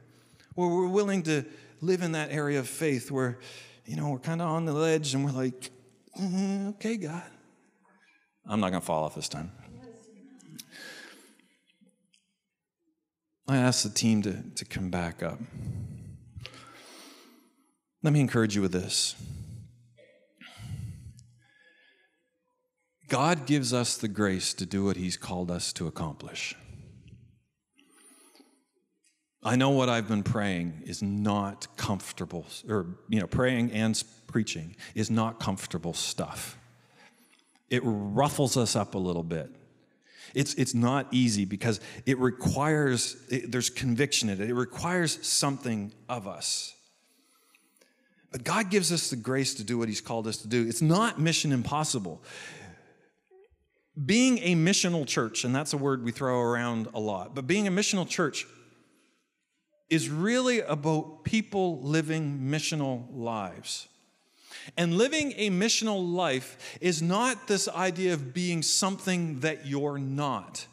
where 0.54 0.68
we're 0.68 0.88
willing 0.88 1.22
to 1.24 1.44
live 1.80 2.02
in 2.02 2.12
that 2.12 2.30
area 2.30 2.58
of 2.58 2.68
faith 2.68 3.10
where, 3.10 3.38
you 3.86 3.96
know, 3.96 4.10
we're 4.10 4.18
kind 4.18 4.42
of 4.42 4.48
on 4.48 4.64
the 4.66 4.72
ledge 4.72 5.14
and 5.14 5.24
we're 5.24 5.32
like, 5.32 5.70
mm, 6.18 6.68
okay, 6.70 6.96
God, 6.96 7.22
I'm 8.46 8.60
not 8.60 8.70
going 8.70 8.80
to 8.80 8.86
fall 8.86 9.04
off 9.04 9.14
this 9.14 9.28
time. 9.28 9.52
I 13.48 13.56
asked 13.56 13.82
the 13.82 13.90
team 13.90 14.22
to, 14.22 14.44
to 14.54 14.64
come 14.64 14.90
back 14.90 15.22
up. 15.22 15.40
Let 18.02 18.12
me 18.12 18.20
encourage 18.20 18.54
you 18.54 18.62
with 18.62 18.72
this. 18.72 19.16
God 23.10 23.44
gives 23.44 23.74
us 23.74 23.98
the 23.98 24.08
grace 24.08 24.54
to 24.54 24.64
do 24.64 24.86
what 24.86 24.96
He's 24.96 25.18
called 25.18 25.50
us 25.50 25.74
to 25.74 25.86
accomplish. 25.86 26.56
I 29.42 29.56
know 29.56 29.70
what 29.70 29.90
I've 29.90 30.08
been 30.08 30.22
praying 30.22 30.84
is 30.86 31.02
not 31.02 31.76
comfortable, 31.76 32.46
or, 32.66 32.86
you 33.10 33.20
know, 33.20 33.26
praying 33.26 33.72
and 33.72 34.02
preaching 34.26 34.76
is 34.94 35.10
not 35.10 35.38
comfortable 35.38 35.92
stuff 35.92 36.56
it 37.70 37.82
ruffles 37.84 38.56
us 38.56 38.76
up 38.76 38.94
a 38.94 38.98
little 38.98 39.22
bit. 39.22 39.50
It's, 40.34 40.54
it's 40.54 40.74
not 40.74 41.06
easy 41.12 41.44
because 41.44 41.80
it 42.04 42.18
requires, 42.18 43.16
it, 43.30 43.50
there's 43.50 43.70
conviction 43.70 44.28
in 44.28 44.40
it. 44.40 44.50
It 44.50 44.54
requires 44.54 45.24
something 45.26 45.92
of 46.08 46.28
us. 46.28 46.74
But 48.30 48.44
God 48.44 48.70
gives 48.70 48.92
us 48.92 49.10
the 49.10 49.16
grace 49.16 49.54
to 49.54 49.64
do 49.64 49.78
what 49.78 49.88
He's 49.88 50.00
called 50.00 50.28
us 50.28 50.36
to 50.38 50.48
do. 50.48 50.66
It's 50.68 50.82
not 50.82 51.20
mission 51.20 51.50
impossible. 51.50 52.22
Being 54.06 54.38
a 54.38 54.54
missional 54.54 55.06
church, 55.06 55.44
and 55.44 55.54
that's 55.54 55.72
a 55.72 55.76
word 55.76 56.04
we 56.04 56.12
throw 56.12 56.40
around 56.40 56.88
a 56.94 57.00
lot, 57.00 57.34
but 57.34 57.46
being 57.46 57.66
a 57.66 57.70
missional 57.70 58.08
church 58.08 58.46
is 59.88 60.08
really 60.08 60.60
about 60.60 61.24
people 61.24 61.80
living 61.80 62.40
missional 62.44 63.06
lives. 63.12 63.88
And 64.76 64.96
living 64.96 65.32
a 65.36 65.50
missional 65.50 66.12
life 66.12 66.78
is 66.80 67.02
not 67.02 67.48
this 67.48 67.68
idea 67.68 68.14
of 68.14 68.32
being 68.32 68.62
something 68.62 69.40
that 69.40 69.66
you're 69.66 69.98
not. 69.98 70.66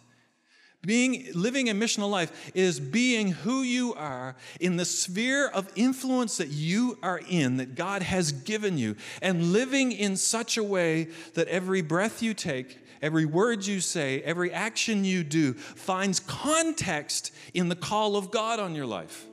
Being, 0.85 1.27
living 1.33 1.69
a 1.69 1.73
missional 1.73 2.09
life 2.09 2.51
is 2.53 2.79
being 2.79 3.29
who 3.29 3.63
you 3.63 3.93
are 3.95 4.35
in 4.59 4.77
the 4.77 4.85
sphere 4.85 5.47
of 5.47 5.71
influence 5.75 6.37
that 6.37 6.49
you 6.49 6.99
are 7.01 7.19
in, 7.27 7.57
that 7.57 7.75
God 7.75 8.03
has 8.03 8.31
given 8.31 8.77
you, 8.77 8.95
and 9.21 9.51
living 9.51 9.91
in 9.91 10.15
such 10.15 10.55
a 10.55 10.63
way 10.63 11.09
that 11.33 11.47
every 11.47 11.81
breath 11.81 12.21
you 12.21 12.33
take, 12.33 12.77
every 13.01 13.25
word 13.25 13.65
you 13.65 13.79
say, 13.79 14.21
every 14.21 14.51
action 14.51 15.05
you 15.05 15.23
do 15.23 15.53
finds 15.53 16.19
context 16.19 17.33
in 17.53 17.69
the 17.69 17.75
call 17.75 18.15
of 18.15 18.31
God 18.31 18.59
on 18.59 18.75
your 18.75 18.85
life. 18.85 19.25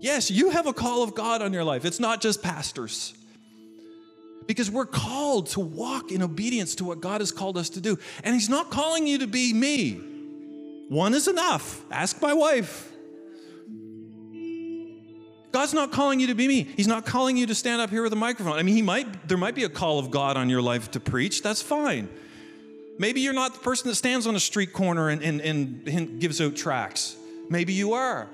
Yes, 0.00 0.30
you 0.30 0.50
have 0.50 0.66
a 0.66 0.72
call 0.72 1.02
of 1.02 1.14
God 1.14 1.42
on 1.42 1.52
your 1.52 1.64
life. 1.64 1.84
It's 1.84 2.00
not 2.00 2.20
just 2.20 2.42
pastors 2.42 3.14
because 4.46 4.70
we're 4.70 4.86
called 4.86 5.46
to 5.48 5.60
walk 5.60 6.12
in 6.12 6.22
obedience 6.22 6.74
to 6.76 6.84
what 6.84 7.00
God 7.00 7.20
has 7.20 7.32
called 7.32 7.56
us 7.56 7.70
to 7.70 7.80
do. 7.80 7.98
And 8.22 8.34
He's 8.34 8.48
not 8.48 8.70
calling 8.70 9.06
you 9.06 9.18
to 9.18 9.26
be 9.26 9.52
me. 9.52 10.00
One 10.88 11.14
is 11.14 11.28
enough. 11.28 11.82
Ask 11.90 12.20
my 12.20 12.34
wife. 12.34 12.90
God's 15.52 15.72
not 15.72 15.92
calling 15.92 16.18
you 16.18 16.26
to 16.26 16.34
be 16.34 16.48
me. 16.48 16.64
He's 16.64 16.88
not 16.88 17.06
calling 17.06 17.36
you 17.36 17.46
to 17.46 17.54
stand 17.54 17.80
up 17.80 17.88
here 17.88 18.02
with 18.02 18.12
a 18.12 18.16
microphone. 18.16 18.54
I 18.54 18.62
mean, 18.64 18.74
he 18.74 18.82
might 18.82 19.28
there 19.28 19.38
might 19.38 19.54
be 19.54 19.64
a 19.64 19.68
call 19.68 19.98
of 19.98 20.10
God 20.10 20.36
on 20.36 20.50
your 20.50 20.60
life 20.60 20.90
to 20.92 21.00
preach. 21.00 21.42
That's 21.42 21.62
fine. 21.62 22.08
Maybe 22.98 23.20
you're 23.20 23.32
not 23.32 23.54
the 23.54 23.60
person 23.60 23.88
that 23.88 23.96
stands 23.96 24.26
on 24.26 24.36
a 24.36 24.40
street 24.40 24.72
corner 24.72 25.08
and, 25.08 25.22
and, 25.22 25.40
and 25.40 26.20
gives 26.20 26.40
out 26.40 26.54
tracts. 26.54 27.16
Maybe 27.50 27.72
you 27.72 27.94
are. 27.94 28.28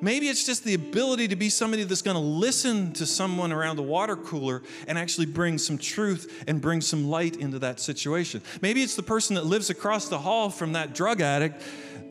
Maybe 0.00 0.28
it's 0.28 0.44
just 0.44 0.64
the 0.64 0.74
ability 0.74 1.28
to 1.28 1.36
be 1.36 1.48
somebody 1.48 1.84
that's 1.84 2.02
going 2.02 2.16
to 2.16 2.22
listen 2.22 2.92
to 2.94 3.06
someone 3.06 3.52
around 3.52 3.76
the 3.76 3.82
water 3.82 4.16
cooler 4.16 4.62
and 4.86 4.98
actually 4.98 5.26
bring 5.26 5.58
some 5.58 5.78
truth 5.78 6.44
and 6.46 6.60
bring 6.60 6.80
some 6.80 7.08
light 7.08 7.36
into 7.36 7.58
that 7.60 7.80
situation. 7.80 8.42
Maybe 8.60 8.82
it's 8.82 8.94
the 8.94 9.02
person 9.02 9.36
that 9.36 9.46
lives 9.46 9.70
across 9.70 10.08
the 10.08 10.18
hall 10.18 10.50
from 10.50 10.72
that 10.72 10.94
drug 10.94 11.20
addict 11.20 11.62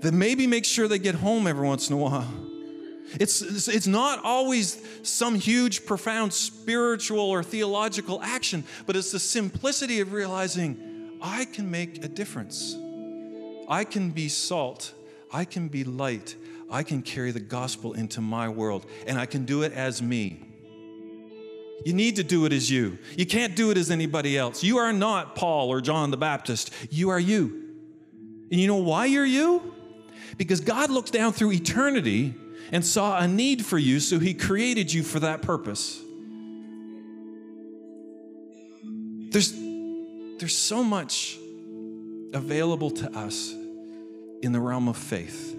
that 0.01 0.13
maybe 0.13 0.47
makes 0.47 0.67
sure 0.67 0.87
they 0.87 0.99
get 0.99 1.15
home 1.15 1.47
every 1.47 1.67
once 1.67 1.89
in 1.89 1.95
a 1.95 1.97
while. 1.97 2.27
It's, 3.19 3.41
it's 3.67 3.87
not 3.87 4.23
always 4.23 4.83
some 5.03 5.35
huge, 5.35 5.85
profound 5.85 6.33
spiritual 6.33 7.19
or 7.19 7.43
theological 7.43 8.21
action, 8.21 8.63
but 8.87 8.95
it's 8.95 9.11
the 9.11 9.19
simplicity 9.19 9.99
of 9.99 10.11
realizing 10.11 10.94
I 11.21 11.45
can 11.45 11.69
make 11.69 12.03
a 12.03 12.07
difference. 12.07 12.75
I 13.67 13.83
can 13.83 14.11
be 14.11 14.29
salt, 14.29 14.93
I 15.31 15.45
can 15.45 15.67
be 15.67 15.83
light, 15.83 16.35
I 16.69 16.83
can 16.83 17.01
carry 17.01 17.31
the 17.31 17.39
gospel 17.39 17.93
into 17.93 18.21
my 18.21 18.49
world, 18.49 18.85
and 19.07 19.19
I 19.19 19.25
can 19.25 19.45
do 19.45 19.63
it 19.63 19.73
as 19.73 20.01
me. 20.01 20.41
You 21.83 21.93
need 21.93 22.15
to 22.15 22.23
do 22.23 22.45
it 22.45 22.53
as 22.53 22.71
you. 22.71 22.97
You 23.15 23.25
can't 23.25 23.55
do 23.55 23.69
it 23.69 23.77
as 23.77 23.91
anybody 23.91 24.37
else. 24.37 24.63
You 24.63 24.77
are 24.77 24.93
not 24.93 25.35
Paul 25.35 25.69
or 25.69 25.81
John 25.81 26.09
the 26.09 26.17
Baptist. 26.17 26.71
You 26.89 27.09
are 27.09 27.19
you. 27.19 27.75
And 28.49 28.59
you 28.59 28.67
know 28.67 28.77
why 28.77 29.05
you're 29.05 29.25
you? 29.25 29.73
Because 30.37 30.61
God 30.61 30.89
looks 30.89 31.11
down 31.11 31.33
through 31.33 31.51
eternity 31.51 32.33
and 32.71 32.83
saw 32.83 33.19
a 33.19 33.27
need 33.27 33.65
for 33.65 33.77
you, 33.77 33.99
so 33.99 34.19
He 34.19 34.33
created 34.33 34.91
you 34.91 35.03
for 35.03 35.19
that 35.19 35.41
purpose. 35.41 36.01
There's, 39.29 39.53
there's 40.37 40.57
so 40.57 40.83
much 40.83 41.37
available 42.33 42.91
to 42.91 43.17
us 43.17 43.53
in 44.41 44.51
the 44.51 44.59
realm 44.59 44.87
of 44.87 44.97
faith. 44.97 45.55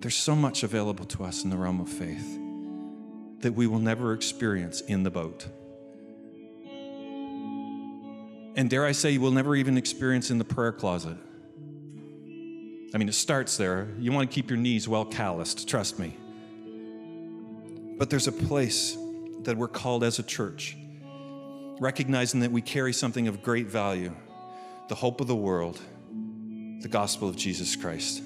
There's 0.00 0.16
so 0.16 0.36
much 0.36 0.62
available 0.62 1.06
to 1.06 1.24
us 1.24 1.44
in 1.44 1.50
the 1.50 1.56
realm 1.56 1.80
of 1.80 1.88
faith 1.88 2.38
that 3.40 3.52
we 3.52 3.66
will 3.66 3.78
never 3.78 4.12
experience 4.12 4.80
in 4.82 5.02
the 5.02 5.10
boat. 5.10 5.46
And 8.56 8.70
dare 8.70 8.84
I 8.86 8.92
say, 8.92 9.10
you 9.10 9.20
will 9.20 9.30
never 9.30 9.54
even 9.54 9.76
experience 9.76 10.30
in 10.30 10.38
the 10.38 10.44
prayer 10.44 10.72
closet. 10.72 11.16
I 12.94 12.98
mean, 12.98 13.08
it 13.08 13.14
starts 13.14 13.56
there. 13.56 13.88
You 13.98 14.12
want 14.12 14.30
to 14.30 14.34
keep 14.34 14.48
your 14.48 14.58
knees 14.58 14.88
well 14.88 15.04
calloused, 15.04 15.68
trust 15.68 15.98
me. 15.98 16.16
But 17.98 18.10
there's 18.10 18.28
a 18.28 18.32
place 18.32 18.96
that 19.42 19.56
we're 19.56 19.68
called 19.68 20.04
as 20.04 20.18
a 20.18 20.22
church, 20.22 20.76
recognizing 21.78 22.40
that 22.40 22.50
we 22.50 22.62
carry 22.62 22.92
something 22.92 23.28
of 23.28 23.42
great 23.42 23.66
value 23.66 24.14
the 24.88 24.94
hope 24.94 25.20
of 25.20 25.26
the 25.26 25.34
world, 25.34 25.80
the 26.80 26.88
gospel 26.88 27.28
of 27.28 27.34
Jesus 27.34 27.74
Christ. 27.74 28.22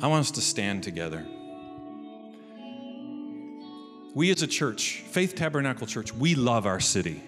I 0.00 0.06
want 0.06 0.20
us 0.20 0.30
to 0.32 0.40
stand 0.40 0.82
together. 0.82 1.26
We 4.14 4.30
as 4.30 4.40
a 4.40 4.46
church, 4.46 5.02
Faith 5.06 5.34
Tabernacle 5.34 5.86
Church, 5.86 6.14
we 6.14 6.34
love 6.34 6.64
our 6.64 6.80
city. 6.80 7.22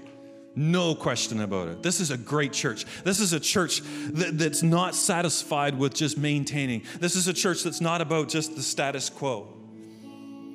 No 0.56 0.94
question 0.94 1.40
about 1.42 1.68
it. 1.68 1.82
This 1.82 2.00
is 2.00 2.10
a 2.10 2.16
great 2.16 2.52
church. 2.52 2.86
This 3.04 3.20
is 3.20 3.32
a 3.32 3.38
church 3.38 3.82
that, 4.12 4.38
that's 4.38 4.62
not 4.62 4.94
satisfied 4.94 5.78
with 5.78 5.94
just 5.94 6.16
maintaining. 6.16 6.82
This 6.98 7.16
is 7.16 7.28
a 7.28 7.34
church 7.34 7.62
that's 7.62 7.80
not 7.80 8.00
about 8.00 8.28
just 8.28 8.56
the 8.56 8.62
status 8.62 9.10
quo. 9.10 9.59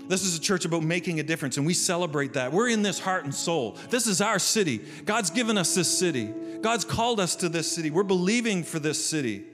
This 0.08 0.24
is 0.24 0.38
a 0.38 0.40
church 0.40 0.66
about 0.66 0.84
making 0.84 1.20
a 1.20 1.24
difference, 1.24 1.58
and 1.58 1.66
we 1.66 1.74
celebrate 1.74 2.34
that. 2.34 2.52
We're 2.52 2.70
in 2.70 2.84
this 2.84 3.00
heart 3.00 3.24
and 3.24 3.34
soul. 3.34 3.78
This 3.90 4.08
is 4.08 4.22
our 4.22 4.40
city. 4.40 4.82
God's 5.06 5.30
given 5.30 5.58
us 5.58 5.74
this 5.74 5.98
city. 5.98 6.34
God's 6.62 6.86
called 6.86 7.20
us 7.20 7.36
to 7.38 7.50
this 7.50 7.72
city. 7.72 7.90
We're 7.90 8.04
believing 8.04 8.64
for 8.64 8.80
this 8.80 9.04
city. 9.04 9.46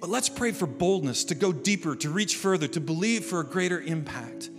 But 0.00 0.10
let's 0.10 0.28
pray 0.28 0.52
for 0.52 0.66
boldness 0.66 1.24
to 1.24 1.34
go 1.34 1.52
deeper, 1.52 1.94
to 1.96 2.10
reach 2.10 2.36
further, 2.36 2.66
to 2.68 2.80
believe 2.80 3.24
for 3.24 3.40
a 3.40 3.44
greater 3.44 3.80
impact. 3.80 4.50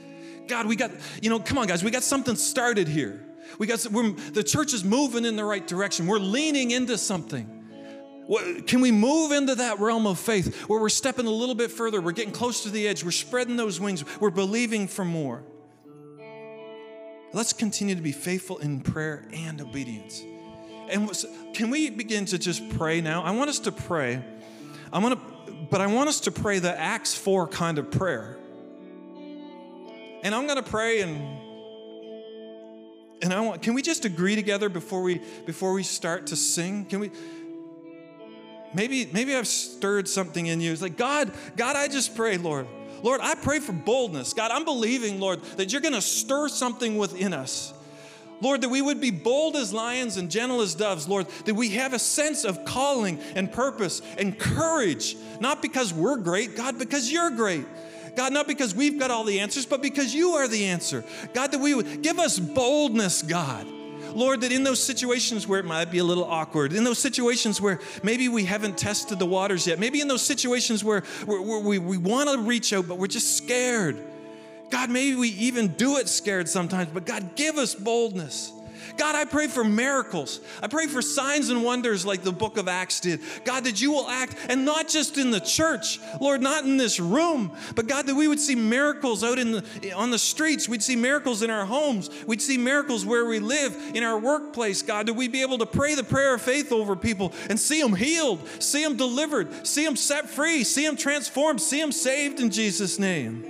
God, 0.48 0.68
we 0.68 0.76
got, 0.76 0.92
you 1.22 1.30
know, 1.30 1.40
come 1.40 1.58
on, 1.58 1.68
guys, 1.68 1.84
we 1.84 1.92
got 1.92 2.04
something 2.04 2.36
started 2.36 2.88
here. 2.88 3.24
We 3.60 3.68
got, 3.68 3.80
the 3.80 4.44
church 4.46 4.74
is 4.74 4.84
moving 4.84 5.26
in 5.26 5.36
the 5.36 5.44
right 5.44 5.66
direction. 5.66 6.08
We're 6.08 6.18
leaning 6.20 6.72
into 6.72 6.98
something. 6.98 7.63
Can 8.68 8.82
we 8.82 8.92
move 8.92 9.32
into 9.32 9.56
that 9.56 9.80
realm 9.80 10.08
of 10.08 10.18
faith 10.18 10.64
where 10.70 10.80
we're 10.80 10.90
stepping 10.90 11.26
a 11.26 11.32
little 11.32 11.56
bit 11.56 11.72
further? 11.72 12.02
We're 12.02 12.12
getting 12.12 12.34
close 12.34 12.64
to 12.64 12.70
the 12.70 12.88
edge. 12.88 13.04
We're 13.04 13.12
spreading 13.12 13.58
those 13.58 13.80
wings. 13.80 14.04
We're 14.20 14.30
believing 14.30 14.88
for 14.88 15.04
more. 15.04 15.44
Let's 17.34 17.52
continue 17.52 17.96
to 17.96 18.02
be 18.02 18.12
faithful 18.12 18.60
in 18.60 18.82
prayer 18.82 19.26
and 19.34 19.60
obedience. 19.60 20.24
And 20.90 21.12
can 21.54 21.70
we 21.70 21.90
begin 21.90 22.26
to 22.26 22.38
just 22.38 22.78
pray 22.78 23.02
now? 23.02 23.24
I 23.24 23.32
want 23.32 23.50
us 23.50 23.60
to 23.60 23.72
pray. 23.72 24.24
I 24.92 25.00
want 25.00 25.16
to 25.16 25.34
but 25.70 25.82
I 25.82 25.88
want 25.88 26.10
us 26.10 26.20
to 26.22 26.32
pray 26.32 26.60
the 26.60 26.78
Acts 26.78 27.16
4 27.16 27.48
kind 27.48 27.78
of 27.78 27.90
prayer. 27.90 28.38
And 30.24 30.36
I'm 30.36 30.46
going 30.46 30.62
to 30.62 30.70
pray 30.70 31.02
and 31.02 31.40
and 33.22 33.34
I 33.34 33.42
want 33.42 33.62
can 33.62 33.74
we 33.74 33.82
just 33.82 34.06
agree 34.06 34.36
together 34.36 34.70
before 34.70 35.02
we 35.02 35.22
before 35.46 35.74
we 35.74 35.84
start 35.84 36.28
to 36.28 36.36
sing? 36.36 36.86
Can 36.86 37.00
we 37.00 37.12
Maybe 38.74 39.10
maybe 39.12 39.36
I've 39.36 39.48
stirred 39.48 40.08
something 40.08 40.48
in 40.48 40.62
you. 40.62 40.72
It's 40.72 40.82
like, 40.82 40.98
God, 40.98 41.32
God, 41.56 41.76
I 41.76 41.88
just 41.88 42.16
pray, 42.16 42.38
Lord. 42.38 42.68
Lord, 43.04 43.20
I 43.22 43.36
pray 43.36 43.60
for 43.60 43.74
boldness. 43.74 44.34
God, 44.34 44.52
I'm 44.52 44.64
believing, 44.64 45.20
Lord, 45.20 45.42
that 45.58 45.72
you're 45.72 45.82
going 45.82 45.94
to 45.94 46.02
stir 46.02 46.48
something 46.48 46.98
within 46.98 47.34
us. 47.34 47.74
Lord, 48.42 48.62
that 48.62 48.70
we 48.70 48.82
would 48.82 49.00
be 49.00 49.12
bold 49.12 49.56
as 49.56 49.74
lions 49.74 50.18
and 50.18 50.30
gentle 50.32 50.62
as 50.62 50.74
doves, 50.74 51.08
Lord, 51.08 51.28
that 51.46 51.54
we 51.54 51.70
have 51.72 51.94
a 51.94 52.00
sense 52.00 52.44
of 52.44 52.66
calling 52.66 53.20
and 53.36 53.52
purpose 53.52 54.02
and 54.18 54.38
courage, 54.38 55.16
not 55.40 55.62
because 55.62 55.94
we're 55.94 56.18
great, 56.18 56.56
God, 56.56 56.80
because 56.80 57.12
you're 57.12 57.30
great. 57.30 57.66
God, 58.16 58.34
not 58.34 58.48
because 58.48 58.76
we've 58.76 59.00
got 59.00 59.12
all 59.12 59.24
the 59.24 59.40
answers, 59.40 59.66
but 59.66 59.82
because 59.82 60.14
you 60.14 60.32
are 60.32 60.48
the 60.48 60.66
answer. 60.66 61.04
God, 61.34 61.52
that 61.52 61.60
we 61.60 61.74
would 61.74 62.02
give 62.02 62.20
us 62.20 62.38
boldness, 62.40 63.22
God. 63.22 63.66
Lord, 64.16 64.42
that 64.42 64.52
in 64.52 64.64
those 64.64 64.82
situations 64.82 65.48
where 65.48 65.60
it 65.60 65.66
might 65.66 65.92
be 65.92 66.00
a 66.00 66.04
little 66.04 66.26
awkward, 66.26 66.74
in 66.74 66.84
those 66.84 67.00
situations 67.00 67.60
where 67.60 67.80
maybe 68.04 68.30
we 68.30 68.46
haven't 68.46 68.78
tested 68.78 69.20
the 69.20 69.26
waters 69.26 69.68
yet, 69.68 69.80
maybe 69.80 70.02
in 70.02 70.08
those 70.08 70.22
situations 70.22 70.84
where, 70.84 71.02
where, 71.26 71.42
where 71.42 71.60
we, 71.60 71.80
we 71.80 71.98
want 71.98 72.30
to 72.30 72.40
reach 72.40 72.74
out, 72.74 72.88
but 72.88 72.98
we're 72.98 73.08
just 73.08 73.38
scared. 73.38 73.98
God, 74.70 74.90
maybe 74.90 75.16
we 75.16 75.30
even 75.30 75.68
do 75.68 75.98
it 75.98 76.10
scared 76.10 76.50
sometimes, 76.50 76.90
but 76.94 77.06
God, 77.06 77.36
give 77.36 77.58
us 77.58 77.76
boldness. 77.76 78.52
God, 78.98 79.16
I 79.16 79.26
pray 79.26 79.48
for 79.48 79.64
miracles. 79.64 80.40
I 80.62 80.68
pray 80.68 80.88
for 80.88 81.02
signs 81.02 81.50
and 81.50 81.64
wonders 81.64 82.06
like 82.06 82.24
the 82.24 82.32
book 82.32 82.58
of 82.58 82.68
Acts 82.68 83.00
did. 83.00 83.20
God, 83.46 83.64
that 83.66 83.82
you 83.82 83.92
will 83.92 84.08
act, 84.08 84.36
and 84.50 84.66
not 84.66 84.88
just 84.88 85.18
in 85.18 85.32
the 85.32 85.40
church, 85.40 86.00
Lord, 86.22 86.42
not 86.42 86.64
in 86.64 86.78
this 86.78 87.00
room, 87.00 87.52
but 87.76 87.88
God, 87.88 88.08
that 88.08 88.16
we 88.16 88.28
would 88.28 88.40
see 88.40 88.56
miracles 88.56 89.24
out 89.24 89.40
in 89.40 89.52
the, 89.52 89.94
on 89.94 90.12
the 90.12 90.20
streets. 90.20 90.68
We'd 90.68 90.84
see 90.84 90.96
miracles 90.96 91.42
in 91.42 91.50
our 91.50 91.66
homes. 91.66 92.10
We'd 92.26 92.42
see 92.42 92.58
miracles 92.58 93.06
where 93.06 93.26
we 93.26 93.40
live, 93.40 93.76
in 93.94 94.04
our 94.04 94.20
workplace. 94.20 94.82
God, 94.82 95.08
that 95.08 95.14
we'd 95.14 95.32
be 95.32 95.42
able 95.42 95.58
to 95.60 95.66
pray 95.66 95.96
the 95.96 96.04
prayer 96.04 96.34
of 96.36 96.42
faith 96.42 96.72
over 96.72 96.96
people 96.96 97.34
and 97.50 97.60
see 97.60 97.82
them 97.82 97.96
healed, 97.96 98.48
see 98.60 98.84
them 98.84 98.98
delivered, 98.98 99.66
see 99.68 99.86
them 99.86 99.96
set 99.96 100.30
free, 100.30 100.64
see 100.64 100.86
them 100.86 100.96
transformed, 100.96 101.62
see 101.62 101.80
them 101.80 101.92
saved 101.92 102.40
in 102.40 102.50
Jesus' 102.50 103.00
name. 103.00 103.46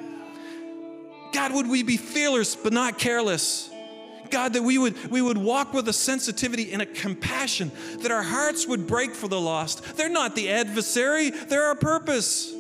God, 1.34 1.54
would 1.54 1.68
we 1.68 1.84
be 1.84 1.98
fearless 1.98 2.56
but 2.56 2.74
not 2.74 3.00
careless? 3.00 3.72
God, 4.30 4.53
that 4.53 4.63
we 4.63 4.78
would, 4.78 5.11
we 5.11 5.21
would 5.21 5.38
walk 5.38 5.74
with 5.74 5.88
a 5.88 5.93
sensitivity 5.93 6.74
and 6.74 6.82
a 6.82 6.86
compassion, 6.86 7.71
that 7.99 8.11
our 8.11 8.24
hearts 8.24 8.67
would 8.67 8.88
break 8.88 9.13
for 9.15 9.28
the 9.28 9.39
lost. 9.39 9.97
They're 9.97 10.09
not 10.09 10.36
the 10.36 10.49
adversary, 10.49 11.30
they're 11.30 11.63
our 11.63 11.76
purpose. 11.76 12.53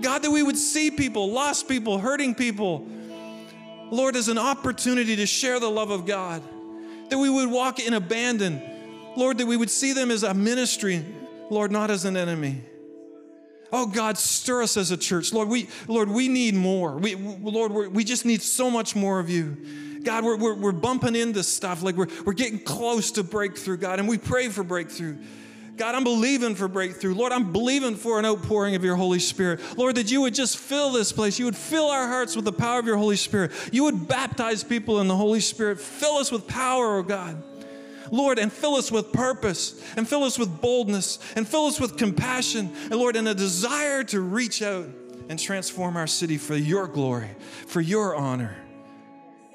God, 0.00 0.22
that 0.22 0.30
we 0.30 0.42
would 0.42 0.56
see 0.56 0.90
people, 0.90 1.30
lost 1.30 1.68
people, 1.68 1.98
hurting 1.98 2.34
people, 2.34 2.86
Lord, 3.90 4.16
as 4.16 4.28
an 4.28 4.38
opportunity 4.38 5.16
to 5.16 5.26
share 5.26 5.60
the 5.60 5.70
love 5.70 5.90
of 5.90 6.04
God. 6.06 6.42
That 7.08 7.18
we 7.18 7.30
would 7.30 7.50
walk 7.50 7.80
in 7.80 7.94
abandon. 7.94 8.60
Lord, 9.16 9.38
that 9.38 9.46
we 9.46 9.56
would 9.56 9.70
see 9.70 9.94
them 9.94 10.10
as 10.10 10.22
a 10.22 10.34
ministry, 10.34 11.04
Lord, 11.50 11.72
not 11.72 11.90
as 11.90 12.04
an 12.04 12.16
enemy. 12.16 12.62
Oh 13.72 13.86
God, 13.86 14.16
stir 14.16 14.62
us 14.62 14.76
as 14.76 14.90
a 14.90 14.96
church. 14.96 15.32
Lord, 15.32 15.48
we, 15.48 15.68
Lord, 15.86 16.08
we 16.08 16.28
need 16.28 16.54
more. 16.54 16.96
We, 16.96 17.14
Lord, 17.14 17.94
we 17.94 18.04
just 18.04 18.24
need 18.24 18.42
so 18.42 18.70
much 18.70 18.96
more 18.96 19.18
of 19.18 19.28
you. 19.28 19.56
God, 20.02 20.24
we're, 20.24 20.36
we're, 20.36 20.54
we're 20.54 20.72
bumping 20.72 21.16
into 21.16 21.42
stuff 21.42 21.82
like 21.82 21.96
we're, 21.96 22.08
we're 22.24 22.32
getting 22.32 22.58
close 22.58 23.12
to 23.12 23.22
breakthrough, 23.22 23.76
God, 23.76 23.98
and 23.98 24.08
we 24.08 24.18
pray 24.18 24.48
for 24.48 24.62
breakthrough. 24.62 25.16
God, 25.78 25.94
I'm 25.94 26.04
believing 26.04 26.56
for 26.56 26.66
breakthrough. 26.66 27.14
Lord, 27.14 27.30
I'm 27.30 27.52
believing 27.52 27.94
for 27.94 28.18
an 28.18 28.26
outpouring 28.26 28.74
of 28.74 28.82
your 28.82 28.96
Holy 28.96 29.20
Spirit. 29.20 29.60
Lord, 29.78 29.94
that 29.94 30.10
you 30.10 30.20
would 30.22 30.34
just 30.34 30.58
fill 30.58 30.90
this 30.90 31.12
place. 31.12 31.38
You 31.38 31.44
would 31.44 31.56
fill 31.56 31.86
our 31.86 32.08
hearts 32.08 32.34
with 32.34 32.44
the 32.44 32.52
power 32.52 32.80
of 32.80 32.86
your 32.86 32.96
Holy 32.96 33.16
Spirit. 33.16 33.52
You 33.72 33.84
would 33.84 34.08
baptize 34.08 34.64
people 34.64 35.00
in 35.00 35.06
the 35.06 35.16
Holy 35.16 35.38
Spirit. 35.40 35.80
Fill 35.80 36.16
us 36.16 36.32
with 36.32 36.48
power, 36.48 36.98
oh 36.98 37.04
God. 37.04 37.40
Lord, 38.10 38.38
and 38.38 38.52
fill 38.52 38.74
us 38.74 38.90
with 38.90 39.12
purpose, 39.12 39.80
and 39.96 40.08
fill 40.08 40.24
us 40.24 40.38
with 40.38 40.60
boldness, 40.60 41.18
and 41.36 41.46
fill 41.46 41.66
us 41.66 41.78
with 41.78 41.96
compassion, 41.96 42.72
and 42.84 42.94
Lord, 42.94 43.16
and 43.16 43.28
a 43.28 43.34
desire 43.34 44.02
to 44.04 44.20
reach 44.20 44.62
out 44.62 44.88
and 45.28 45.38
transform 45.38 45.96
our 45.96 46.06
city 46.06 46.38
for 46.38 46.56
your 46.56 46.86
glory, 46.86 47.30
for 47.66 47.82
your 47.82 48.16
honor. 48.16 48.56